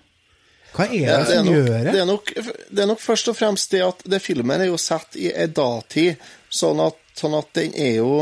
Hva 0.72 0.88
er 0.88 1.08
det, 1.08 1.30
som 1.30 1.48
nok, 1.48 1.56
gjør 1.56 1.88
det? 1.88 2.04
nok, 2.08 2.34
det 2.72 2.84
er 2.84 2.92
nok 2.92 3.02
først 3.04 3.32
og 3.32 3.38
fremst 3.38 3.74
det 3.74 3.84
at 3.86 4.06
det 4.12 4.22
filmen 4.24 4.64
er 4.64 4.72
jo 4.72 4.80
satt 4.80 5.18
i 5.20 5.30
ei 5.32 5.50
datid, 5.52 6.22
sånn 6.52 6.80
at, 6.84 7.00
sånn 7.20 7.36
at 7.40 7.52
den 7.60 7.76
er 7.76 7.98
jo 8.02 8.14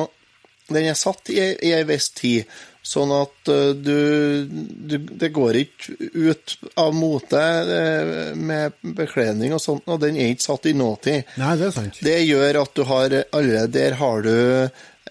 Den 0.70 0.86
er 0.86 0.94
satt 0.94 1.32
i 1.34 1.40
ei 1.42 1.82
viss 1.90 2.12
tid. 2.14 2.46
Sånn 2.90 3.12
at 3.14 3.50
uh, 3.52 3.72
du, 3.78 4.50
du 4.50 4.96
Det 5.22 5.30
går 5.36 5.60
ikke 5.60 5.96
ut 6.16 6.56
av 6.80 6.96
mote 6.98 7.40
eh, 7.40 8.32
med 8.34 8.80
bekledning 8.98 9.54
og 9.54 9.62
sånt, 9.62 9.86
og 9.86 10.00
den 10.02 10.18
er 10.18 10.32
ikke 10.34 10.48
satt 10.48 10.70
i 10.72 10.74
nåtid. 10.78 11.36
Nei, 11.38 11.52
det 11.60 11.68
er 11.68 11.76
sant. 11.76 12.00
Det 12.06 12.16
gjør 12.24 12.64
at 12.64 12.74
du 12.74 12.82
har 12.90 13.18
alle 13.38 13.68
Der 13.70 13.98
har 14.00 14.26
du 14.26 14.34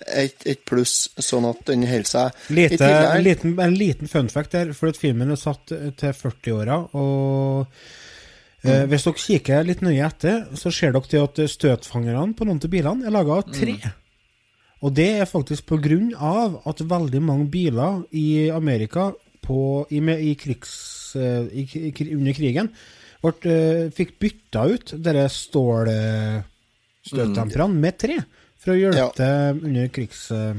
et, 0.06 0.42
et 0.46 0.64
pluss, 0.66 1.08
sånn 1.22 1.46
at 1.48 1.62
den 1.70 1.86
holder 1.88 2.10
seg. 2.10 2.42
Lite, 2.54 2.88
en, 2.88 3.22
liten, 3.24 3.54
en 3.62 3.78
liten 3.78 4.10
fun 4.10 4.30
fact 4.32 4.56
der, 4.56 4.74
for 4.76 4.90
at 4.92 4.98
filmen 4.98 5.30
er 5.34 5.40
satt 5.40 5.74
eh, 5.74 5.90
til 5.98 6.14
40-åra, 6.18 6.80
og 6.98 7.78
eh, 8.66 8.84
hvis 8.90 9.06
dere 9.06 9.22
kikker 9.22 9.70
litt 9.70 9.86
nøye 9.86 10.02
etter, 10.06 10.44
så 10.58 10.74
ser 10.74 10.98
dere 10.98 11.24
at 11.30 11.42
støtfangerne 11.54 12.34
på 12.38 12.48
noen 12.48 12.62
av 12.62 12.74
bilene 12.74 13.06
er 13.06 13.14
laga 13.14 13.40
av 13.40 13.50
tre. 13.54 13.78
Og 14.82 14.92
det 14.94 15.08
er 15.20 15.24
faktisk 15.26 15.66
på 15.66 15.76
grunn 15.82 16.12
av 16.14 16.60
at 16.70 16.78
veldig 16.86 17.20
mange 17.24 17.48
biler 17.50 18.02
i 18.14 18.46
Amerika 18.54 19.08
på, 19.42 19.86
i, 19.90 19.98
i 19.98 20.34
krigs, 20.38 21.16
eh, 21.18 21.42
i, 21.50 21.64
i, 21.88 21.90
under 22.14 22.32
krigen 22.36 22.68
ble, 23.22 23.32
eh, 23.50 23.88
fikk 23.96 24.12
bytta 24.22 24.66
ut 24.70 24.92
disse 25.02 25.28
stålstøtdemperne 25.48 27.74
med 27.82 27.98
tre, 27.98 28.18
for 28.58 28.70
å 28.74 28.78
hjelpe 28.78 29.22
Ja. 29.28 29.50
under 29.52 29.88
krigs... 29.94 30.30
eh, 30.30 30.54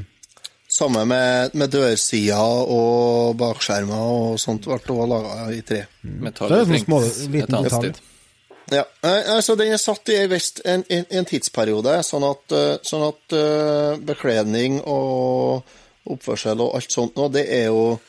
Samme 0.70 1.02
med, 1.10 1.50
med 1.58 1.72
dørsider 1.74 2.38
og 2.70 3.34
bakskjermer 3.40 4.04
og 4.14 4.36
sånt 4.38 4.62
ble 4.68 4.76
også 4.78 5.08
laga 5.10 5.48
i 5.56 5.64
tre. 5.66 5.80
Metall 6.06 6.52
Så 6.52 6.54
det 6.54 6.60
er 6.62 6.68
sånn 6.70 6.84
små- 6.84 7.00
liten 7.34 7.56
metall. 7.66 7.88
Ja, 8.72 8.84
eh, 9.04 9.30
altså 9.36 9.56
Den 9.58 9.74
er 9.74 9.82
satt 9.82 10.10
i 10.14 10.18
visst- 10.30 10.62
en, 10.66 10.84
en, 10.90 11.06
en 11.10 11.26
tidsperiode, 11.26 11.96
sånn 12.06 12.26
at, 12.28 12.52
eh, 12.54 12.76
sånn 12.86 13.08
at 13.08 13.34
eh, 13.38 13.98
bekledning 14.06 14.80
og 14.86 15.64
oppførsel 16.10 16.62
og 16.62 16.76
alt 16.78 16.94
sånt 16.94 17.18
nå, 17.18 17.28
det 17.34 17.48
er 17.50 17.68
jo 17.72 18.00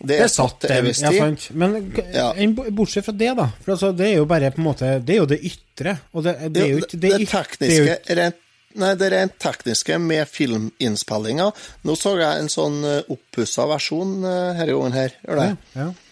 Det 0.00 0.16
er, 0.20 0.28
satt 0.32 0.60
til 0.62 0.70
det, 0.72 0.76
en 0.80 0.86
viss 0.88 1.00
ja, 1.04 1.10
tid. 1.10 1.20
sant. 1.20 1.48
Men 1.54 1.92
Ja. 2.14 2.32
en- 2.34 2.54
bortsett 2.54 3.04
fra 3.04 3.12
det, 3.12 3.34
da. 3.36 3.48
For 3.64 3.72
altså, 3.76 3.92
det 3.96 4.06
er 4.10 4.16
jo 4.16 4.24
bare 4.26 4.50
på 4.50 4.58
en 4.62 4.64
måte 4.64 4.92
Det 5.04 5.14
er 5.14 5.18
jo 5.20 5.26
det 5.26 5.40
ytre. 5.44 5.98
Og 6.14 6.24
det, 6.24 6.36
det 6.52 6.62
er 6.62 6.70
jo 6.70 6.78
ikke 6.78 7.00
det, 7.00 7.10
det, 7.18 7.28
tekniske 7.28 7.84
det 7.84 7.98
er 8.10 8.16
rent, 8.24 8.36
Nei, 8.80 8.94
det 8.94 9.08
rent 9.10 9.32
tekniske 9.42 9.96
med 9.98 10.28
filminnspillinga. 10.30 11.48
Nå 11.84 11.96
så 11.98 12.12
jeg 12.20 12.38
en 12.44 12.48
sånn 12.52 12.76
uh, 12.86 13.00
oppussa 13.10 13.64
versjon 13.66 14.20
denne 14.22 14.66
gangen 14.68 14.94
her. 14.94 15.16
Gjør 15.26 15.40
det? 15.40 15.48
ja. 15.74 15.88
Eh, 15.88 16.06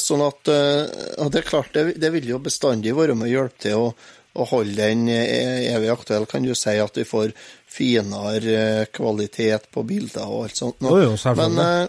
sånn 0.00 0.22
at 0.24 0.48
eh, 0.48 0.86
Og 1.24 1.30
det 1.32 1.42
er 1.42 1.48
klart, 1.48 1.72
det, 1.76 1.96
det 2.00 2.08
vil 2.14 2.28
jo 2.34 2.38
bestandig 2.40 2.94
være 2.96 3.14
med 3.16 3.28
å 3.28 3.32
hjelpe 3.34 3.60
til 3.66 3.76
å, 3.82 3.90
å 4.36 4.46
holde 4.48 4.76
den 4.76 5.06
eh, 5.12 5.66
evig 5.74 5.90
aktuell. 5.92 6.24
Kan 6.30 6.44
du 6.44 6.54
si 6.56 6.74
at 6.80 6.96
vi 6.96 7.04
får 7.08 7.34
finere 7.76 8.56
eh, 8.56 8.86
kvalitet 8.96 9.68
på 9.72 9.84
bilder 9.88 10.24
og 10.28 10.46
alt 10.46 10.56
sånt. 10.60 10.80
Jo, 10.84 10.96
jo. 11.04 11.34
Men, 11.36 11.58
eh, 11.60 11.86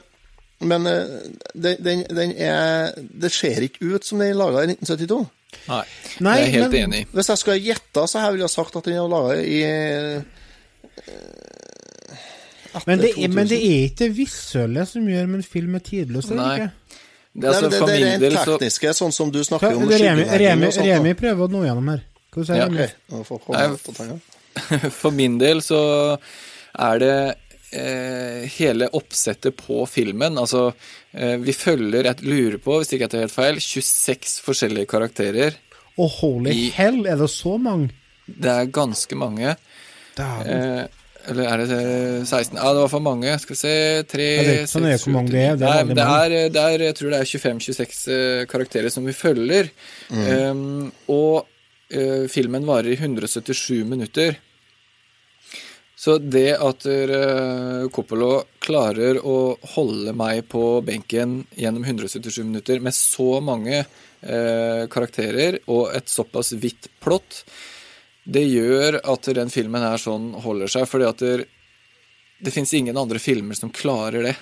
Men 0.60 0.88
eh, 0.90 1.04
den, 1.54 1.76
den, 1.86 2.00
den 2.18 2.32
er 2.42 2.96
Det 2.98 3.30
ser 3.32 3.62
ikke 3.68 3.92
ut 3.94 4.04
som 4.08 4.18
den 4.24 4.32
er 4.34 4.40
laga 4.40 4.64
i 4.66 4.72
1972. 4.74 5.20
Nei, 5.68 5.84
Nei, 6.26 6.34
jeg 6.42 6.48
er 6.48 6.56
helt 6.58 6.74
men- 6.74 6.82
enig. 6.88 7.04
Hvis 7.14 7.30
jeg 7.32 7.38
skulle 7.40 7.60
ha 7.60 7.66
gjetta, 7.70 8.08
så 8.12 8.24
ville 8.32 8.44
jeg 8.48 8.56
sagt 8.56 8.76
at 8.76 8.90
den 8.90 8.98
er 9.00 9.08
laga 9.12 9.38
i 9.40 9.62
Men 12.86 13.00
det, 13.02 13.14
men 13.34 13.48
det 13.50 13.58
er 13.58 13.86
ikke 13.88 14.04
det 14.04 14.10
visuelle 14.18 14.84
som 14.86 15.06
gjør 15.10 15.24
om 15.30 15.38
en 15.40 15.46
film 15.46 15.78
er 15.80 15.84
tidløs 15.88 16.28
Nei. 16.30 16.50
ikke. 16.58 16.68
Det 17.38 17.50
altså 17.52 17.68
det, 17.70 17.80
det, 17.86 17.98
det 18.18 18.30
er 18.32 18.34
rent 18.34 18.48
tekniske, 18.50 18.94
så 18.94 19.04
sånn 19.06 19.14
som 19.14 19.32
du 19.34 19.44
snakker 19.46 19.76
om 19.78 19.84
Remi, 19.92 20.24
Remi, 20.42 20.70
og 20.72 20.74
sånt. 20.74 20.88
Remi 20.90 21.12
prøver 21.20 21.46
å 21.46 21.52
nå 21.54 21.60
gjennom 21.68 21.92
her. 21.94 22.00
Hva 22.34 22.46
sier 22.48 22.58
Ja, 22.64 22.66
Remi? 22.66 22.88
Ok, 22.88 22.96
nå 23.14 23.20
får 23.28 23.38
jeg 23.38 23.44
komme 23.46 24.08
Nei. 24.08 24.90
For 25.02 25.14
min 25.14 25.36
del 25.38 25.62
så 25.62 25.82
er 26.18 27.04
det 27.04 27.14
eh, 27.78 28.48
hele 28.58 28.90
oppsettet 28.98 29.54
på 29.60 29.84
filmen. 29.90 30.40
Altså, 30.42 30.72
eh, 31.14 31.36
vi 31.44 31.54
følger, 31.54 32.10
jeg 32.10 32.26
lurer 32.26 32.58
på, 32.64 32.80
hvis 32.82 32.94
ikke 32.96 33.06
jeg 33.06 33.14
tar 33.14 33.26
helt 33.28 33.36
feil, 33.38 33.62
26 33.62 34.40
forskjellige 34.48 34.90
karakterer. 34.90 35.62
Å, 35.98 36.10
holy 36.20 36.54
I- 36.54 36.72
hell, 36.74 37.04
er 37.06 37.22
det 37.22 37.30
så 37.34 37.58
mange? 37.62 37.92
Det 38.28 38.50
er 38.52 38.72
ganske 38.74 39.16
mange. 39.18 39.54
Dæven. 40.18 40.50
Eh, 40.50 40.97
eller 41.28 41.50
er 41.50 41.62
det 41.62 41.78
eh, 41.78 42.24
16? 42.24 42.56
Ja, 42.56 42.72
det 42.74 42.84
var 42.86 42.92
for 42.92 43.04
mange. 43.04 43.34
Skal 43.42 43.56
vi 43.56 43.60
se 43.60 43.76
Tre, 44.08 44.28
Ja, 44.28 44.42
det 44.46 44.54
er 44.54 44.62
ikke 44.64 44.72
så 44.72 44.82
nøye 44.84 44.96
seks, 44.96 45.06
hvor 45.08 45.16
mange 45.18 45.32
sju, 45.32 45.38
det 45.38 45.44
er, 45.44 45.60
det 45.60 45.68
er 45.68 45.86
Nei, 45.90 45.98
det 46.00 46.08
er, 46.08 46.50
det 46.56 46.64
er, 46.64 46.86
jeg 46.88 46.98
tror 47.00 47.14
det 47.14 47.20
er 47.20 47.32
25-26 47.32 48.02
eh, 48.16 48.42
karakterer 48.52 48.94
som 48.94 49.08
vi 49.08 49.16
følger. 49.18 49.72
Um, 50.08 50.90
og 51.12 51.48
uh, 51.48 52.26
filmen 52.32 52.68
varer 52.68 52.94
i 52.94 53.00
177 53.00 53.84
minutter. 53.90 54.40
Så 55.98 56.20
det 56.22 56.52
at 56.62 56.86
uh, 56.86 57.88
Coppolo 57.92 58.32
klarer 58.64 59.18
å 59.20 59.58
holde 59.76 60.14
meg 60.16 60.46
på 60.52 60.78
benken 60.86 61.42
gjennom 61.58 61.84
177 61.84 62.44
minutter 62.46 62.84
med 62.84 62.96
så 62.96 63.40
mange 63.44 63.82
uh, 63.82 64.84
karakterer 64.94 65.60
og 65.66 65.90
et 65.98 66.12
såpass 66.12 66.54
vidt 66.62 66.92
plott, 67.04 67.42
det 68.28 68.44
gjør 68.44 69.00
at 69.08 69.30
den 69.38 69.52
filmen 69.54 69.86
her 69.86 70.02
sånn 70.02 70.34
holder 70.44 70.72
seg, 70.72 70.86
fordi 70.90 71.08
at 71.08 71.24
det, 71.24 71.48
det 72.44 72.54
fins 72.54 72.74
ingen 72.76 73.00
andre 73.00 73.22
filmer 73.24 73.58
som 73.58 73.72
klarer 73.74 74.30
det. 74.30 74.36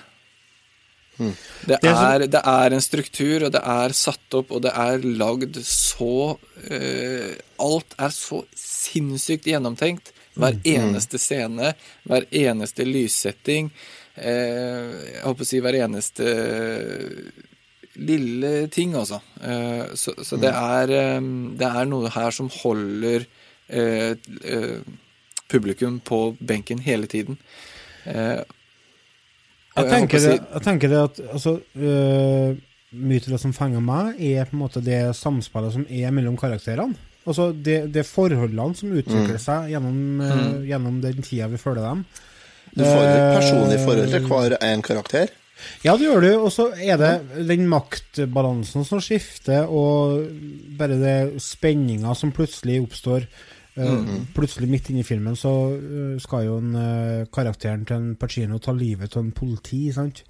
Det 1.16 1.32
Det 1.66 1.78
er 1.88 1.94
er, 1.94 2.26
det 2.28 2.42
er 2.44 2.74
en 2.76 2.84
struktur, 2.84 3.46
og 3.46 3.52
det 3.54 3.62
er 3.62 3.94
satt 3.96 4.36
opp, 4.36 4.50
og 4.52 4.64
det 4.66 4.72
er 4.74 5.06
lagd 5.22 5.56
så 5.64 6.36
uh, 6.36 7.32
Alt 7.62 7.96
er 7.96 8.12
så 8.12 8.42
sinnssykt 8.52 9.48
gjennomtenkt. 9.48 10.12
Hver 10.36 10.58
eneste 10.68 11.16
scene, 11.16 11.70
hver 12.04 12.26
eneste 12.28 12.84
lyssetting. 12.84 13.70
uh, 14.18 14.92
jeg 15.14 15.22
håper 15.24 15.46
å 15.46 15.48
si 15.48 15.62
hver 15.64 15.78
eneste 15.80 16.34
lille 17.96 18.66
ting, 18.72 18.94
altså. 18.94 19.20
Eh, 19.40 19.94
så 19.94 20.14
så 20.24 20.36
det, 20.40 20.52
er, 20.52 20.92
eh, 20.92 21.20
det 21.58 21.68
er 21.68 21.88
noe 21.88 22.10
her 22.12 22.34
som 22.34 22.50
holder 22.52 23.26
publikum 25.48 26.00
på 26.00 26.36
benken 26.40 26.78
hele 26.78 27.06
tiden. 27.06 27.38
Eh, 28.04 28.42
Jeg 29.76 29.84
jeg 29.84 29.92
tenker, 29.92 30.18
det, 30.24 30.36
jeg 30.54 30.62
tenker 30.64 30.88
det 30.88 31.00
at 31.02 31.18
altså, 31.32 31.58
uh, 31.76 32.56
Mye 32.96 33.20
av 33.20 33.32
det 33.34 33.40
som 33.42 33.52
fanger 33.52 33.82
meg, 33.84 34.14
er 34.22 34.46
på 34.48 34.54
en 34.56 34.60
måte 34.62 34.80
det 34.80 35.00
samspillet 35.18 35.74
som 35.74 35.82
er 35.90 36.14
mellom 36.14 36.36
karakterene. 36.38 36.94
Altså 37.26 37.50
det, 37.52 37.90
det 37.92 38.06
forholdene 38.06 38.78
som 38.78 38.94
utvikler 38.94 39.40
seg 39.42 39.72
gjennom, 39.72 40.20
øh, 40.22 40.62
gjennom 40.64 41.00
den 41.02 41.18
tida 41.26 41.48
vi 41.50 41.58
følger 41.60 41.82
dem. 41.82 42.04
Du 42.70 42.84
får 42.84 43.02
et 43.02 43.16
Eh, 43.18 43.34
personlig 43.34 43.80
forhold 43.82 44.14
til 44.14 44.28
hver 44.30 44.56
en 44.62 44.82
karakter. 44.86 45.34
Ja, 45.84 45.96
det 45.96 46.06
gjør 46.06 46.22
du. 46.22 46.30
Og 46.38 46.52
så 46.54 46.68
er 46.78 46.96
det 47.02 47.12
den 47.50 47.66
maktbalansen 47.68 48.86
som 48.86 49.02
skifter, 49.02 49.66
og 49.66 50.30
bare 50.78 50.96
det 51.02 51.42
spenninga 51.42 52.14
som 52.14 52.32
plutselig 52.32 52.78
oppstår. 52.86 53.26
Eh, 53.76 54.10
Plutselig 54.36 54.68
midt 54.70 54.90
inne 54.90 55.02
i 55.02 55.06
filmen 55.06 55.36
så 55.36 55.52
eh, 55.76 56.16
skal 56.22 56.46
jo 56.46 56.58
en, 56.62 56.76
eh, 56.80 57.24
karakteren 57.32 57.84
til 57.88 57.98
en 57.98 58.12
Pacino 58.16 58.60
ta 58.62 58.72
livet 58.72 59.16
av 59.16 59.24
en 59.24 59.34
politi, 59.36 59.86
sant? 59.92 60.22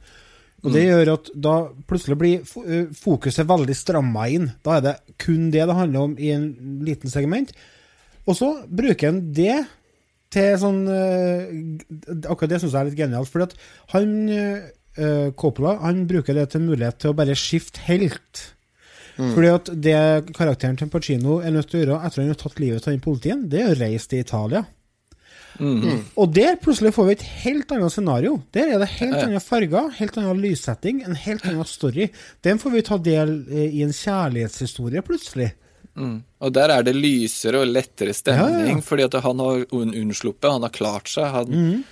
Og 0.64 0.72
det 0.74 0.86
gjør 0.86 1.12
at 1.12 1.28
da 1.38 1.54
plutselig 1.86 2.16
blir 2.18 2.92
fokuset 2.96 3.46
veldig 3.46 3.74
stramma 3.76 4.24
inn. 4.34 4.48
Da 4.66 4.78
er 4.78 4.82
det 4.82 4.94
kun 5.22 5.50
det 5.54 5.62
det 5.68 5.76
handler 5.78 6.08
om 6.08 6.16
i 6.18 6.32
en 6.34 6.46
liten 6.82 7.12
segment. 7.12 7.52
Og 8.26 8.34
så 8.34 8.48
bruker 8.66 9.12
han 9.12 9.20
det 9.36 9.60
til 10.34 10.56
sånn 10.58 10.80
Akkurat 10.88 12.50
det 12.50 12.58
syns 12.64 12.72
jeg 12.72 12.80
er 12.80 12.88
litt 12.88 12.98
genialt. 12.98 13.30
For 13.30 13.44
at 13.44 13.54
han 13.92 14.10
Coppola 15.38 15.76
han 15.84 16.06
bruker 16.08 16.34
det 16.34 16.48
til 16.56 16.66
mulighet 16.66 16.98
til 17.04 17.12
å 17.12 17.18
bare 17.20 17.36
skifte 17.38 17.84
helt. 17.86 18.55
Fordi 19.16 19.48
at 19.48 19.68
det 19.80 19.98
karakteren 20.36 20.76
til 20.76 20.90
Pacino 20.92 21.40
er 21.40 21.54
nødt 21.54 21.70
til 21.70 21.80
å 21.80 21.84
gjøre 21.84 22.00
etter 22.04 22.20
at 22.20 22.22
han 22.22 22.32
har 22.34 22.40
tatt 22.40 22.58
livet 22.60 22.84
av 22.84 22.92
den 22.92 23.04
politien, 23.04 23.46
det 23.48 23.62
er 23.62 23.72
å 23.72 23.78
reise 23.78 24.10
til 24.12 24.24
Italia. 24.24 24.66
Og 25.56 26.32
der 26.36 26.58
plutselig 26.60 26.92
får 26.92 27.06
vi 27.08 27.14
et 27.16 27.26
helt 27.44 27.70
annet 27.72 27.94
scenario. 27.94 28.34
Der 28.52 28.74
er 28.74 28.82
det 28.82 28.90
helt 28.98 29.16
andre 29.22 29.40
farger, 29.40 29.88
helt 29.98 30.18
annen 30.20 30.42
lyssetting, 30.42 31.02
en 31.06 31.16
helt 31.16 31.46
annen 31.48 31.68
story. 31.68 32.10
Den 32.44 32.60
får 32.60 32.74
vi 32.74 32.84
ta 32.84 32.98
del 33.00 33.38
eh, 33.48 33.78
i 33.78 33.84
en 33.86 33.94
kjærlighetshistorie, 33.96 35.04
plutselig. 35.06 35.52
Mm. 35.96 36.18
Og 36.44 36.52
der 36.52 36.74
er 36.74 36.84
det 36.84 36.92
lysere 36.96 37.62
og 37.64 37.70
lettere 37.72 38.12
stemning, 38.16 38.66
Ja, 38.68 38.72
ja, 38.74 38.80
fordi 38.84 39.06
at 39.06 39.16
han 39.24 39.40
har 39.40 39.64
unnsluppet, 39.72 40.50
han 40.50 40.66
har 40.66 40.74
klart 40.74 41.08
seg. 41.08 41.30
Han, 41.32 41.84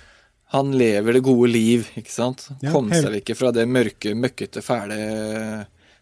han 0.53 0.75
lever 0.77 1.17
det 1.17 1.23
gode 1.25 1.49
liv, 1.49 1.87
ikke 1.97 2.13
sant? 2.13 2.49
Ja, 2.61 2.69
Kom 2.75 2.91
seg 2.93 3.17
ikke 3.23 3.37
fra 3.39 3.49
det 3.55 3.65
mørke, 3.65 4.13
møkkete, 4.13 4.61
fæle 4.65 4.99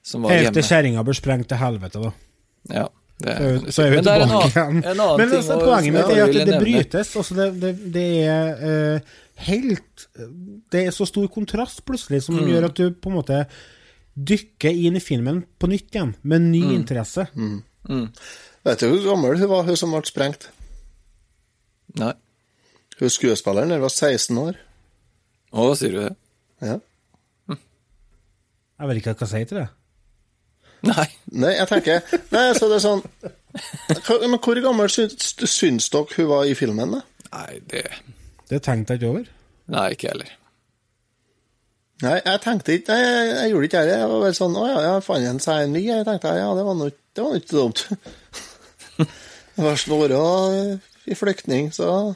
som 0.03 0.21
var 0.25 0.33
Helt 0.35 0.51
til 0.53 0.61
hjemme. 0.61 0.69
kjerringa 0.69 1.03
blir 1.07 1.17
sprengt 1.17 1.47
til 1.49 1.57
helvete, 1.61 2.01
da. 2.03 2.11
Ja, 2.73 2.87
det, 3.23 3.35
Så 3.37 3.43
er 3.43 3.53
vi- 3.59 3.71
så 3.71 3.83
er 3.85 3.89
vi 3.89 3.95
Men 3.95 4.03
det 4.03 4.13
er 4.13 4.21
en 4.21 4.29
tilbake 4.29 4.51
igjen. 4.53 4.77
en 4.85 4.97
Men 5.17 5.29
altså, 5.29 5.53
også 5.53 5.59
poenget 5.63 5.93
mitt 5.93 6.17
er 6.17 6.23
at 6.23 6.33
det, 6.33 6.45
det 6.47 6.59
brytes. 6.59 7.15
Altså 7.15 7.35
det, 7.35 7.47
det, 7.61 7.93
det 7.93 8.07
er 8.27 8.95
uh, 8.95 8.99
helt 9.47 10.07
Det 10.71 10.81
er 10.87 10.91
så 10.91 11.05
stor 11.07 11.27
kontrast 11.27 11.83
plutselig 11.85 12.21
som 12.23 12.35
Mm. 12.35 12.47
gjør 12.51 12.65
at 12.65 12.75
du 12.75 12.91
på 12.91 13.09
en 13.09 13.15
måte 13.15 13.45
dykker 14.17 14.69
inn 14.85 14.95
i 14.95 14.99
filmen 14.99 15.43
på 15.59 15.67
nytt 15.67 15.89
igjen, 15.95 16.15
med 16.23 16.41
ny 16.41 16.61
Mm. 16.63 16.75
interesse. 16.83 17.27
Vet 18.63 18.79
du 18.79 18.89
hvor 18.89 19.03
gammel 19.15 19.37
hun 19.39 19.49
var, 19.49 19.63
hun 19.63 19.75
som 19.77 19.91
ble 19.91 20.01
sprengt? 20.05 20.49
Nei. 21.95 22.13
Hun 22.99 23.09
skuespilleren 23.09 23.69
der 23.69 23.79
var 23.79 23.89
16 23.89 24.37
år. 24.37 24.55
Å, 25.53 25.75
sier 25.77 25.91
du 25.91 25.99
det? 26.09 26.15
Ja. 26.61 26.77
Jeg 28.79 28.87
vet 28.89 28.97
ikke 28.97 29.13
hva 29.13 29.13
jeg 29.13 29.17
skal 29.17 29.27
si 29.27 29.45
til 29.45 29.57
det. 29.61 29.69
Nei. 30.83 31.05
Nei, 31.31 31.53
jeg 31.55 31.67
tenker 31.69 32.01
Nei, 32.33 32.45
så 32.57 32.67
det 32.67 32.77
er 32.79 32.83
sånn 32.83 33.03
Hva- 34.03 34.17
Men 34.27 34.39
hvor 34.43 34.59
gammel 34.65 34.89
syns, 34.91 35.29
syns 35.47 35.87
dere 35.93 36.17
hun 36.17 36.27
var 36.31 36.43
i 36.49 36.55
filmen, 36.59 36.97
da? 36.97 37.01
Nei, 37.31 37.59
det 37.71 37.85
Det 38.51 38.59
tenkte 38.65 38.93
jeg 38.97 39.01
ikke 39.03 39.11
over. 39.13 39.29
Nei, 39.73 39.85
ikke 39.95 40.09
jeg 40.09 40.13
heller. 40.17 40.31
Nei, 42.03 42.17
jeg 42.25 42.41
tenkte 42.43 42.75
ikke 42.75 42.91
Nei, 42.97 43.03
jeg, 43.05 43.29
jeg 43.37 43.53
gjorde 43.53 43.69
ikke 43.69 43.83
det. 43.87 43.95
Jeg 44.01 44.09
var 44.11 44.23
vel 44.25 44.35
sånn 44.41 44.57
Å 44.59 44.65
ja, 44.67 44.79
jeg 44.89 45.05
fant 45.07 45.29
en 45.29 45.39
seg 45.45 45.61
en 45.67 45.75
ny. 45.77 45.83
Jeg 45.87 46.07
tenkte 46.09 46.33
ja, 46.41 46.49
det 46.57 46.65
var 46.67 46.75
nå 46.81 46.89
ikke- 46.91 47.01
det 47.13 47.23
var 47.27 47.35
ikke 47.37 47.57
dumt. 47.59 47.85
Det 49.53 49.61
var 49.61 49.75
Snorre 49.77 50.79
i 51.05 51.13
flyktning, 51.15 51.67
så 51.75 52.15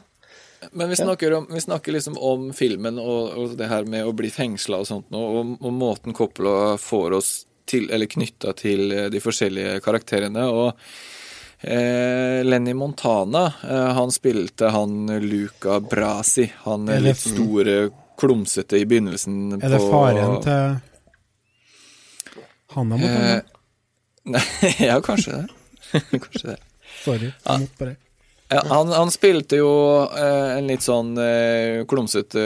Men 0.72 0.88
vi 0.90 0.96
snakker, 0.98 1.32
om, 1.36 1.44
vi 1.54 1.60
snakker 1.62 1.92
liksom 1.94 2.16
om 2.18 2.48
filmen 2.56 2.98
og, 2.98 3.36
og 3.38 3.52
det 3.56 3.68
her 3.70 3.84
med 3.86 4.02
å 4.08 4.14
bli 4.16 4.26
fengsla 4.34 4.80
og 4.82 4.88
sånt 4.88 5.06
nå, 5.14 5.20
og, 5.38 5.52
og 5.62 5.72
måten 5.76 6.12
Coppola 6.18 6.74
får 6.82 7.14
oss 7.14 7.28
til, 7.68 7.86
eller 7.92 8.10
knytta 8.10 8.54
til 8.58 8.92
eh, 8.94 9.06
de 9.12 9.20
forskjellige 9.22 9.78
karakterene. 9.84 10.44
Og 10.48 10.72
eh, 11.60 12.40
Lenny 12.46 12.74
Montana, 12.78 13.46
eh, 13.68 13.88
han 13.98 14.12
spilte 14.14 14.72
han 14.74 15.06
Luca 15.24 15.78
Brasi. 15.84 16.48
Han 16.66 16.88
er 16.92 17.04
litt 17.10 17.22
store, 17.22 17.80
klumsete 18.18 18.80
i 18.80 18.86
begynnelsen 18.88 19.52
på 19.54 19.62
Er 19.62 19.70
det 19.70 19.78
på 19.78 19.90
faren 19.92 20.40
til 20.42 20.72
Hanna 22.74 22.96
Montana? 22.96 23.36
Eh, 23.36 23.42
Nei, 24.34 24.74
ja, 24.84 24.98
kanskje 25.00 25.38
det. 25.38 25.46
kanskje 26.24 26.50
det. 26.50 26.58
Sorry. 27.04 27.30
Jeg 27.30 27.62
måtte 27.62 27.78
bare 27.84 27.94
Ja, 28.48 28.62
han, 28.72 28.90
han 28.92 29.10
spilte 29.12 29.58
jo 29.60 29.70
eh, 30.08 30.56
en 30.58 30.68
litt 30.68 30.84
sånn 30.84 31.14
eh, 31.20 31.84
klumsete 31.88 32.42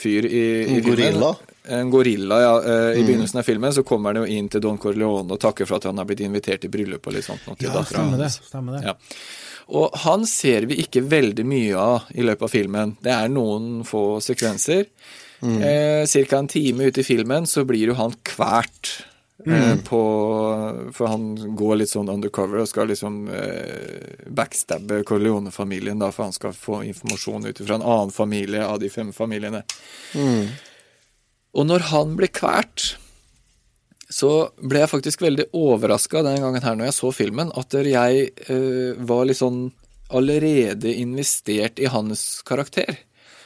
fyr 0.00 0.28
i, 0.28 0.44
i 0.76 0.80
gorilla? 0.84 1.32
filmen. 1.34 1.51
En 1.68 1.90
gorilla, 1.90 2.40
ja. 2.42 2.64
Eh, 2.64 3.00
I 3.00 3.04
begynnelsen 3.06 3.38
av 3.38 3.46
filmen 3.46 3.72
så 3.72 3.84
kommer 3.86 4.14
han 4.14 4.24
jo 4.24 4.38
inn 4.38 4.48
til 4.50 4.62
Don 4.64 4.80
Corleone 4.82 5.30
og 5.36 5.40
takker 5.40 5.68
for 5.68 5.78
at 5.78 5.86
han 5.90 6.00
har 6.00 6.08
blitt 6.08 6.24
invitert 6.24 6.64
til 6.64 6.72
bryllup 6.74 7.06
og 7.06 7.14
litt 7.14 7.28
sånt. 7.28 7.44
Noe, 7.46 7.58
til 7.60 7.70
Ja, 7.70 7.84
stemmer 7.86 8.18
det. 8.18 8.30
Stemmer 8.34 8.78
det. 8.78 8.90
Ja. 8.90 8.96
Og 9.78 9.94
han 10.02 10.26
ser 10.26 10.66
vi 10.66 10.80
ikke 10.82 11.04
veldig 11.06 11.44
mye 11.46 11.78
av 11.78 12.10
i 12.18 12.24
løpet 12.26 12.48
av 12.48 12.50
filmen. 12.50 12.96
Det 13.00 13.12
er 13.14 13.30
noen 13.30 13.84
få 13.86 14.18
sekvenser. 14.24 14.88
Eh, 15.42 16.06
Ca. 16.06 16.38
en 16.38 16.48
time 16.48 16.84
ute 16.84 17.00
i 17.00 17.06
filmen 17.06 17.46
så 17.46 17.64
blir 17.66 17.90
jo 17.90 17.94
han 17.98 18.14
kvært. 18.26 19.06
Eh, 19.46 19.76
på, 19.82 20.02
for 20.94 21.10
han 21.10 21.56
går 21.58 21.80
litt 21.80 21.90
sånn 21.90 22.10
undercover 22.12 22.62
og 22.62 22.68
skal 22.70 22.86
liksom 22.92 23.24
eh, 23.34 24.28
backstabbe 24.30 25.00
Corleone-familien, 25.08 25.98
da, 25.98 26.12
for 26.14 26.28
han 26.28 26.36
skal 26.36 26.54
få 26.54 26.84
informasjon 26.86 27.48
ut 27.48 27.62
fra 27.64 27.74
en 27.74 27.82
annen 27.82 28.14
familie 28.14 28.62
av 28.66 28.78
de 28.78 28.90
fem 28.92 29.10
familiene. 29.12 29.64
Og 31.54 31.66
når 31.68 31.84
han 31.90 32.16
ble 32.16 32.28
kvært, 32.32 32.94
så 34.12 34.50
ble 34.60 34.82
jeg 34.82 34.90
faktisk 34.92 35.22
veldig 35.24 35.46
overraska 35.56 36.22
denne 36.24 36.40
gangen 36.42 36.64
her 36.64 36.76
når 36.76 36.90
jeg 36.90 36.96
så 36.98 37.12
filmen, 37.16 37.52
at 37.56 37.72
jeg 37.72 38.26
eh, 38.48 38.92
var 39.08 39.24
litt 39.28 39.40
sånn 39.40 39.70
allerede 40.12 40.90
investert 41.00 41.80
i 41.80 41.88
hans 41.88 42.42
karakter. 42.44 42.98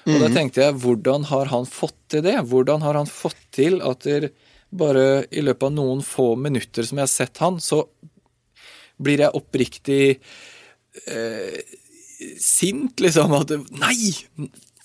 Og 0.06 0.20
da 0.22 0.28
Mhm. 0.28 0.34
tenkte 0.34 0.62
jeg, 0.62 0.74
hvordan 0.82 1.24
har 1.30 1.46
han 1.50 1.66
fått 1.66 1.96
til 2.08 2.22
det? 2.22 2.36
Hvordan 2.46 2.82
har 2.82 2.94
han 2.94 3.06
fått 3.06 3.38
til 3.52 3.80
at 3.82 4.00
der 4.06 4.28
bare 4.72 5.26
i 5.30 5.40
løpet 5.42 5.62
av 5.66 5.72
noen 5.72 6.02
få 6.02 6.36
minutter 6.38 6.82
som 6.86 6.98
jeg 6.98 7.02
har 7.06 7.14
sett 7.14 7.38
han, 7.38 7.58
så 7.58 7.86
blir 9.02 9.18
jeg 9.18 9.34
oppriktig 9.34 10.18
eh, 11.06 11.58
sint, 12.38 12.96
liksom. 13.02 13.32
At 13.34 13.50
Nei! 13.70 14.14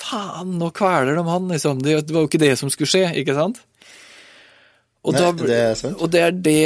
Faen, 0.02 0.56
nå 0.60 0.72
kveler 0.76 1.18
de 1.18 1.26
han, 1.28 1.52
liksom. 1.52 1.82
Det, 1.86 1.99
var 2.10 2.26
jo 2.26 2.30
ikke 2.30 2.41
det 2.41 2.56
som 2.60 2.72
skulle 2.74 2.89
skje, 2.89 3.06
ikke 3.22 3.36
sant? 3.38 3.62
Og, 5.02 5.16
Nei, 5.16 5.22
da, 5.22 5.45
det 5.49 5.58
er 5.58 5.78
sant. 5.80 5.97
og 5.97 6.12
det 6.14 6.22
er 6.22 6.36
det, 6.45 6.66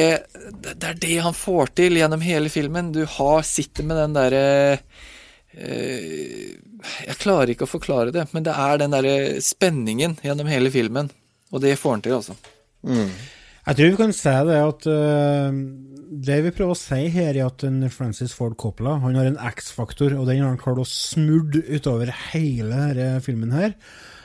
det 0.65 0.89
er 0.89 0.97
det 0.99 1.17
han 1.23 1.35
får 1.35 1.71
til 1.79 1.99
gjennom 2.01 2.23
hele 2.23 2.51
filmen. 2.51 2.91
Du 2.95 3.05
har, 3.07 3.45
sitter 3.47 3.87
med 3.87 3.99
den 4.01 4.17
derre 4.17 4.41
eh, 5.55 6.57
Jeg 7.05 7.15
klarer 7.21 7.53
ikke 7.53 7.63
å 7.63 7.71
forklare 7.71 8.11
det, 8.15 8.25
men 8.35 8.43
det 8.47 8.55
er 8.59 8.81
den 8.81 8.95
derre 8.95 9.15
spenningen 9.43 10.17
gjennom 10.25 10.51
hele 10.51 10.73
filmen. 10.73 11.11
Og 11.55 11.63
det 11.63 11.77
får 11.79 11.95
han 11.95 12.03
til, 12.03 12.17
altså. 12.19 12.35
Jeg 13.65 13.77
tror 13.77 13.91
vi 13.95 13.97
kan 13.97 14.13
si 14.13 14.33
det 14.45 14.57
at 14.61 14.87
uh, 14.93 15.55
Det 16.25 16.37
vi 16.45 16.53
prøver 16.53 16.73
å 16.75 16.77
si 16.77 16.99
her, 17.13 17.33
er 17.33 17.47
at 17.47 17.65
en 17.65 17.79
Francis 17.89 18.33
Ford 18.37 18.53
Coppola 18.61 18.99
han 19.01 19.17
har 19.17 19.29
en 19.29 19.39
X-faktor, 19.51 20.13
og 20.13 20.29
den 20.29 20.43
har 20.43 20.51
han 20.51 20.61
klart 20.61 20.83
å 20.83 20.87
smurre 20.87 21.63
utover 21.65 22.11
hele 22.29 22.91
denne 22.93 23.23
filmen 23.25 23.55
her. 23.55 23.73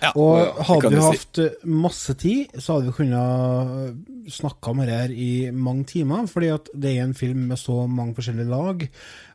ja, 0.03 0.13
og 0.15 0.61
hadde 0.69 0.93
vi 0.93 1.03
hatt 1.03 1.41
si. 1.41 1.49
masse 1.65 2.15
tid, 2.21 2.53
så 2.57 2.77
hadde 2.77 2.91
vi 2.91 2.97
kunnet 3.01 4.31
snakke 4.33 4.73
om 4.73 4.85
det 4.85 4.95
her 4.97 5.13
i 5.13 5.33
mange 5.53 5.89
timer, 5.91 6.29
fordi 6.31 6.53
at 6.55 6.71
det 6.77 6.95
er 6.95 7.09
en 7.09 7.17
film 7.17 7.49
med 7.51 7.61
så 7.61 7.83
mange 7.89 8.17
forskjellige 8.17 8.53
lag. 8.53 8.87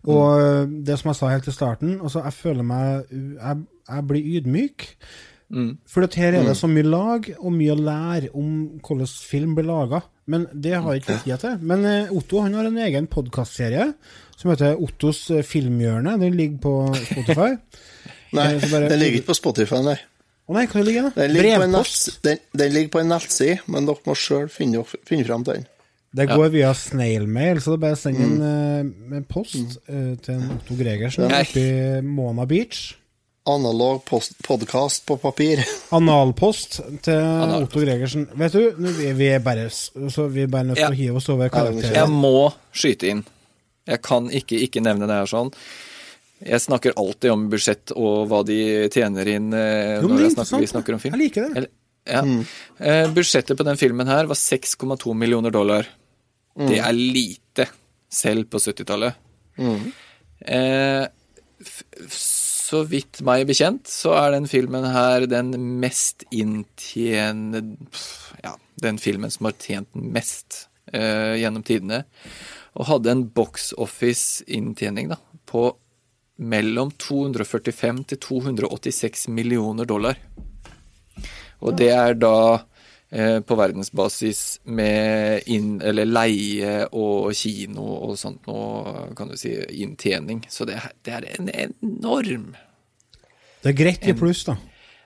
Og 0.06 0.32
mm. 0.40 0.82
det 0.88 1.00
som 1.02 1.12
jeg 1.12 1.20
sa 1.20 1.34
helt 1.34 1.50
til 1.50 1.58
starten, 1.58 1.98
altså 2.02 2.24
jeg 2.26 2.40
føler 2.40 2.66
meg 2.66 3.10
Jeg, 3.12 3.64
jeg 3.90 4.08
blir 4.10 4.36
ydmyk. 4.38 4.92
Mm. 5.52 5.78
For 5.88 6.02
her 6.02 6.28
er 6.34 6.42
det 6.44 6.56
Mm. 6.56 6.58
så 6.58 6.68
mye 6.68 6.84
lag 6.90 7.28
og 7.40 7.52
mye 7.54 7.76
å 7.76 7.80
lære 7.80 8.30
om 8.34 8.80
hvordan 8.82 9.08
film 9.08 9.56
blir 9.56 9.66
laga. 9.68 10.02
Men 10.28 10.48
det 10.54 10.74
har 10.74 10.94
jeg 10.94 11.04
ikke 11.04 11.24
tid 11.24 11.40
til. 11.40 11.58
Men 11.62 11.86
eh, 11.86 12.10
Otto 12.12 12.42
han 12.42 12.54
har 12.58 12.66
en 12.66 12.78
egen 12.78 13.06
podkastserie 13.08 13.94
som 14.36 14.50
heter 14.52 14.76
Ottos 14.82 15.30
eh, 15.32 15.44
filmhjørne. 15.44 16.16
Den 16.20 16.34
ligger 16.36 16.58
på 16.66 16.96
Spotify. 16.96 17.52
Nei, 18.36 18.48
Eh, 18.56 18.66
bare- 18.72 18.90
den 18.90 19.00
ligger 19.00 19.20
ikke 19.22 19.30
på 19.34 19.36
Spotify, 19.38 19.84
nei. 19.86 20.00
Å 20.50 20.54
nei, 20.54 20.66
hva 20.68 20.82
ligger 20.84 21.02
den? 21.08 21.14
Den 21.16 21.32
ligger, 21.34 21.58
på 21.58 21.64
en 21.64 21.72
Brevpost. 21.72 22.08
nett, 22.08 22.22
den, 22.24 22.38
den 22.60 22.74
ligger 22.74 22.90
på 22.94 23.00
en 23.02 23.08
nettside, 23.10 23.60
men 23.68 23.86
dere 23.88 24.04
må 24.06 24.14
sjøl 24.18 24.50
finne, 24.54 24.84
finne 25.08 25.26
fram 25.26 25.44
til 25.46 25.54
den. 25.62 25.66
Det 26.16 26.28
går 26.30 26.52
via 26.54 26.70
snailmail, 26.74 27.58
så 27.62 27.74
det 27.74 27.78
er 27.78 27.82
bare 27.86 27.96
å 27.98 28.02
sende 28.02 28.28
Mm. 28.28 28.44
en, 28.44 29.16
en 29.18 29.24
post 29.26 29.80
eh, 29.90 30.16
til 30.22 30.36
en 30.36 30.52
Otto 30.58 30.76
Gregersen 30.80 31.26
oppe 31.26 31.60
i 31.60 32.02
Mona 32.02 32.46
Beach. 32.46 32.96
Analog 33.48 34.02
podkast 34.44 35.06
på 35.06 35.18
papir. 35.22 35.60
Analpost 35.94 36.80
til 37.06 37.14
Analpost. 37.20 37.68
Otto 37.76 37.84
Gregersen. 37.84 38.24
Vet 38.42 38.56
du, 38.58 38.64
nå 38.82 38.90
vi, 38.98 39.12
vi 39.20 39.28
er 39.36 39.44
bare 39.46 39.68
så 39.70 40.26
vi 40.34 40.46
er 40.48 40.50
bare 40.50 40.66
nødt 40.72 40.80
til 40.80 40.88
Ja. 40.88 40.90
å 40.90 40.98
hive 40.98 41.20
oss 41.20 41.28
over 41.30 41.52
Jeg 41.54 42.10
må 42.10 42.32
skyte 42.74 43.12
inn. 43.12 43.22
Jeg 43.86 44.02
kan 44.02 44.32
ikke 44.34 44.58
ikke 44.66 44.82
nevne 44.82 45.06
det 45.06 45.20
her 45.20 45.30
sånn. 45.30 45.52
Jeg 46.42 46.58
snakker 46.64 46.96
alltid 46.98 47.32
om 47.36 47.44
budsjett 47.52 47.94
og 47.96 48.26
hva 48.32 48.40
de 48.50 48.58
tjener 48.92 49.30
inn 49.36 49.54
eh, 49.54 50.00
Jo, 50.02 50.10
når 50.10 50.18
er 50.18 50.26
jeg 50.26 50.34
snakker, 50.40 50.64
vi 50.66 50.72
snakker 50.74 50.98
om 50.98 51.04
film. 51.04 51.14
Jeg 51.14 51.22
liker 51.28 51.46
det. 51.46 51.52
Eller, 51.62 51.70
ja. 52.10 52.24
Eh, 52.82 53.12
budsjettet 53.14 53.58
på 53.62 53.68
den 53.68 53.78
filmen 53.80 54.10
her 54.10 54.26
var 54.30 54.42
6,2 54.42 55.14
millioner 55.22 55.54
dollar. 55.54 55.86
Det 56.58 56.80
er 56.82 56.98
lite, 56.98 57.70
selv 58.10 58.50
på 58.50 58.58
70-tallet. 58.64 59.22
Eh, 60.42 61.06
f- 61.62 61.86
så 62.66 62.82
vidt 62.90 63.22
meg 63.26 63.46
bekjent, 63.50 63.90
så 63.90 64.16
er 64.18 64.34
den 64.36 64.48
filmen 64.50 64.88
her 64.90 65.28
den 65.30 65.54
mest 65.82 66.26
inntjenende 66.34 67.62
Ja, 68.44 68.56
den 68.82 68.98
filmen 69.02 69.32
som 69.34 69.50
har 69.50 69.56
tjent 69.62 69.94
mest 69.96 70.66
eh, 70.92 71.38
gjennom 71.42 71.64
tidene. 71.66 72.04
Og 72.76 72.90
hadde 72.90 73.14
en 73.14 73.26
box 73.36 73.72
office-inntjening 73.80 75.14
da, 75.14 75.20
på 75.48 75.70
mellom 76.36 76.92
245 77.00 78.04
til 78.12 78.22
286 78.26 79.30
millioner 79.32 79.88
dollar. 79.88 80.20
Og 81.64 81.78
det 81.80 81.92
er 81.96 82.18
da 82.20 82.66
på 83.48 83.56
verdensbasis 83.56 84.40
med 84.68 85.46
inn, 85.52 85.78
eller 85.82 86.08
leie 86.10 86.74
og 86.92 87.30
kino 87.38 87.86
og 88.10 88.18
sånt 88.20 88.48
noe, 88.50 89.06
kan 89.16 89.32
du 89.32 89.38
si, 89.40 89.54
inntjening. 89.84 90.42
Så 90.52 90.68
det, 90.68 90.82
det 91.08 91.14
er 91.16 91.28
en 91.38 91.52
enorm 91.54 92.50
Det 93.64 93.72
er 93.72 93.78
greit 93.78 94.08
i 94.10 94.16
pluss, 94.18 94.44
da. 94.50 94.58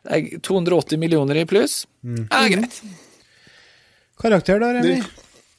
det 0.07 0.17
er 0.17 0.41
280 0.41 1.01
millioner 1.01 1.43
i 1.43 1.45
pluss. 1.49 1.83
Mm. 2.01 2.25
er 2.25 2.49
greit. 2.55 2.79
Karakter 4.19 4.59
da, 4.59 4.73
Remi? 4.79 4.97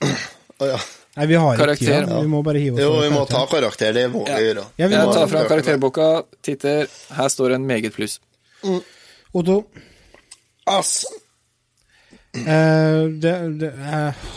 Å 0.61 0.73
ja. 0.75 0.81
Nei, 1.17 1.27
vi 1.27 1.39
har 1.43 1.59
ikke 1.59 1.75
tid, 1.77 1.87
tida. 1.89 2.19
Vi 2.23 2.29
må 2.31 2.41
bare 2.47 2.61
hive 2.63 2.77
oss 2.79 2.85
Jo, 2.85 2.91
vi 3.03 3.09
må 3.11 3.25
ta 3.27 3.41
karakter. 3.51 3.57
karakter, 3.57 3.95
det 3.97 4.05
må 4.13 4.23
vi 4.29 4.37
gjøre. 4.45 4.67
Ja, 4.79 4.87
vi 4.87 4.95
Jeg 4.95 5.15
tar 5.15 5.31
fram 5.33 5.49
karakterboka, 5.51 6.11
titter. 6.47 6.87
Her 7.17 7.33
står 7.33 7.57
en 7.57 7.67
meget 7.67 7.97
pluss. 7.97 8.21
Otto, 9.33 9.65
Ass. 10.71 11.03
Eh, 12.35 13.03
det, 13.23 13.35
det 13.61 13.73
uh... 13.75 14.29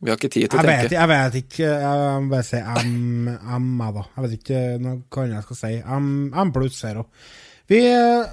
Vi 0.00 0.08
har 0.08 0.16
ikke 0.16 0.30
tid 0.32 0.48
til 0.48 0.56
jeg, 0.56 0.64
å 0.64 0.64
vet, 0.64 0.78
tenke. 0.80 0.96
jeg 0.96 1.08
vet 1.10 1.34
ikke 1.42 1.66
Jeg 1.68 2.20
må 2.24 2.30
bare 2.32 2.46
si 2.48 2.60
M, 2.60 3.26
M, 3.28 3.66
jeg, 3.82 3.94
da. 3.98 4.04
Jeg 4.14 4.24
vet 4.24 4.36
ikke 4.38 4.60
hva 4.80 5.24
annet 5.26 5.36
jeg 5.36 5.46
skal 5.48 5.58
si. 5.58 5.72
M, 5.84 6.06
M 6.32 6.52
pluss 6.56 6.78
zero. 6.80 7.04
Vi, 7.70 7.82
eh, 7.84 8.30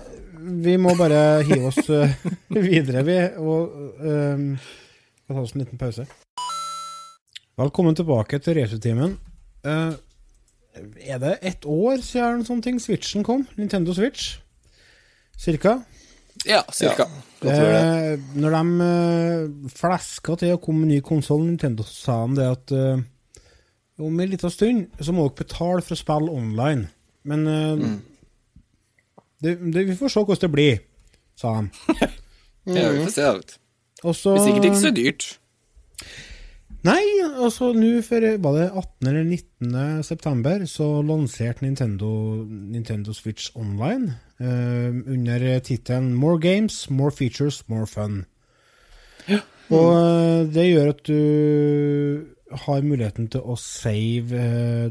vi 0.63 0.78
må 0.82 0.95
bare 0.97 1.43
hive 1.45 1.68
oss 1.70 1.82
videre, 2.70 3.03
vi, 3.05 3.18
og 3.43 3.76
um, 3.99 4.47
ta 5.28 5.43
oss 5.43 5.53
en 5.53 5.61
liten 5.65 5.82
pause. 5.82 6.07
Velkommen 7.59 7.99
tilbake 7.99 8.39
til 8.39 8.57
Resutimen. 8.61 9.18
Uh, 9.68 9.93
er 11.03 11.20
det 11.22 11.36
ett 11.41 11.68
år 11.68 11.99
siden 12.05 12.47
sånn 12.47 12.63
ting 12.63 12.80
Switchen 12.82 13.28
kom? 13.28 13.43
Nintendo 13.59 13.95
Switch? 13.97 14.38
Cirka? 15.38 15.82
Ja, 16.45 16.63
cirka. 16.71 17.07
Det. 17.41 17.53
Eh, 17.53 18.19
når 18.35 18.55
de 18.55 18.88
eh, 18.88 19.69
fleska 19.73 20.35
til 20.39 20.55
å 20.55 20.59
komme 20.61 20.85
med 20.85 20.95
ny 20.95 20.99
konsoll, 21.05 21.45
Nintendo 21.45 21.85
sa 21.88 22.23
de 22.27 22.38
det 22.39 22.47
at 22.49 22.73
eh, 22.75 23.01
om 23.97 24.19
en 24.19 24.29
liten 24.29 24.53
stund 24.53 25.01
så 25.01 25.15
må 25.15 25.27
dere 25.27 25.41
betale 25.41 25.81
for 25.85 25.95
å 25.95 25.99
spille 25.99 26.33
online. 26.33 26.88
Men 27.27 27.47
eh, 27.51 27.89
det, 29.43 29.57
det, 29.73 29.88
vi 29.89 29.97
får 29.97 30.13
se 30.13 30.23
hvordan 30.23 30.45
det 30.45 30.53
blir, 30.53 30.79
sa 31.38 31.57
de. 31.59 32.07
Ja, 32.67 32.89
vi 32.91 33.05
får 33.05 33.13
se. 33.15 33.27
vet 33.31 33.53
Hvis 34.03 34.17
ikke 34.19 34.33
Det 34.33 34.39
er 34.41 34.43
sikkert 34.43 34.65
ikke 34.67 34.81
så 34.81 34.89
dyrt. 34.91 35.27
Nei, 36.83 37.03
altså 37.39 37.69
nå 37.73 38.01
for 38.05 38.25
var 38.43 38.57
det 38.57 38.65
18. 38.67 39.07
eller 39.07 39.23
19. 39.23 40.03
september 40.03 40.65
så 40.69 40.89
lanserte 41.01 41.63
Nintendo 41.65 42.09
Nintendo 42.45 43.15
Switch 43.15 43.49
Online 43.55 44.17
under 44.39 45.43
tittelen 45.65 46.11
More 46.13 46.38
games, 46.38 46.89
more 46.89 47.11
features, 47.11 47.63
more 47.67 47.88
fun. 47.89 48.25
Og 49.73 49.89
eh, 49.91 50.47
det 50.53 50.65
gjør 50.69 50.91
at 50.93 51.03
du 51.07 52.57
har 52.67 52.85
muligheten 52.85 53.27
til 53.31 53.43
å 53.43 53.57
save 53.59 54.39
eh, 54.39 54.88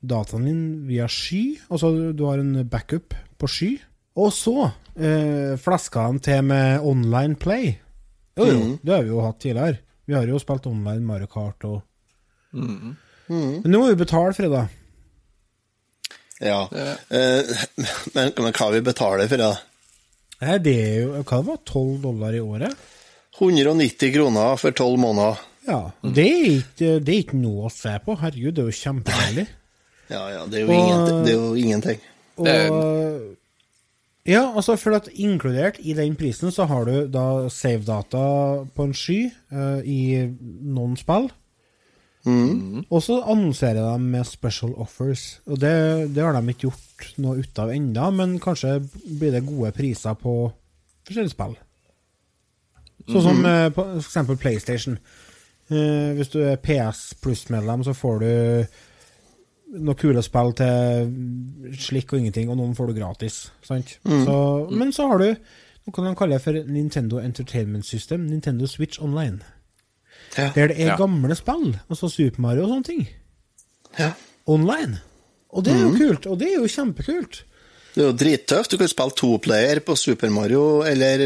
dataen 0.00 0.48
din 0.48 0.64
via 0.88 1.08
sky. 1.10 1.42
Altså 1.68 2.12
du 2.16 2.24
har 2.28 2.40
en 2.40 2.62
backup 2.68 3.16
på 3.38 3.50
sky. 3.50 3.70
Og 4.22 4.32
så 4.36 4.56
eh, 4.96 5.54
flaska 5.60 6.08
han 6.08 6.20
til 6.24 6.44
med 6.48 6.84
online 6.84 7.38
play. 7.40 7.74
Jo, 8.38 8.48
jo, 8.48 8.60
mm. 8.60 8.76
det 8.80 8.94
har 8.94 9.04
vi 9.04 9.12
jo 9.12 9.24
hatt 9.24 9.40
tidligere. 9.44 9.80
Vi 10.08 10.16
har 10.16 10.28
jo 10.28 10.40
spilt 10.40 10.66
online 10.68 11.04
Mario 11.06 11.30
Kart 11.30 11.68
og 11.68 11.80
Mhm. 12.52 12.96
Men 13.32 13.70
nå 13.72 13.78
må 13.80 13.86
vi 13.88 14.02
betale 14.02 14.34
for 14.36 14.44
det, 14.44 14.50
da. 14.52 14.66
Ja. 16.42 16.62
Eh, 16.72 17.52
men, 18.16 18.32
men 18.36 18.52
hva 18.56 18.68
vi 18.74 18.80
betaler 18.84 19.30
for 19.30 19.38
det? 19.42 19.52
Nei, 20.42 20.56
det 20.58 20.74
er 20.82 20.96
jo 21.04 21.10
Hva 21.22 21.38
det 21.38 21.46
var 21.52 21.60
12 21.70 22.00
dollar 22.02 22.34
i 22.34 22.40
året? 22.42 22.88
190 23.38 24.12
kroner 24.14 24.56
for 24.60 24.74
12 24.74 24.98
måneder. 25.00 25.38
Ja. 25.68 25.80
Det 26.02 26.24
er 26.26 26.48
ikke, 26.56 26.88
det 27.00 27.12
er 27.14 27.20
ikke 27.22 27.38
noe 27.40 27.68
å 27.68 27.72
se 27.72 27.94
på. 28.04 28.16
Herregud, 28.18 28.56
det 28.56 28.64
er 28.64 28.68
jo 28.72 28.80
kjempedeilig. 28.80 29.44
Ja, 30.10 30.24
ja, 30.34 30.42
det 30.50 30.58
er 30.58 30.66
jo, 30.66 30.72
Og- 30.72 30.82
ingenting, 30.82 31.22
det 31.24 31.32
er 31.32 31.38
jo 31.38 31.54
ingenting. 31.54 32.02
Og 32.42 33.38
Ja, 34.26 34.42
altså 34.54 34.76
for 34.78 34.94
at 34.94 35.08
inkludert 35.18 35.80
i 35.82 35.94
den 35.98 36.14
prisen 36.14 36.52
så 36.54 36.66
har 36.70 36.84
du 36.86 37.08
da 37.10 37.48
save-data 37.50 38.20
på 38.70 38.84
en 38.86 38.92
sky 38.94 39.32
uh, 39.50 39.80
i 39.82 40.28
noen 40.62 40.94
spill. 41.00 41.26
Mm. 42.24 42.84
Og 42.88 43.00
så 43.02 43.16
annonserer 43.26 43.80
de 43.82 43.98
med 44.02 44.26
special 44.28 44.74
offers. 44.78 45.40
Og 45.46 45.58
det, 45.58 45.72
det 46.14 46.22
har 46.22 46.36
de 46.36 46.52
ikke 46.52 46.68
gjort 46.68 47.08
noe 47.18 47.40
ut 47.42 47.58
av 47.58 47.72
ennå, 47.74 48.10
men 48.14 48.36
kanskje 48.38 48.76
blir 49.18 49.32
det 49.34 49.44
gode 49.48 49.72
priser 49.74 50.14
på 50.20 50.36
forskjellige 51.08 51.34
spill. 51.34 51.56
Sånn 53.10 53.22
som 53.26 53.40
Mhm. 53.42 53.46
eh, 53.50 53.68
på 53.74 53.82
for 53.82 53.98
eksempel 53.98 54.36
PlayStation. 54.38 54.98
Eh, 55.70 56.12
hvis 56.14 56.30
du 56.30 56.38
er 56.44 56.56
PS 56.62 57.14
Pluss-medlem, 57.20 57.82
så 57.82 57.94
får 57.94 58.20
du 58.20 58.66
noen 59.80 59.96
kule 59.98 60.22
spill 60.22 60.52
til 60.52 61.10
slikk 61.80 62.12
og 62.12 62.20
ingenting, 62.20 62.50
og 62.52 62.58
noen 62.58 62.74
får 62.76 62.86
du 62.92 63.00
gratis. 63.00 63.50
Sant? 63.64 63.96
Mm. 64.04 64.24
Så, 64.26 64.36
men 64.70 64.92
så 64.92 65.08
har 65.08 65.18
du 65.18 65.28
noe 65.86 66.04
de 66.10 66.14
kaller 66.14 66.38
for 66.38 66.52
Nintendo 66.52 67.18
Entertainment 67.18 67.84
System, 67.84 68.26
Nintendo 68.30 68.66
Switch 68.66 69.00
Online. 69.02 69.40
Der 70.36 70.52
det 70.54 70.80
er 70.80 70.86
Ja. 70.86 70.96
gamle 70.96 71.34
spill, 71.34 71.78
altså 71.90 72.08
Super 72.08 72.40
Mario 72.40 72.62
og 72.64 72.68
sånne 72.70 72.84
ting. 72.84 73.08
Ja. 73.98 74.12
Online. 74.46 75.00
Og 75.52 75.64
det 75.64 75.74
er 75.74 75.80
jo 75.82 75.88
mm. 75.90 75.98
kult, 75.98 76.26
og 76.26 76.38
det 76.40 76.48
er 76.48 76.54
jo 76.62 76.68
kjempekult. 76.68 77.44
Det 77.94 78.00
er 78.00 78.06
jo 78.06 78.16
drittøft. 78.16 78.72
Du 78.72 78.78
kan 78.80 78.88
spille 78.88 79.10
toplayer 79.16 79.80
på 79.84 79.96
Super 80.00 80.30
Mario, 80.32 80.80
eller 80.88 81.24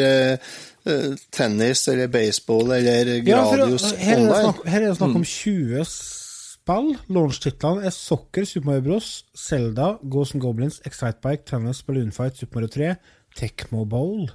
eh, 0.86 1.14
tennis, 1.30 1.88
eller 1.88 2.08
baseball, 2.10 2.72
eller 2.72 3.12
Ja, 3.22 3.44
for, 3.44 3.56
Gradius 3.56 3.92
her, 3.92 4.16
er 4.16 4.20
online. 4.20 4.42
snakk, 4.42 4.64
her 4.66 4.80
er 4.80 4.88
det 4.88 4.96
snakk 4.96 5.14
om 5.14 5.24
20 5.24 5.84
spill. 5.86 6.96
Launch-titlene 7.08 7.86
er 7.86 7.94
Soccer, 7.94 8.44
Super 8.44 8.66
Mario 8.66 8.82
Bros, 8.88 9.24
Zelda, 9.38 9.92
Ghost 10.10 10.34
and 10.34 10.42
Goblins, 10.42 10.80
Excitebike, 10.84 11.46
Tennis, 11.46 11.82
Balloon 11.86 12.10
Fight, 12.12 12.36
Super 12.36 12.60
Mario 12.60 12.68
3, 12.74 12.94
Tecmo 13.38 13.84
Bowl. 13.84 14.26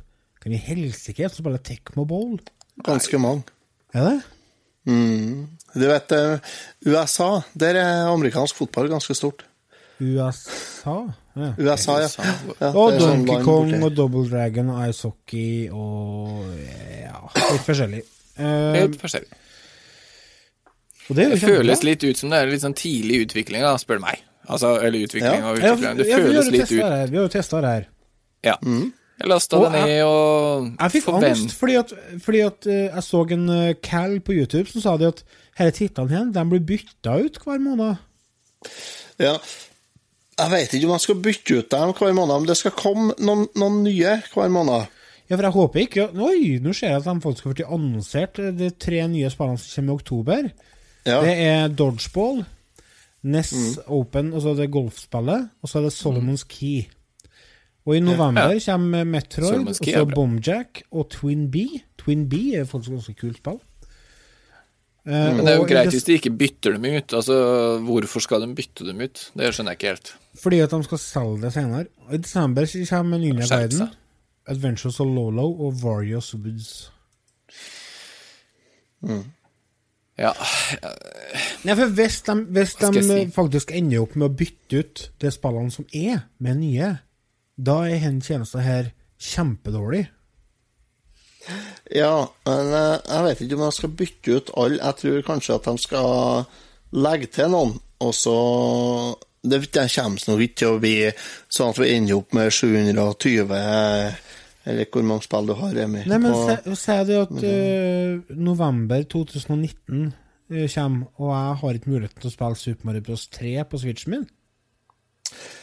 Kan 0.42 0.56
i 0.56 0.58
helsike 0.58 1.28
spille 1.30 1.60
Tecmo 1.68 2.06
Bowl? 2.06 2.40
Ganske 2.86 3.20
mange. 3.20 3.44
Er 3.94 4.08
det? 4.08 4.22
Mm. 4.90 5.48
Du 5.74 5.86
vet, 5.88 6.12
eh, 6.12 6.54
USA, 6.90 7.42
der 7.54 7.78
er 7.80 8.08
amerikansk 8.12 8.56
fotball 8.58 8.90
ganske 8.92 9.16
stort. 9.16 9.46
USA? 10.02 10.96
Ja. 11.36 11.52
USA, 11.58 12.00
ja. 12.02 12.08
ja 12.60 12.72
og 12.74 12.98
sånn 13.00 13.22
Donkey 13.28 13.44
Kong 13.46 13.76
og 13.86 13.94
Double 13.96 14.26
Dragon 14.28 14.72
og 14.74 14.82
Ice 14.90 15.06
Hockey 15.08 15.70
og 15.72 16.50
ja, 17.06 17.22
litt 17.54 17.64
forskjellig. 17.68 18.02
Eh, 18.42 18.74
Helt 18.80 18.98
forskjellig. 19.00 19.38
og 21.10 21.16
det 21.20 21.30
Det 21.36 21.40
føles 21.44 21.84
litt 21.88 22.04
ut 22.04 22.18
som 22.20 22.34
det 22.34 22.42
er 22.42 22.52
litt 22.52 22.64
sånn 22.66 22.76
tidlig 22.76 23.22
utvikling, 23.28 23.64
da, 23.64 23.78
spør 23.80 24.02
du 24.02 24.06
meg. 24.10 24.26
Altså, 24.52 24.74
eller 24.82 25.06
utvikling 25.06 25.38
Ja. 25.38 25.52
og 25.52 25.60
utvikling. 25.62 25.98
Det 26.02 26.08
ja, 26.10 26.18
vi 26.18 26.24
føles 26.28 26.52
litt 26.52 26.72
ut. 26.72 26.82
her. 26.82 27.08
Vi 27.08 27.18
har 27.22 27.24
jo 27.30 27.32
testa 27.32 27.62
det 27.62 27.72
her. 27.76 27.88
Ja. 28.44 28.58
Jeg 29.22 29.30
lasta 29.30 29.60
det 29.62 29.72
ned 29.76 30.00
og 30.08 30.70
Jeg 30.80 30.94
fikk 30.96 31.10
angst 31.14 31.52
fordi 31.60 31.76
at, 31.78 31.92
fordi 32.24 32.40
at 32.46 32.68
uh, 32.70 32.78
jeg 32.88 33.04
så 33.06 33.24
en 33.36 33.50
uh, 33.50 33.74
Cal 33.86 34.16
på 34.26 34.34
YouTube 34.34 34.70
som 34.72 34.82
sa 34.82 34.96
det 34.98 35.12
at 35.12 35.26
disse 35.62 35.76
titlene 35.78 36.16
her, 36.16 36.30
de 36.34 36.46
blir 36.50 36.64
bytta 36.66 37.18
ut 37.22 37.38
hver 37.44 37.60
måned. 37.62 38.00
Ja. 39.22 39.36
Jeg 40.40 40.50
vet 40.56 40.74
ikke 40.74 40.88
om 40.88 40.96
jeg 40.96 41.04
skal 41.04 41.20
bytte 41.28 41.60
ut 41.60 41.70
dem 41.74 41.94
hver 42.00 42.16
måned, 42.18 42.40
men 42.40 42.50
det 42.50 42.58
skal 42.58 42.74
komme 42.74 43.14
noen, 43.22 43.46
noen 43.60 43.84
nye 43.86 44.16
hver 44.32 44.50
måned. 44.54 44.88
Ja, 45.30 45.38
for 45.38 45.46
jeg 45.48 45.56
håper 45.56 45.84
ikke 45.86 46.08
Oi, 46.12 46.58
nå 46.64 46.74
ser 46.76 46.96
jeg 46.96 47.02
at 47.04 47.06
de 47.08 47.24
faktisk 47.24 47.46
har 47.46 47.54
blitt 47.54 47.76
annonsert, 47.78 48.42
de 48.58 48.72
tre 48.74 49.04
nye 49.12 49.30
spillene 49.32 49.62
som 49.62 49.76
kommer 49.78 49.94
i 49.94 50.02
oktober. 50.02 50.50
Ja. 51.06 51.20
Det 51.22 51.36
er 51.46 51.70
Dodgeball, 51.70 52.42
Ness 53.22 53.54
Mm. 53.54 53.84
Open, 54.00 54.34
og 54.34 54.42
så 54.42 54.56
er 54.56 54.64
det 54.64 54.72
golfspillet, 54.74 55.50
og 55.62 55.70
så 55.70 55.78
er 55.78 55.86
det 55.86 55.94
Solomons 55.94 56.44
Key. 56.50 56.88
Og 57.86 57.96
i 57.98 58.00
november 58.00 58.52
Ja. 58.54 58.60
kommer 58.74 59.04
Metroid, 59.10 59.68
og 59.68 59.76
så. 59.76 60.06
Bomjack 60.16 60.84
og 60.92 61.10
Twin 61.10 61.48
B. 61.52 61.56
Twin 61.98 62.28
B 62.30 62.34
er 62.54 62.66
faktisk 62.70 62.92
ganske 62.94 63.16
kult 63.18 63.38
spill. 63.42 63.60
Eh, 65.08 65.12
Men 65.12 65.38
det 65.46 65.48
er 65.50 65.58
jo 65.58 65.66
greit 65.66 65.90
hvis 65.90 66.04
de 66.06 66.14
ikke 66.20 66.38
bytter 66.38 66.76
dem 66.78 66.84
ut. 66.86 67.14
Altså, 67.18 67.80
Hvorfor 67.82 68.22
skal 68.22 68.42
de 68.42 68.54
bytte 68.56 68.86
dem 68.86 69.02
ut? 69.02 69.32
Det 69.36 69.50
skjønner 69.54 69.72
jeg 69.74 69.80
ikke 69.80 69.88
helt. 69.96 70.14
Fordi 70.38 70.60
at 70.62 70.70
de 70.70 70.84
skal 70.84 70.98
selge 71.02 71.42
det 71.42 71.54
senere. 71.54 71.86
I 72.12 72.18
desember 72.18 72.66
kommer 72.90 73.18
Ninja 73.18 73.46
Skjerp 73.50 73.90
Adventures 74.48 75.00
of 75.00 75.08
Lolo 75.08 75.48
og 75.68 75.74
Various 75.82 76.34
Woods. 76.36 76.92
Ja. 80.20 80.32
Nei, 81.66 81.76
for 81.76 81.90
hvis 81.98 82.22
de, 82.28 82.36
hvis 82.54 82.76
de 82.78 83.04
si? 83.04 83.22
faktisk 83.34 83.72
ender 83.74 84.04
opp 84.04 84.16
med 84.16 84.30
å 84.30 84.36
bytte 84.38 84.82
ut 84.84 85.04
de 85.22 85.32
spillene 85.34 85.72
som 85.74 85.86
er, 85.98 86.28
med 86.40 86.60
nye, 86.62 86.92
da 87.58 87.82
er 87.88 88.00
denne 88.00 88.22
tjenesten 88.26 88.64
her 88.66 88.92
kjempedårlig. 89.22 90.06
Ja, 91.92 92.28
men 92.46 92.70
eh, 92.78 92.98
jeg 93.10 93.24
vet 93.26 93.42
ikke 93.44 93.58
om 93.58 93.66
jeg 93.66 93.78
skal 93.78 93.94
bytte 93.98 94.36
ut 94.38 94.52
alle. 94.62 94.78
Jeg 94.80 95.00
tror 95.02 95.26
kanskje 95.28 95.58
at 95.58 95.68
de 95.68 95.74
skal 95.82 96.46
legge 96.92 97.30
til 97.34 97.52
noen, 97.54 97.76
og 98.02 98.14
så 98.18 98.38
Det, 99.42 99.58
kommer 99.74 100.22
nok 100.28 100.42
ikke 100.46 100.58
til 100.60 100.76
å 100.76 100.80
bli 100.82 100.96
sånn 101.50 101.72
at 101.74 101.80
vi 101.82 101.88
ender 101.96 102.20
opp 102.20 102.36
med 102.38 102.52
720 102.54 103.54
eh, 103.58 104.20
Eller 104.70 104.86
hvor 104.94 105.02
mange 105.08 105.26
spill 105.26 105.50
du 105.50 105.56
har, 105.58 105.72
Remi? 105.74 106.04
Nei, 106.06 106.20
men 106.22 106.36
på- 106.36 106.76
se- 106.78 107.00
det 107.10 107.18
at 107.18 107.32
uh, 107.34 108.36
november 108.38 109.02
2019 109.10 110.12
uh, 110.14 110.68
kommer, 110.76 111.08
og 111.18 111.32
jeg 111.34 111.58
har 111.64 111.80
ikke 111.80 111.90
muligheten 111.96 112.22
til 112.22 112.30
å 112.30 112.36
spille 112.36 112.62
Super 112.62 112.86
Mario 112.92 113.02
Bros. 113.08 113.26
3 113.34 113.56
på 113.66 113.82
switchen 113.82 114.14
min. 114.14 114.28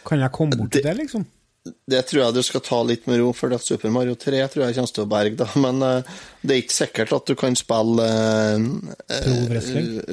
Kan 0.08 0.24
jeg 0.24 0.34
komme 0.34 0.58
bort 0.58 0.74
til 0.74 0.82
det, 0.82 0.96
liksom? 0.98 1.28
Det 1.64 2.02
tror 2.08 2.22
jeg 2.22 2.34
du 2.36 2.42
skal 2.46 2.60
ta 2.64 2.78
litt 2.86 3.06
med 3.10 3.18
ro, 3.20 3.32
for 3.36 3.52
at 3.52 3.62
Super 3.64 3.90
Mario 3.92 4.14
3 4.16 4.48
tror 4.52 4.64
jeg 4.66 4.74
kommer 4.78 4.92
til 4.94 5.04
å 5.04 5.10
berge, 5.10 5.36
da. 5.40 5.46
Men 5.64 5.76
uh, 5.84 6.02
det 6.42 6.52
er 6.54 6.58
ikke 6.62 6.76
sikkert 6.76 7.12
at 7.16 7.26
du 7.28 7.34
kan 7.38 7.54
spille 7.58 8.04
uh, 8.06 8.58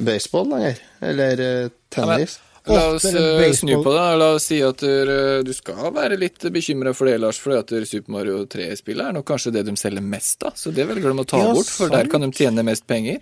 baseball 0.04 0.46
lenger. 0.52 0.76
Eller 1.12 1.34
uh, 1.40 1.68
tennis. 1.92 2.32
La 2.66 2.88
oss 2.96 3.04
snu 3.06 3.74
på 3.78 3.90
det. 3.94 4.06
La 4.18 4.28
oss 4.34 4.44
si 4.50 4.58
at 4.66 4.80
du 4.82 5.52
skal 5.54 5.92
være 5.94 6.16
litt 6.18 6.42
bekymra 6.50 6.90
for 6.98 7.06
det, 7.06 7.20
Lars, 7.22 7.38
fordi 7.38 7.60
at 7.62 7.70
Super 7.86 8.10
Mario 8.16 8.40
3-spillet 8.50 9.06
er 9.06 9.12
nok 9.14 9.26
kanskje 9.28 9.52
det 9.54 9.62
de 9.68 9.76
selger 9.78 10.02
mest 10.02 10.42
av. 10.48 10.52
Så 10.58 10.74
det 10.74 10.82
velger 10.90 11.14
de 11.14 11.18
å 11.22 11.24
ta 11.30 11.38
Ja, 11.44 11.52
bort, 11.54 11.70
for 11.70 11.86
der 11.94 12.10
kan 12.10 12.26
de 12.26 12.30
tjene 12.34 12.66
mest 12.66 12.82
penger. 12.90 13.18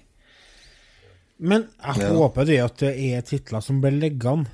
Men 1.37 1.69
jeg 1.77 2.01
Ja. 2.07 2.11
håper 2.17 2.45
det 2.49 2.57
at 2.65 2.77
det 2.79 2.97
er 2.97 3.21
titler 3.21 3.61
som 3.61 3.83
blir 3.85 3.93
liggende. 3.93 4.49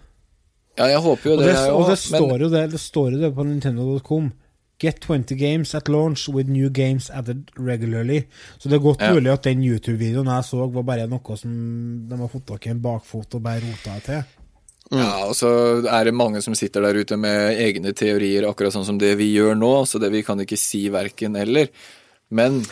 Ja, 0.81 0.87
jeg 0.95 1.01
håper 1.05 1.29
jo 1.29 1.33
Og 1.37 1.43
det, 1.43 1.49
det, 1.51 1.57
jeg 1.59 1.73
og 1.77 1.83
det, 1.85 1.95
også, 1.99 2.13
men- 2.15 2.23
står 2.25 2.45
jo 2.47 2.49
det, 2.57 2.63
det 2.73 2.81
står 2.81 3.11
jo 3.15 3.19
det 3.27 3.31
på 3.37 3.45
nintendo.com. 3.51 4.31
Get 4.81 5.03
20 5.05 5.37
games 5.37 5.75
at 5.77 5.91
launch 5.93 6.23
with 6.33 6.49
new 6.49 6.71
games 6.73 7.11
added 7.13 7.51
regularly. 7.61 8.23
Så 8.59 8.71
det 8.73 8.79
er 8.79 8.85
godt 8.87 9.03
Ja. 9.05 9.11
mulig 9.13 9.29
at 9.35 9.43
den 9.45 9.61
YouTube-videoen 9.61 10.31
jeg 10.33 10.45
så, 10.49 10.65
var 10.73 10.83
bare 10.89 11.07
noe 11.07 11.37
som 11.37 11.51
de 12.09 12.17
har 12.17 12.29
fått 12.33 12.47
tak 12.49 12.67
i 12.67 12.71
en 12.73 12.81
bakfot 12.81 13.35
og 13.37 13.43
bare 13.45 13.61
rota 13.61 13.99
det 13.99 14.05
til. 14.09 14.23
Ja, 14.97 15.11
og 15.29 15.35
så 15.37 15.51
er 15.87 16.05
det 16.09 16.15
mange 16.17 16.41
som 16.43 16.55
sitter 16.57 16.81
der 16.83 16.97
ute 16.99 17.19
med 17.21 17.59
egne 17.61 17.93
teorier, 17.93 18.49
akkurat 18.49 18.73
sånn 18.73 18.87
som 18.89 18.97
det 18.99 19.13
vi 19.21 19.29
gjør 19.37 19.53
nå, 19.55 19.85
så 19.87 20.01
det 20.01 20.11
vi 20.11 20.23
kan 20.27 20.41
ikke 20.41 20.57
si 20.59 20.89
verken 20.89 21.37
eller. 21.37 21.69
Men 22.31 22.63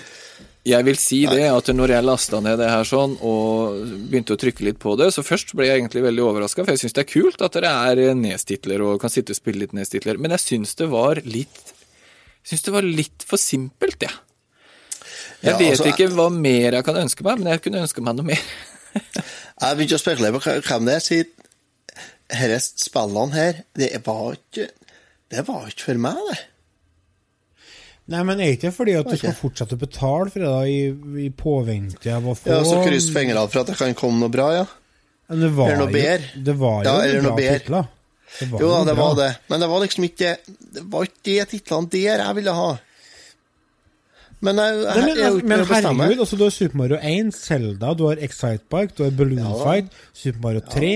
jeg 0.67 0.85
vil 0.85 0.99
si 1.01 1.21
det 1.31 1.47
at 1.49 1.69
når 1.73 1.93
jeg 1.95 2.05
lasta 2.05 2.41
ned 2.45 2.59
det 2.61 2.69
her 2.71 2.85
sånn 2.89 3.15
og 3.25 3.79
begynte 4.11 4.35
å 4.35 4.41
trykke 4.41 4.65
litt 4.67 4.79
på 4.83 4.97
det, 5.01 5.11
så 5.15 5.23
først 5.25 5.55
ble 5.57 5.69
jeg 5.69 5.81
egentlig 5.81 6.03
veldig 6.05 6.25
overraska, 6.27 6.65
for 6.65 6.75
jeg 6.75 6.83
syns 6.83 6.97
det 6.99 7.05
er 7.05 7.11
kult 7.13 7.45
at 7.47 7.57
dere 7.57 7.71
er 7.93 8.15
Nes-titler 8.19 8.83
og 8.85 8.99
kan 9.01 9.13
sitte 9.13 9.33
og 9.33 9.39
spille 9.41 9.63
litt 9.65 9.75
Nes-titler, 9.77 10.19
men 10.21 10.35
jeg 10.37 10.45
syns 10.45 10.75
det 10.81 10.91
var 10.93 11.21
litt 11.25 11.75
syns 12.49 12.65
det 12.65 12.73
var 12.73 12.87
litt 12.87 13.25
for 13.29 13.41
simpelt, 13.41 14.01
jeg. 14.03 14.15
Jeg 15.43 15.53
Ja, 15.53 15.59
vet 15.59 15.75
altså, 15.77 15.91
ikke 15.93 16.09
hva 16.17 16.29
mer 16.35 16.79
jeg 16.79 16.85
kan 16.87 16.97
ønske 16.99 17.25
meg, 17.27 17.39
men 17.41 17.53
jeg 17.53 17.63
kunne 17.63 17.83
ønske 17.85 18.03
meg 18.05 18.17
noe 18.19 18.31
mer. 18.33 18.45
Jeg 19.59 19.77
begynte 19.77 19.97
å 19.99 20.01
spekulere 20.01 20.39
på 20.39 20.53
hvem 20.69 20.87
det 20.87 20.95
er. 20.97 21.03
siden 21.05 21.49
disse 22.29 22.87
spillene 22.89 23.35
her, 23.35 23.61
det 23.77 23.91
var 24.07 24.37
ikke 24.37 24.69
Det 25.31 25.43
var 25.47 25.67
ikke 25.69 25.85
for 25.91 26.01
meg, 26.01 26.19
det. 26.31 26.39
Nei, 28.09 28.23
men 28.25 28.41
er 28.41 28.55
ikke 28.55 28.71
fordi 28.73 28.95
at 28.97 29.09
du 29.11 29.17
skal 29.21 29.35
fortsette 29.37 29.77
å 29.77 29.81
betale 29.83 30.31
for 30.33 30.41
det 30.41 30.49
da, 30.49 30.63
i, 30.65 31.27
i 31.27 31.29
påvente 31.37 32.09
av 32.15 32.25
å 32.25 32.35
få 32.39 32.49
Ja, 32.55 32.63
Så 32.65 32.79
kryss 32.87 33.11
fingrene 33.13 33.43
for 33.53 33.61
at 33.61 33.69
det 33.73 33.77
kan 33.77 33.93
komme 33.99 34.23
noe 34.23 34.33
bra, 34.33 34.47
ja. 34.57 34.67
Det 35.29 35.51
var 35.53 35.75
Eller 35.75 35.83
noe 35.85 35.93
bedre. 35.93 36.31
det 36.47 36.55
var 36.57 36.79
jo 36.81 36.89
Ja, 36.89 36.99
eller 37.05 37.27
noe 37.27 37.37
bedre. 37.37 37.59
titler. 37.61 37.89
Jo 38.61 38.71
da, 38.73 38.79
det 38.89 38.95
var 38.97 39.15
det. 39.19 39.29
Men 39.49 39.61
det 39.61 39.69
var 39.69 39.81
liksom 39.85 40.05
ikke 40.09 40.31
Det 40.77 40.83
var 40.93 41.05
ikke 41.09 41.25
de 41.35 41.45
titlene 41.53 41.91
der 41.93 42.23
jeg 42.25 42.37
ville 42.41 42.55
ha. 42.57 42.69
Men 44.41 44.61
jeg, 44.63 44.75
jeg, 44.79 45.03
Nei, 45.03 45.15
jeg, 45.19 45.39
men, 45.51 45.61
er 45.61 45.71
herregud, 45.75 46.21
altså, 46.23 46.37
du 46.39 46.45
har 46.47 46.53
Super 46.55 46.79
Mario 46.79 46.99
1, 47.03 47.33
Zelda, 47.35 47.93
du 47.99 48.05
har 48.07 48.21
Excitebike, 48.23 48.95
du 48.95 49.03
har 49.03 49.17
Balloon 49.19 49.41
Ja. 49.43 49.55
Fight, 49.65 49.89
Super 50.15 50.45
Mario 50.45 50.63
3, 50.71 50.93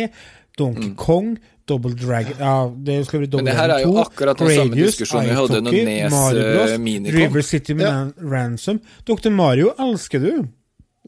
Donkey 0.61 0.93
Kong, 1.01 1.33
Double 1.69 1.93
Dragon 1.95 2.35
Ja, 2.39 2.55
det 2.75 2.97
skal 3.07 3.23
bli 3.23 3.29
Double 3.31 3.45
Men 3.45 3.53
det 3.53 3.59
her 3.61 3.75
er 3.77 3.85
jo 3.85 3.93
2, 3.93 4.01
akkurat 4.07 4.39
den 4.43 4.51
samme 4.57 4.77
diskusjonen 4.79 5.29
vi 5.29 5.37
hadde 5.39 5.61
når 5.63 5.77
Nes, 5.87 6.13
Mario 6.13 6.49
eh, 6.65 6.75
Minicom. 6.79 7.19
River 7.21 7.43
City 7.47 7.77
ja. 7.79 7.93
Ransom. 8.19 8.81
Dr. 9.07 9.31
Mario 9.31 9.73
elsker 9.79 10.23
du. 10.23 10.33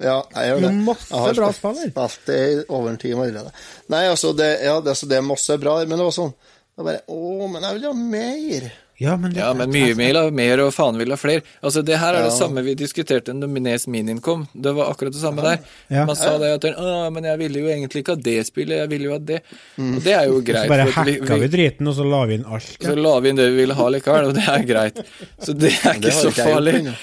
Ja, 0.02 0.20
jeg 0.34 0.48
gjør 0.50 0.61
Det 0.61 0.68
det. 0.70 0.78
masse 0.86 1.11
Jeg 1.11 1.20
har 1.22 1.34
bra 1.38 1.48
spilt- 1.55 1.82
Spilt 1.94 2.26
det 2.26 2.38
i 2.38 2.62
over 2.68 2.90
en 2.90 2.96
time 2.98 3.26
allerede. 3.26 3.52
Nei, 3.88 4.05
altså, 4.11 4.32
det, 4.36 4.48
ja, 4.64 4.80
det, 4.80 4.90
altså, 4.94 5.07
det 5.11 5.16
er 5.18 5.26
masse 5.26 5.59
bra, 5.62 5.76
men 5.84 5.98
det 5.98 6.07
var 6.09 6.16
sånn 6.16 6.32
det 6.34 6.82
var 6.82 6.88
bare, 6.88 7.02
Å, 7.07 7.48
men 7.52 7.62
jeg 7.62 7.76
vil 7.78 7.84
ha 7.86 7.92
mer. 7.94 8.64
Ja, 9.03 9.16
men, 9.16 9.32
det, 9.34 9.40
Ja, 9.40 9.49
men 9.59 9.72
mye 9.74 9.95
vil 9.99 10.14
ha 10.16 10.28
mer, 10.30 10.61
og 10.62 10.72
faen 10.74 10.97
vil 11.01 11.11
ha 11.11 11.16
flere. 11.18 11.42
Altså, 11.62 11.82
Det 11.84 11.97
her 11.99 12.14
er 12.14 12.22
det 12.28 12.30
Ja. 12.32 12.36
samme 12.38 12.62
vi 12.62 12.74
diskuterte 12.78 13.34
når 13.34 13.49
Nes 13.61 13.86
Minin 13.90 14.20
kom. 14.20 14.47
Det 14.55 14.72
var 14.74 14.92
akkurat 14.92 15.12
det 15.12 15.20
samme 15.20 15.42
der. 15.42 15.59
Ja. 15.90 16.05
Man 16.07 16.14
sa 16.16 16.38
det 16.38 16.53
at 16.55 16.64
Å, 16.78 17.11
men 17.12 17.24
jeg 17.24 17.38
ville 17.38 17.59
jo 17.59 17.66
egentlig 17.66 18.05
ikke 18.05 18.14
ha 18.14 18.22
det 18.22 18.47
spillet, 18.47 18.78
jeg 18.84 18.88
ville 18.90 19.05
jo 19.09 19.12
ha 19.12 19.18
det. 19.18 19.40
Og 19.78 19.99
det 20.05 20.14
er 20.14 20.26
jo 20.30 20.40
greit. 20.40 20.62
Så 20.62 20.68
bare 20.68 20.86
hacka 20.95 21.40
vi 21.40 21.49
driten, 21.49 21.88
og 21.88 21.95
så 21.99 22.07
la 22.09 22.24
vi 22.26 22.34
inn 22.34 22.45
alt. 22.47 22.76
så 22.80 22.95
la 22.97 23.18
vi 23.20 23.28
inn 23.30 23.36
det 23.36 23.51
vi 23.51 23.57
ville 23.64 23.74
ha 23.74 23.88
likevel, 23.88 24.28
og 24.30 24.34
det 24.34 24.47
er 24.49 24.62
greit. 24.62 25.03
Så 25.42 25.59
det 25.59 25.72
er 25.74 25.95
ikke 25.95 26.01
det 26.07 26.12
så 26.14 26.30
ikke 26.30 26.49
farlig. 26.53 26.95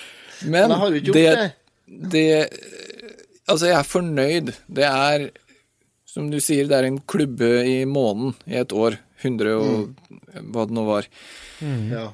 Men 0.46 0.70
Men 0.70 1.04
det. 1.12 1.54
det 2.10 2.50
Altså, 3.50 3.68
jeg 3.68 3.76
er 3.76 3.84
fornøyd. 3.84 4.54
Det 4.72 4.86
er, 4.88 5.30
som 6.08 6.30
du 6.32 6.38
sier, 6.39 6.68
det 6.70 6.78
er 6.78 6.88
en 6.88 7.00
klubbe 7.00 7.66
i 7.68 7.84
måneden 7.86 8.34
i 8.48 8.56
et 8.62 8.72
år. 8.72 8.96
100 9.24 9.53
og 9.57 9.93
hva 10.51 10.65
det 10.67 10.76
nå 10.78 10.86
var. 10.88 11.07
Ja. 11.61 12.07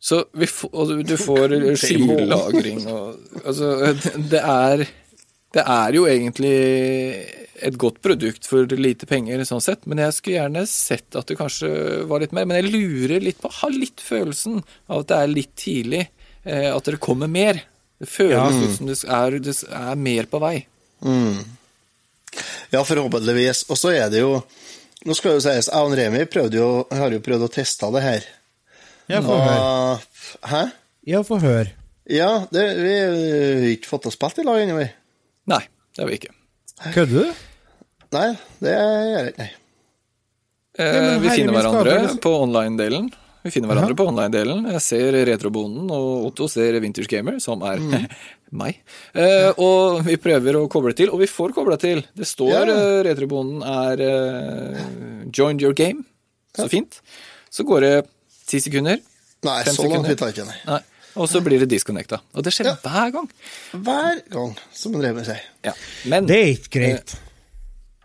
Så 0.00 0.22
vi 0.32 0.46
får, 0.48 0.70
og 0.72 0.88
du- 0.88 1.02
du 1.04 1.16
får 1.20 1.52
skylagring 1.82 2.86
og 2.88 3.18
Altså, 3.44 3.92
det 4.30 4.40
er 4.40 4.86
Det 5.52 5.64
er 5.66 5.92
jo 5.92 6.04
egentlig 6.06 6.54
et 7.62 7.74
godt 7.76 7.98
produkt 8.00 8.46
for 8.46 8.64
lite 8.78 9.04
penger, 9.06 9.42
sånn 9.44 9.60
sett, 9.60 9.82
men 9.86 9.98
jeg 9.98 10.12
skulle 10.14 10.36
gjerne 10.38 10.62
sett 10.70 11.16
at 11.18 11.26
det 11.26 11.36
kanskje 11.36 12.06
var 12.08 12.20
litt 12.22 12.32
mer. 12.32 12.46
Men 12.46 12.62
jeg 12.62 12.70
lurer 12.72 13.20
litt 13.20 13.40
på, 13.42 13.50
har 13.52 13.70
litt 13.74 13.98
følelsen 14.00 14.62
av 14.88 15.00
at 15.02 15.08
det 15.10 15.16
er 15.18 15.26
litt 15.34 15.50
tidlig, 15.58 16.04
eh, 16.46 16.70
at 16.74 16.84
det 16.84 17.00
kommer 17.02 17.28
mer. 17.28 17.60
Det 18.00 18.08
føles 18.08 18.32
Ja. 18.32 18.46
ut 18.62 18.76
som 18.78 18.86
det 18.86 18.96
er, 19.04 19.38
det 19.42 19.56
er 19.68 19.96
mer 19.96 20.24
på 20.30 20.40
vei. 20.40 20.66
Ja, 22.70 22.84
forhåpentligvis. 22.86 23.64
Og 23.70 23.76
så 23.76 23.90
er 23.96 24.08
det 24.12 24.20
jo 24.22 24.36
Nå 25.08 25.14
skal 25.16 25.32
det 25.32 25.38
jo 25.38 25.44
sies, 25.46 25.68
jeg 25.72 25.86
og 25.86 25.94
Remi 25.96 26.24
prøvde 26.28 26.58
jo, 26.60 26.68
har 26.92 27.14
jo 27.14 27.20
prøvd 27.24 27.46
å 27.46 27.52
teste 27.54 27.88
det 27.94 28.02
her. 28.04 28.26
Ja, 29.10 29.20
få 29.24 29.38
høre. 29.40 30.00
Hæ? 30.50 30.62
Ja, 31.08 31.22
få 31.26 31.38
høre. 31.42 31.70
Ja, 32.10 32.28
det, 32.52 32.64
vi 32.82 32.92
har 32.98 33.64
ikke 33.72 33.88
fått 33.90 34.10
oss 34.10 34.18
spilt 34.18 34.42
i 34.42 34.44
lag 34.46 34.60
ennå, 34.60 34.76
vi. 34.80 34.88
Nei, 35.50 35.62
det 35.96 36.02
har 36.04 36.10
vi 36.10 36.18
ikke. 36.20 36.34
Kødder 36.94 37.16
du? 37.30 37.40
Nei, 38.16 38.28
det 38.60 38.74
gjør 38.74 39.00
jeg 39.14 39.32
ikke. 39.32 39.38
Nei. 39.40 39.50
Eh, 40.80 40.94
Ja, 40.94 41.16
vi 41.22 41.32
finner 41.34 41.56
hverandre 41.56 41.96
på 42.22 42.32
online-delen. 42.44 43.08
Vi 43.44 43.50
finner 43.54 43.70
hverandre 43.72 43.96
på 43.96 44.04
online-delen. 44.10 44.66
Jeg 44.74 44.82
ser 44.84 45.16
Retrobonden, 45.30 45.88
og 45.96 46.26
Otto 46.28 46.48
ser 46.52 46.76
Vintage 46.82 47.08
Gamer, 47.10 47.38
som 47.40 47.62
er 47.64 47.80
Mm. 47.80 48.04
meg. 48.52 48.80
Eh, 49.14 49.50
og 49.58 50.02
vi 50.06 50.16
prøver 50.16 50.56
å 50.58 50.68
koble 50.70 50.92
til, 50.96 51.10
og 51.10 51.20
vi 51.22 51.26
får 51.30 51.52
kobla 51.56 51.76
til. 51.80 52.02
Det 52.16 52.26
står 52.26 52.50
Ja. 52.52 52.62
eh, 52.74 53.02
Retrobonden 53.06 53.62
er 53.62 54.00
eh, 54.00 54.84
joined 55.32 55.62
your 55.62 55.72
game. 55.72 56.04
Så 56.56 56.68
fint. 56.68 57.00
Så 57.50 57.64
går 57.64 57.80
det 57.80 58.06
ti 58.46 58.58
sekunder. 58.60 58.98
Nei, 59.42 59.62
Fem 59.64 59.74
så 59.74 59.82
langt 59.86 60.04
sekunder. 60.04 60.08
vi 60.08 60.16
tar 60.16 60.32
ikke 60.34 60.46
nei. 60.46 60.56
Nei. 60.66 60.80
Og 61.16 61.26
så 61.28 61.40
blir 61.42 61.58
det 61.58 61.68
disconnecta. 61.70 62.20
Og 62.34 62.44
det 62.44 62.52
skjer 62.52 62.66
Ja. 62.66 62.74
hver 62.84 63.12
gang. 63.12 63.28
Hver 63.72 64.20
gang, 64.30 64.56
som 64.72 64.94
en 64.94 65.02
Remi 65.02 65.24
sier. 65.24 65.40
Ja. 65.64 65.72
Men 66.06 66.26
Det 66.26 66.36
er 66.36 66.52
ikke 66.54 66.70
greit. 66.80 67.14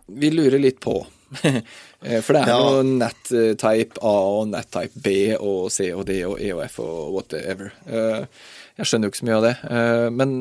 vi 0.10 0.30
lurer 0.32 0.60
litt 0.62 0.80
på. 0.80 1.06
Eh, 2.06 2.22
For 2.22 2.34
det 2.34 2.42
er 2.44 2.48
Ja. 2.52 2.58
jo 2.60 2.84
nat-type 2.84 3.98
A 4.04 4.08
og 4.08 4.48
nat-type 4.50 5.02
B 5.02 5.34
og 5.40 5.72
C 5.72 5.92
og 5.92 6.06
D 6.06 6.22
og 6.24 6.40
E 6.40 6.52
og 6.54 6.62
F 6.70 6.80
og 6.80 7.14
whatever. 7.16 7.72
Eh, 7.88 8.26
Jeg 8.76 8.88
skjønner 8.90 9.08
jo 9.08 9.12
ikke 9.14 9.20
så 9.22 9.26
mye 9.30 9.36
av 9.38 9.44
det. 9.46 9.52
eh, 9.72 10.10
Men 10.12 10.32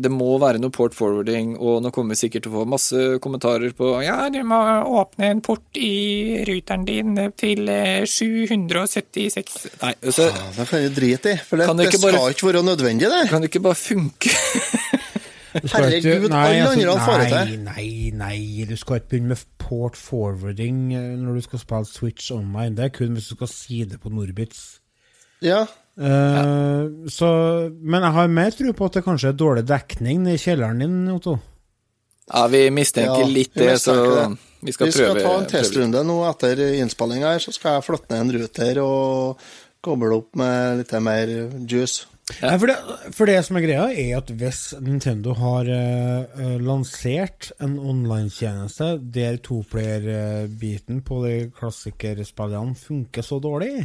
det 0.00 0.10
må 0.10 0.38
være 0.40 0.58
noe 0.62 0.72
port 0.72 0.94
forwarding, 0.96 1.50
og 1.60 1.82
nå 1.84 1.90
kommer 1.92 2.14
vi 2.14 2.20
sikkert 2.22 2.46
til 2.46 2.52
å 2.54 2.62
få 2.62 2.66
masse 2.72 3.02
kommentarer 3.20 3.74
på 3.76 3.90
Ja, 4.02 4.30
du 4.32 4.38
må 4.42 4.56
åpne 5.02 5.28
en 5.34 5.42
port 5.44 5.76
i 5.76 6.44
ruteren 6.48 6.86
din 6.88 7.12
til 7.36 7.68
eh, 7.68 8.06
776 8.08 9.66
Nei, 9.82 9.92
altså 10.00 10.30
Ja, 10.30 10.46
det 10.56 10.66
kan 10.70 10.80
du 10.86 10.88
drite 10.96 11.34
i, 11.34 11.36
for 11.44 11.60
det, 11.60 11.68
det 11.76 11.90
skal 11.92 12.04
bare- 12.08 12.32
ikke 12.32 12.48
være 12.52 12.62
nødvendig, 12.64 13.10
det. 13.12 13.28
kan 13.28 13.42
det 13.44 13.50
ikke 13.52 13.62
bare 13.68 13.74
funke? 13.78 14.32
Du 15.54 15.68
skal 15.68 15.84
ikke- 15.92 16.08
Herregud, 16.08 16.32
alle 16.32 16.64
altså, 16.64 16.80
andre 16.80 17.00
får 17.04 17.18
det 17.20 17.30
Nei, 17.30 17.44
til. 17.46 17.60
nei, 17.62 18.10
nei. 18.18 18.64
Du 18.66 18.76
skal 18.76 18.96
ikke 18.96 19.08
begynne 19.12 19.28
med 19.28 19.44
port 19.58 19.96
forwarding 19.96 20.80
eh, 20.94 21.12
når 21.20 21.34
du 21.36 21.40
skal 21.42 21.58
spille 21.62 21.86
Switch 21.86 22.32
online. 22.32 22.74
Det 22.74 22.84
er 22.84 22.88
kun 22.96 23.14
hvis 23.14 23.28
du 23.28 23.36
skal 23.36 23.46
si 23.52 23.84
det 23.84 24.00
på 24.02 24.10
Norbits. 24.10 24.80
Ja, 25.44 25.66
Eh, 25.94 27.08
så, 27.14 27.28
men 27.80 28.02
jeg 28.02 28.16
har 28.16 28.32
mer 28.34 28.54
tro 28.56 28.72
på 28.74 28.88
at 28.88 28.96
det 28.98 29.04
kanskje 29.06 29.30
er 29.32 29.36
dårlig 29.38 29.66
dekning 29.68 30.24
i 30.32 30.38
kjelleren 30.40 30.82
din, 30.82 30.96
Otto. 31.14 31.36
Ja, 32.30 32.46
vi 32.48 32.64
mistenker 32.72 33.26
Ja, 33.26 33.28
litt 33.28 33.52
vi 33.54 33.66
det, 33.68 33.76
så 33.82 33.92
mistenker 33.94 34.16
det. 34.16 34.38
vi 34.64 34.72
skal 34.72 34.88
vi 34.88 34.94
skal 34.96 35.12
prøve. 35.12 35.22
ta 35.26 35.34
en 35.36 35.44
prøve 35.44 35.50
testrunde 35.52 36.00
nå 36.08 36.16
etter 36.30 36.64
innspillinga 36.80 37.34
her, 37.34 37.42
så 37.44 37.52
skal 37.52 37.76
jeg 37.78 37.86
flytte 37.90 38.10
ned 38.14 38.24
en 38.24 38.34
ruter 38.40 38.80
og 38.82 39.46
koble 39.84 40.16
opp 40.16 40.30
med 40.40 40.80
litt 40.80 40.94
mer 41.04 41.28
juice. 41.68 42.06
Ja. 42.40 42.54
for, 42.56 42.70
det, 42.70 42.76
for 43.12 43.28
det 43.28 43.34
som 43.44 43.58
er 43.60 43.66
greia, 43.66 43.90
er 43.92 44.14
at 44.16 44.30
hvis 44.32 44.60
Nintendo 44.80 45.34
har 45.36 45.68
eh, 45.68 46.54
lansert 46.64 47.50
en 47.60 47.74
online-tjeneste 47.76 48.94
der 49.12 49.36
toplayer-biten 49.44 51.02
på 51.04 51.20
de 51.26 51.34
klassikerspillene 51.58 52.74
funker 52.80 53.26
så 53.26 53.36
dårlig, 53.44 53.84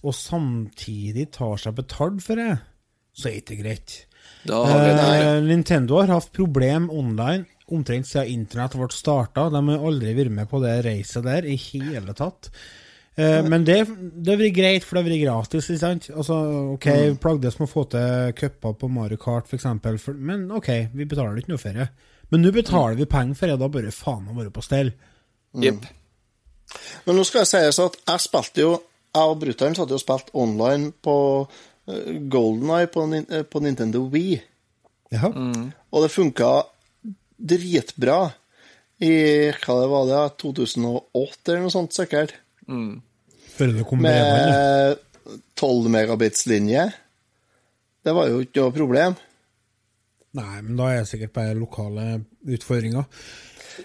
og 0.00 0.16
samtidig 0.16 1.28
tar 1.36 1.60
seg 1.60 1.76
betalt 1.76 2.22
for 2.24 2.40
det, 2.40 2.54
så 3.12 3.28
er 3.28 3.40
det 3.40 3.44
ikke 3.44 3.62
greit. 3.62 3.96
Da 4.48 4.60
har 4.64 4.84
vi 4.84 4.92
det. 4.96 5.08
Eh, 5.20 5.40
Nintendo 5.44 5.98
har 6.00 6.14
hatt 6.14 6.30
problem 6.32 6.88
online 6.90 7.46
omtrent 7.70 8.08
siden 8.08 8.32
internett 8.40 8.76
ble 8.78 8.88
starta. 8.94 9.48
De 9.52 9.60
har 9.68 9.88
aldri 9.90 10.14
vært 10.16 10.34
med 10.34 10.48
på 10.50 10.60
det 10.62 10.78
racet 10.86 11.26
der 11.26 11.46
i 11.46 11.56
hele 11.60 12.14
tatt. 12.16 12.50
Eh, 13.20 13.40
men 13.46 13.66
det, 13.68 13.78
det 13.90 14.32
har 14.32 14.40
vært 14.40 14.56
greit, 14.56 14.86
for 14.86 14.96
det 14.96 15.02
har 15.02 15.10
vært 15.10 15.24
gratis. 15.24 15.68
ikke 15.70 15.82
sant? 15.82 16.10
Altså, 16.14 16.38
ok, 16.76 16.88
Plagdes 17.22 17.60
med 17.60 17.68
å 17.68 17.70
få 17.70 17.86
til 17.92 18.34
cuper 18.40 18.76
på 18.80 18.90
Mario 18.92 19.20
Kart, 19.20 19.50
f.eks., 19.50 19.68
men 20.16 20.48
ok, 20.56 20.70
vi 20.94 21.08
betaler 21.08 21.42
ikke 21.42 21.54
noe 21.54 21.62
for 21.62 21.80
det. 21.82 21.88
Men 22.30 22.44
nå 22.46 22.52
betaler 22.54 22.98
vi 22.98 23.10
penger 23.10 23.38
for 23.38 23.50
det, 23.50 23.58
da 23.60 23.70
bør 23.70 23.88
det 23.88 23.96
faen 23.96 24.22
meg 24.26 24.38
være 24.38 24.54
på 24.54 24.64
stell. 24.64 24.92
Jepp. 25.60 25.88
Men 27.06 27.18
nå 27.18 27.24
skal 27.26 27.42
jeg 27.42 27.50
sies 27.50 27.80
at 27.82 27.98
jeg 28.06 28.22
spilte 28.22 28.62
jo 28.62 28.76
Jeg 29.10 29.32
og 29.32 29.40
brutter'n 29.42 29.76
satt 29.76 29.90
jo 29.90 29.98
og 29.98 30.02
spilte 30.02 30.34
online 30.38 30.92
på 31.02 31.16
uh, 31.42 32.10
Golden 32.30 32.70
Eye 32.76 32.90
på, 32.92 33.06
eh, 33.18 33.42
på 33.42 33.62
Nintendo 33.64 34.04
Wii. 34.12 34.36
Ja. 35.10 35.32
Og 35.90 36.04
det 36.04 36.12
funka 36.14 36.50
dritbra 37.40 38.20
i 39.02 39.14
hva 39.64 39.76
det 39.80 39.88
var 39.90 40.06
det, 40.06 40.20
2008 40.42 41.50
eller 41.50 41.64
noe 41.64 41.74
sånt, 41.74 41.96
sikkert. 41.96 42.36
Før 43.56 43.72
det 43.74 43.86
kom. 43.88 44.04
Med 44.04 45.00
12 45.58 45.90
megabits-linje. 45.92 46.86
Det 48.04 48.14
var 48.16 48.30
jo 48.30 48.44
ikke 48.44 48.62
noe 48.62 48.76
problem. 48.76 49.16
Nei, 50.38 50.60
men 50.62 50.76
da 50.78 50.92
er 50.92 51.02
det 51.02 51.10
sikkert 51.10 51.34
bare 51.34 51.58
lokale 51.58 52.06
utfordringer. 52.46 53.08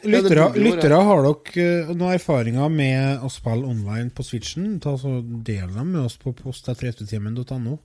Det 0.01 0.11
Lyttere, 0.11 0.47
lyttere 0.59 0.99
har 1.07 1.21
dere 1.25 1.65
eh, 1.65 1.93
noen 1.95 2.13
erfaringer 2.15 2.69
med 2.71 3.23
å 3.25 3.29
spille 3.33 3.67
online 3.69 4.09
på 4.15 4.23
Switchen? 4.25 4.79
Ta 4.83 4.95
så 4.97 5.19
Del 5.23 5.71
dem 5.73 5.91
med 5.93 6.05
oss 6.05 6.17
på 6.21 6.33
post.returtimen.no. 6.37 7.77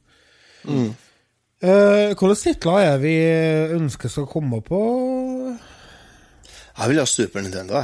Mm. 0.68 0.90
Uh, 1.60 2.14
Hvilke 2.16 2.36
titler 2.40 2.86
er 2.86 2.98
vi 3.02 3.14
ønsker 3.76 4.08
skal 4.12 4.28
komme 4.30 4.62
på? 4.64 4.80
Jeg 6.80 6.88
vil 6.92 7.00
ha 7.02 7.06
Super 7.08 7.44
Nintendo. 7.44 7.82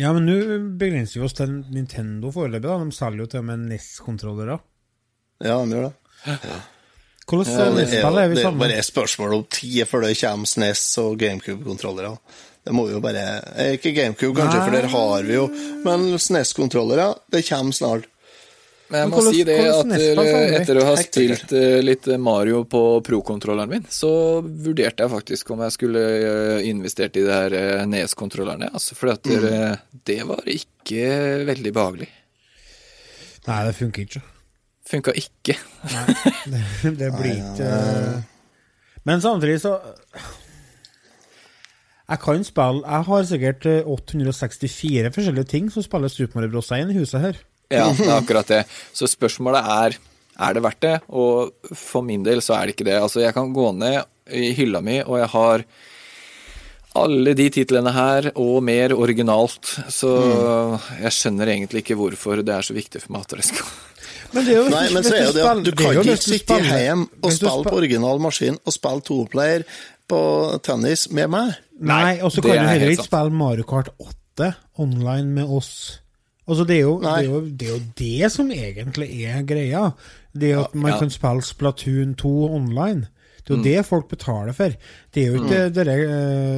Ja, 0.00 0.14
men 0.16 0.24
nå 0.24 0.36
begrenser 0.80 1.20
vi 1.20 1.26
oss 1.26 1.36
til 1.36 1.58
Nintendo 1.74 2.30
foreløpig. 2.32 2.64
da. 2.68 2.78
De 2.80 2.96
selger 2.96 3.24
jo 3.24 3.26
til 3.28 3.42
og 3.42 3.48
med 3.50 3.66
NES-kontrollere. 3.68 4.56
Ja, 5.44 5.58
de 5.60 5.76
gjør 5.76 5.90
det. 5.90 5.96
Hvilke 7.30 7.44
Ja, 7.46 7.64
det 7.64 7.64
er, 7.64 7.74
NES-spill 7.76 8.00
jo- 8.16 8.22
er 8.22 8.32
det 8.34 8.44
er 8.44 8.56
bare 8.58 8.78
et 8.80 8.88
spørsmål 8.88 9.34
om 9.36 9.44
tid 9.52 9.84
før 9.86 10.00
det 10.06 10.16
kommer 10.18 10.46
SNES 10.50 10.98
og 11.04 11.18
GameCube-kontrollere. 11.20 12.14
Det 12.64 12.72
må 12.76 12.84
vi 12.86 12.92
jo 12.92 13.00
bare 13.00 13.22
Ikke 13.74 13.92
GameCube, 13.96 14.36
kanskje, 14.36 14.62
for 14.66 14.74
der 14.76 14.88
har 14.92 15.22
vi 15.26 15.34
jo 15.38 15.46
Men 15.84 16.08
SNES-kontrollere, 16.20 17.06
det 17.32 17.44
kommer 17.48 17.72
snart. 17.76 18.08
Men 18.90 19.04
jeg 19.04 19.08
må 19.12 19.16
hvordan- 19.20 19.34
si 19.36 19.42
det 19.46 19.56
at 19.70 19.86
Nespa 19.86 20.22
eh, 20.26 20.54
etter 20.60 20.78
å 20.80 20.84
ha 20.88 20.94
spilt 20.98 21.52
eh, 21.54 21.76
litt 21.86 22.06
Mario 22.18 22.64
på 22.66 22.80
pro-kontrolleren 23.06 23.70
min, 23.70 23.84
så 23.88 24.10
vurderte 24.42 25.04
jeg 25.04 25.12
faktisk 25.12 25.52
om 25.54 25.60
jeg 25.62 25.76
skulle 25.76 26.02
eh, 26.02 26.64
investert 26.68 27.14
i 27.16 27.22
det 27.22 27.36
her 27.36 27.86
Nes-kontrollerne. 27.86 28.72
Altså, 28.74 28.96
for 28.98 29.12
at 29.14 29.22
Mm. 29.30 29.78
det 30.04 30.18
var 30.26 30.42
ikke 30.50 31.06
veldig 31.46 31.72
behagelig. 31.72 32.08
Nei, 33.46 33.60
det 33.68 33.76
funker 33.78 34.02
ikke. 34.08 34.22
Funka 34.90 35.12
ikke. 35.14 35.54
Det, 36.50 36.64
det 36.98 37.12
blir 37.14 37.36
ikke 37.38 38.24
Men 39.06 39.20
samtidig 39.22 39.60
så 39.62 39.76
Jeg 42.10 42.18
kan 42.24 42.42
spille 42.44 42.82
Jeg 42.82 43.06
har 43.06 43.26
sikkert 43.28 43.66
eh, 43.70 43.82
864 43.86 45.12
forskjellige 45.14 45.46
ting 45.52 45.68
som 45.70 45.84
spiller 45.86 46.10
Super 46.10 46.40
Mario 46.40 46.50
Bros. 46.56 46.70
1 46.74 46.90
i 46.90 46.98
huset 46.98 47.20
her. 47.22 47.38
Ja, 47.70 47.84
det 47.94 48.06
er 48.08 48.16
akkurat 48.18 48.48
det. 48.50 48.64
Så 48.92 49.06
spørsmålet 49.10 49.62
er 49.70 49.98
er 50.40 50.54
det 50.56 50.62
verdt 50.64 50.80
det, 50.80 50.94
og 51.12 51.50
for 51.76 52.00
min 52.02 52.22
del 52.24 52.40
så 52.40 52.54
er 52.56 52.66
det 52.66 52.72
ikke 52.74 52.86
det. 52.88 52.94
Altså, 53.02 53.20
jeg 53.20 53.34
kan 53.36 53.50
gå 53.52 53.66
ned 53.76 54.00
i 54.32 54.54
hylla 54.56 54.80
mi, 54.80 54.94
og 55.04 55.18
jeg 55.20 55.28
har 55.34 55.64
alle 56.96 57.34
de 57.38 57.46
titlene 57.52 57.92
her, 57.94 58.30
og 58.40 58.62
mer 58.64 58.94
originalt. 58.96 59.68
Så 59.92 60.08
Mm. 60.08 60.78
jeg 61.04 61.12
skjønner 61.12 61.46
egentlig 61.52 61.84
ikke 61.84 61.98
hvorfor 62.00 62.40
det 62.42 62.54
er 62.56 62.62
så 62.66 62.72
viktig 62.74 63.02
for 63.02 63.12
meg 63.12 63.20
at 63.28 63.36
det 63.36 63.44
skal 63.44 63.66
Men 64.32 64.44
det 64.46 64.54
er 64.54 64.62
jo 64.62 64.68
Nei, 64.70 64.88
men 64.94 65.02
så 65.04 65.14
er 65.14 65.24
jo 65.26 65.32
det 65.36 65.44
at 65.50 65.62
du 65.64 65.70
kan 65.76 66.00
ikke 66.00 66.16
sitte 66.16 66.58
hjemme 66.64 67.08
og 67.22 67.32
spille 67.32 67.64
på 67.68 67.76
original 67.76 68.18
maskin 68.18 68.58
og 68.64 68.72
spille 68.72 69.02
toplayer 69.02 69.64
på 70.08 70.20
tennis 70.62 71.08
med 71.10 71.28
meg. 71.30 71.52
Nei, 71.80 72.18
og 72.20 72.32
så 72.32 72.42
kan 72.44 72.50
du 72.58 72.68
heller 72.68 72.90
ikke 72.92 73.06
spille 73.08 73.32
Mario 73.32 73.64
Kart 73.64 73.88
8 73.98 74.52
online 74.78 75.30
med 75.40 75.44
oss. 75.48 76.00
Altså, 76.48 76.64
det 76.66 76.76
er, 76.76 76.80
jo, 76.82 76.96
det, 77.00 77.10
er 77.10 77.22
jo, 77.28 77.40
det 77.46 77.68
er 77.68 77.72
jo 77.72 77.82
det 77.98 78.30
som 78.32 78.50
egentlig 78.50 79.08
er 79.24 79.42
greia. 79.46 79.90
Det 80.34 80.50
er 80.52 80.64
at 80.64 80.74
man 80.74 80.92
Ja. 80.92 80.98
kan 80.98 81.10
spille 81.10 81.42
Splatoon 81.46 82.14
2 82.18 82.32
online. 82.54 83.06
Det 83.46 83.54
er 83.54 83.56
Mm. 83.56 83.64
jo 83.64 83.64
det 83.64 83.86
folk 83.86 84.08
betaler 84.08 84.52
for. 84.52 84.72
Det 85.14 85.22
er 85.22 85.26
jo 85.32 85.42
ikke 85.44 85.70
dere 85.74 85.94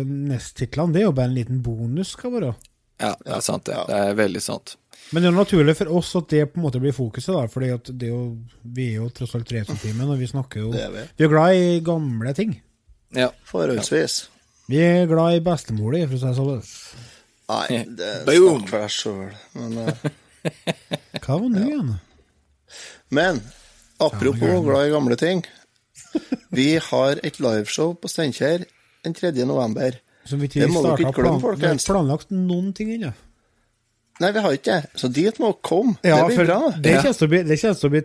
uh, 0.01 0.05
Nest-titlene, 0.07 0.93
det 0.93 1.01
er 1.03 1.05
jo 1.07 1.13
bare 1.13 1.29
en 1.31 1.35
liten 1.35 1.63
bonus, 1.63 2.09
skal 2.17 2.33
være. 2.33 2.55
Ja, 3.01 3.15
det 3.25 3.33
er 3.37 3.41
sant, 3.41 3.65
det. 3.67 3.77
Det 3.89 3.97
er 3.97 4.15
veldig 4.15 4.43
sant. 4.43 4.77
Men 5.13 5.23
det 5.23 5.29
er 5.33 5.37
naturlig 5.37 5.77
for 5.77 5.93
oss 5.99 6.15
at 6.17 6.29
det 6.31 6.53
på 6.53 6.59
en 6.61 6.63
måte 6.67 6.81
blir 6.81 6.93
fokuset, 6.93 7.35
da. 7.35 7.47
Fordi 7.47 7.69
at 7.75 7.85
det 7.99 8.09
er 8.09 8.13
jo, 8.13 8.37
vi 8.65 8.89
er 8.91 8.95
jo 9.03 9.09
tross 9.11 9.35
alt 9.35 9.53
Retrotimen, 9.53 10.09
og 10.11 10.19
vi 10.19 10.27
snakker 10.27 10.61
jo 10.61 10.73
Det 10.73 10.83
er 10.83 10.91
vi. 10.91 11.07
Vi 11.19 11.25
er 11.25 11.29
glad 11.29 11.55
i 11.55 11.81
gamle 11.85 12.33
ting. 12.35 12.61
Ja. 13.15 13.29
Forholdsvis. 13.45 14.29
Vi 14.73 14.81
er 14.81 15.09
glad 15.11 15.37
i 15.37 15.43
bestemor 15.45 15.93
di, 15.93 16.05
for 16.09 16.17
å 16.17 16.21
si 16.21 16.29
det 16.31 16.37
sånn. 16.39 16.61
Nei, 17.53 17.81
det 17.99 18.13
snakker 18.25 18.71
for 18.71 18.79
deg 18.79 18.93
sjøl. 18.95 19.35
Men, 19.59 19.75
uh, 19.85 20.53
Hva 21.23 21.37
var 21.37 21.51
nå 21.53 21.65
igjen? 21.67 21.91
men 23.13 23.43
apropos 24.01 24.63
glad 24.65 24.87
i 24.89 24.95
gamle 24.95 25.19
ting. 25.21 25.43
Vi 26.57 26.71
har 26.81 27.21
et 27.21 27.37
liveshow 27.41 27.93
på 28.01 28.09
Steinkjer 28.09 28.65
den 29.05 29.17
3. 29.19 29.35
november. 29.45 29.99
Som 30.25 30.41
vi 30.41 30.49
Det 30.49 30.71
må 30.71 30.81
dere 30.87 31.05
ikke 31.05 31.21
glemme, 31.21 31.43
folkens. 31.43 31.85
vi 31.85 31.93
har 31.93 31.99
planlagt 31.99 32.33
noen 32.33 32.73
ting 32.77 32.95
ennå. 32.95 33.13
Nei, 34.23 34.31
vi 34.33 34.43
har 34.45 34.57
ikke 34.57 34.79
det. 34.79 34.93
Så 35.03 35.11
dit 35.13 35.41
må 35.43 35.51
dere 35.53 35.67
komme. 35.69 35.97
Ja, 36.01 36.23
det 36.23 36.39
for 36.39 36.45
blir 36.45 36.49
bra. 36.49 36.73
det 36.81 36.97
kjennes 37.03 37.21
til 37.21 37.29
å 37.29 37.33
bli 37.33 37.43
Det 37.49 37.61
kommer 37.61 37.81
til 37.83 37.91
å 37.91 37.95
bli 37.97 38.05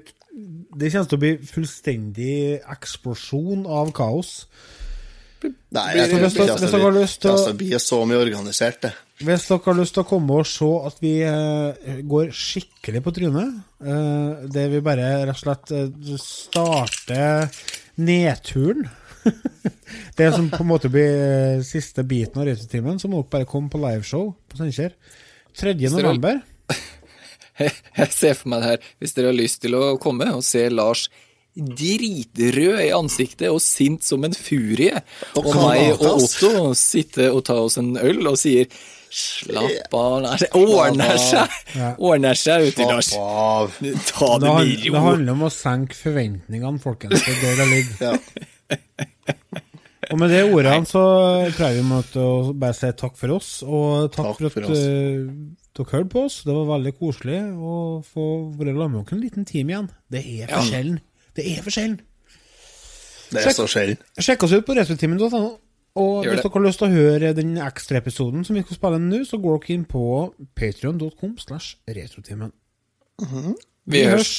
det 0.78 0.92
kommer 0.94 1.10
til 1.10 1.18
å 1.18 1.22
bli 1.24 1.32
fullstendig 1.50 2.34
eksplosjon 2.76 3.64
av 3.66 3.90
kaos. 3.98 4.34
Nei, 5.46 5.88
jeg 5.98 6.10
tror 6.10 6.24
ikke 6.24 6.28
hvis 6.28 6.36
det 6.62 6.70
til 7.22 7.34
altså, 7.34 7.54
blir 7.60 7.82
så 7.84 8.00
mye 8.10 8.20
organisert, 8.22 8.80
det. 8.88 8.94
Hvis 9.22 9.48
dere 9.50 9.66
har 9.66 9.78
lyst 9.78 9.96
til 9.98 10.04
å 10.04 10.08
komme 10.08 10.38
og 10.38 10.48
se 10.50 10.70
at 10.90 11.02
vi 11.02 11.14
eh, 11.26 12.02
går 12.06 12.32
skikkelig 12.36 13.02
på 13.06 13.14
trynet, 13.18 13.58
eh, 13.82 14.48
det 14.54 14.68
vi 14.74 14.84
bare 14.86 15.10
rett 15.26 15.34
og 15.34 15.42
slett 15.42 15.74
eh, 15.76 16.14
starter 16.22 17.50
nedturen 17.98 18.86
Det 20.18 20.32
som 20.34 20.50
på 20.50 20.62
en 20.64 20.70
måte 20.70 20.90
blir 20.92 21.16
eh, 21.58 21.64
siste 21.66 22.04
biten 22.08 22.42
av 22.42 22.48
reisetimen, 22.50 23.00
så 23.00 23.10
må 23.10 23.22
dere 23.22 23.34
bare 23.38 23.50
komme 23.50 23.72
på 23.72 23.82
liveshow 23.82 24.32
på 24.50 24.60
Steinkjer. 24.60 24.96
3. 25.58 25.74
november. 25.94 26.42
Jeg 27.58 28.14
ser 28.14 28.38
for 28.38 28.52
meg 28.54 28.62
det 28.62 28.72
her. 28.72 28.90
Hvis 29.02 29.16
dere 29.18 29.32
har 29.32 29.38
lyst 29.38 29.62
til 29.64 29.78
å 29.78 29.98
komme 30.02 30.30
og 30.36 30.46
se 30.46 30.68
Lars 30.70 31.08
dritrød 31.58 32.82
i 32.86 32.92
ansiktet 32.96 33.50
og 33.50 33.62
sint 33.64 34.06
som 34.06 34.24
en 34.28 34.36
furie, 34.38 35.02
og, 35.36 35.46
Og 35.46 35.56
meg 35.58 35.96
og. 35.98 36.22
Otto 36.24 36.74
sitter 36.78 37.34
og 37.34 37.44
tar 37.48 37.64
oss 37.66 37.78
en 37.82 37.96
øl 37.98 38.22
og 38.28 38.38
sier 38.40 38.70
Slapp 39.08 39.94
av, 39.96 40.26
Det 40.42 40.50
ordner 40.60 41.16
seg! 41.22 41.54
Ordner 41.96 42.36
seg, 42.36 42.68
ute 42.68 42.84
i 42.84 42.88
av. 43.24 43.78
Ta 44.10 44.34
Det, 44.36 44.50
med 44.52 44.74
ro. 44.84 44.92
det 44.98 45.04
handler 45.06 45.32
om 45.38 45.46
å 45.48 45.52
senke 45.54 45.96
forventningene, 45.96 46.82
folkens. 46.84 47.24
Det 47.24 47.38
er 47.38 47.40
der 47.46 47.62
det 47.62 47.68
ligger. 47.72 47.96
Ja. 48.04 48.78
Og 50.12 50.20
med 50.22 50.32
de 50.32 50.42
ordene 50.46 50.88
så 50.88 51.04
tror 51.56 51.72
jeg 51.72 51.80
vi 51.82 51.88
å 52.22 52.28
bare 52.56 52.76
si 52.78 52.92
takk 53.00 53.16
for 53.20 53.34
oss, 53.36 53.50
og 53.66 54.12
takk, 54.16 54.38
Takk 54.38 54.38
for 54.40 54.48
at 54.48 54.70
for 54.70 54.76
eh, 54.76 55.26
dere 55.78 55.92
hørte 55.92 56.12
på 56.14 56.24
oss. 56.28 56.38
Det 56.48 56.56
var 56.56 56.70
veldig 56.76 56.94
koselig 57.00 57.42
å 57.58 57.74
få 58.08 58.28
være 58.60 58.76
sammen 58.76 58.96
med 58.96 59.04
dere 59.04 59.18
en 59.18 59.24
liten 59.26 59.48
time 59.50 59.74
igjen. 59.74 59.90
Det 60.14 60.24
er 60.24 60.52
for 60.54 60.70
sjelden. 60.70 61.00
Det 61.38 61.46
er 61.54 61.64
for 61.64 61.74
sjelden. 61.74 62.02
Det 63.32 63.44
er 63.44 63.56
så 63.56 63.68
sjelden. 63.70 64.04
Sjekk 64.24 64.46
oss 64.48 64.56
ut 64.56 64.66
på 64.68 64.76
retrotimen.no. 64.78 65.42
Og 65.98 66.26
Gjør 66.26 66.36
hvis 66.36 66.44
dere 66.44 66.54
har 66.54 66.66
lyst 66.68 66.82
til 66.82 66.88
å 66.88 66.94
høre 66.94 67.34
den 67.38 67.56
ekstraepisoden 67.66 68.46
som 68.46 68.58
vi 68.58 68.62
skal 68.66 68.78
spille 68.78 69.00
nå, 69.02 69.24
så 69.26 69.40
går 69.42 69.64
dere 69.64 69.78
inn 69.80 69.86
på 69.90 70.04
patrion.com 70.58 71.34
slash 71.42 71.80
retrotimen. 71.90 72.54
Vi 73.90 74.04
hørs. 74.06 74.34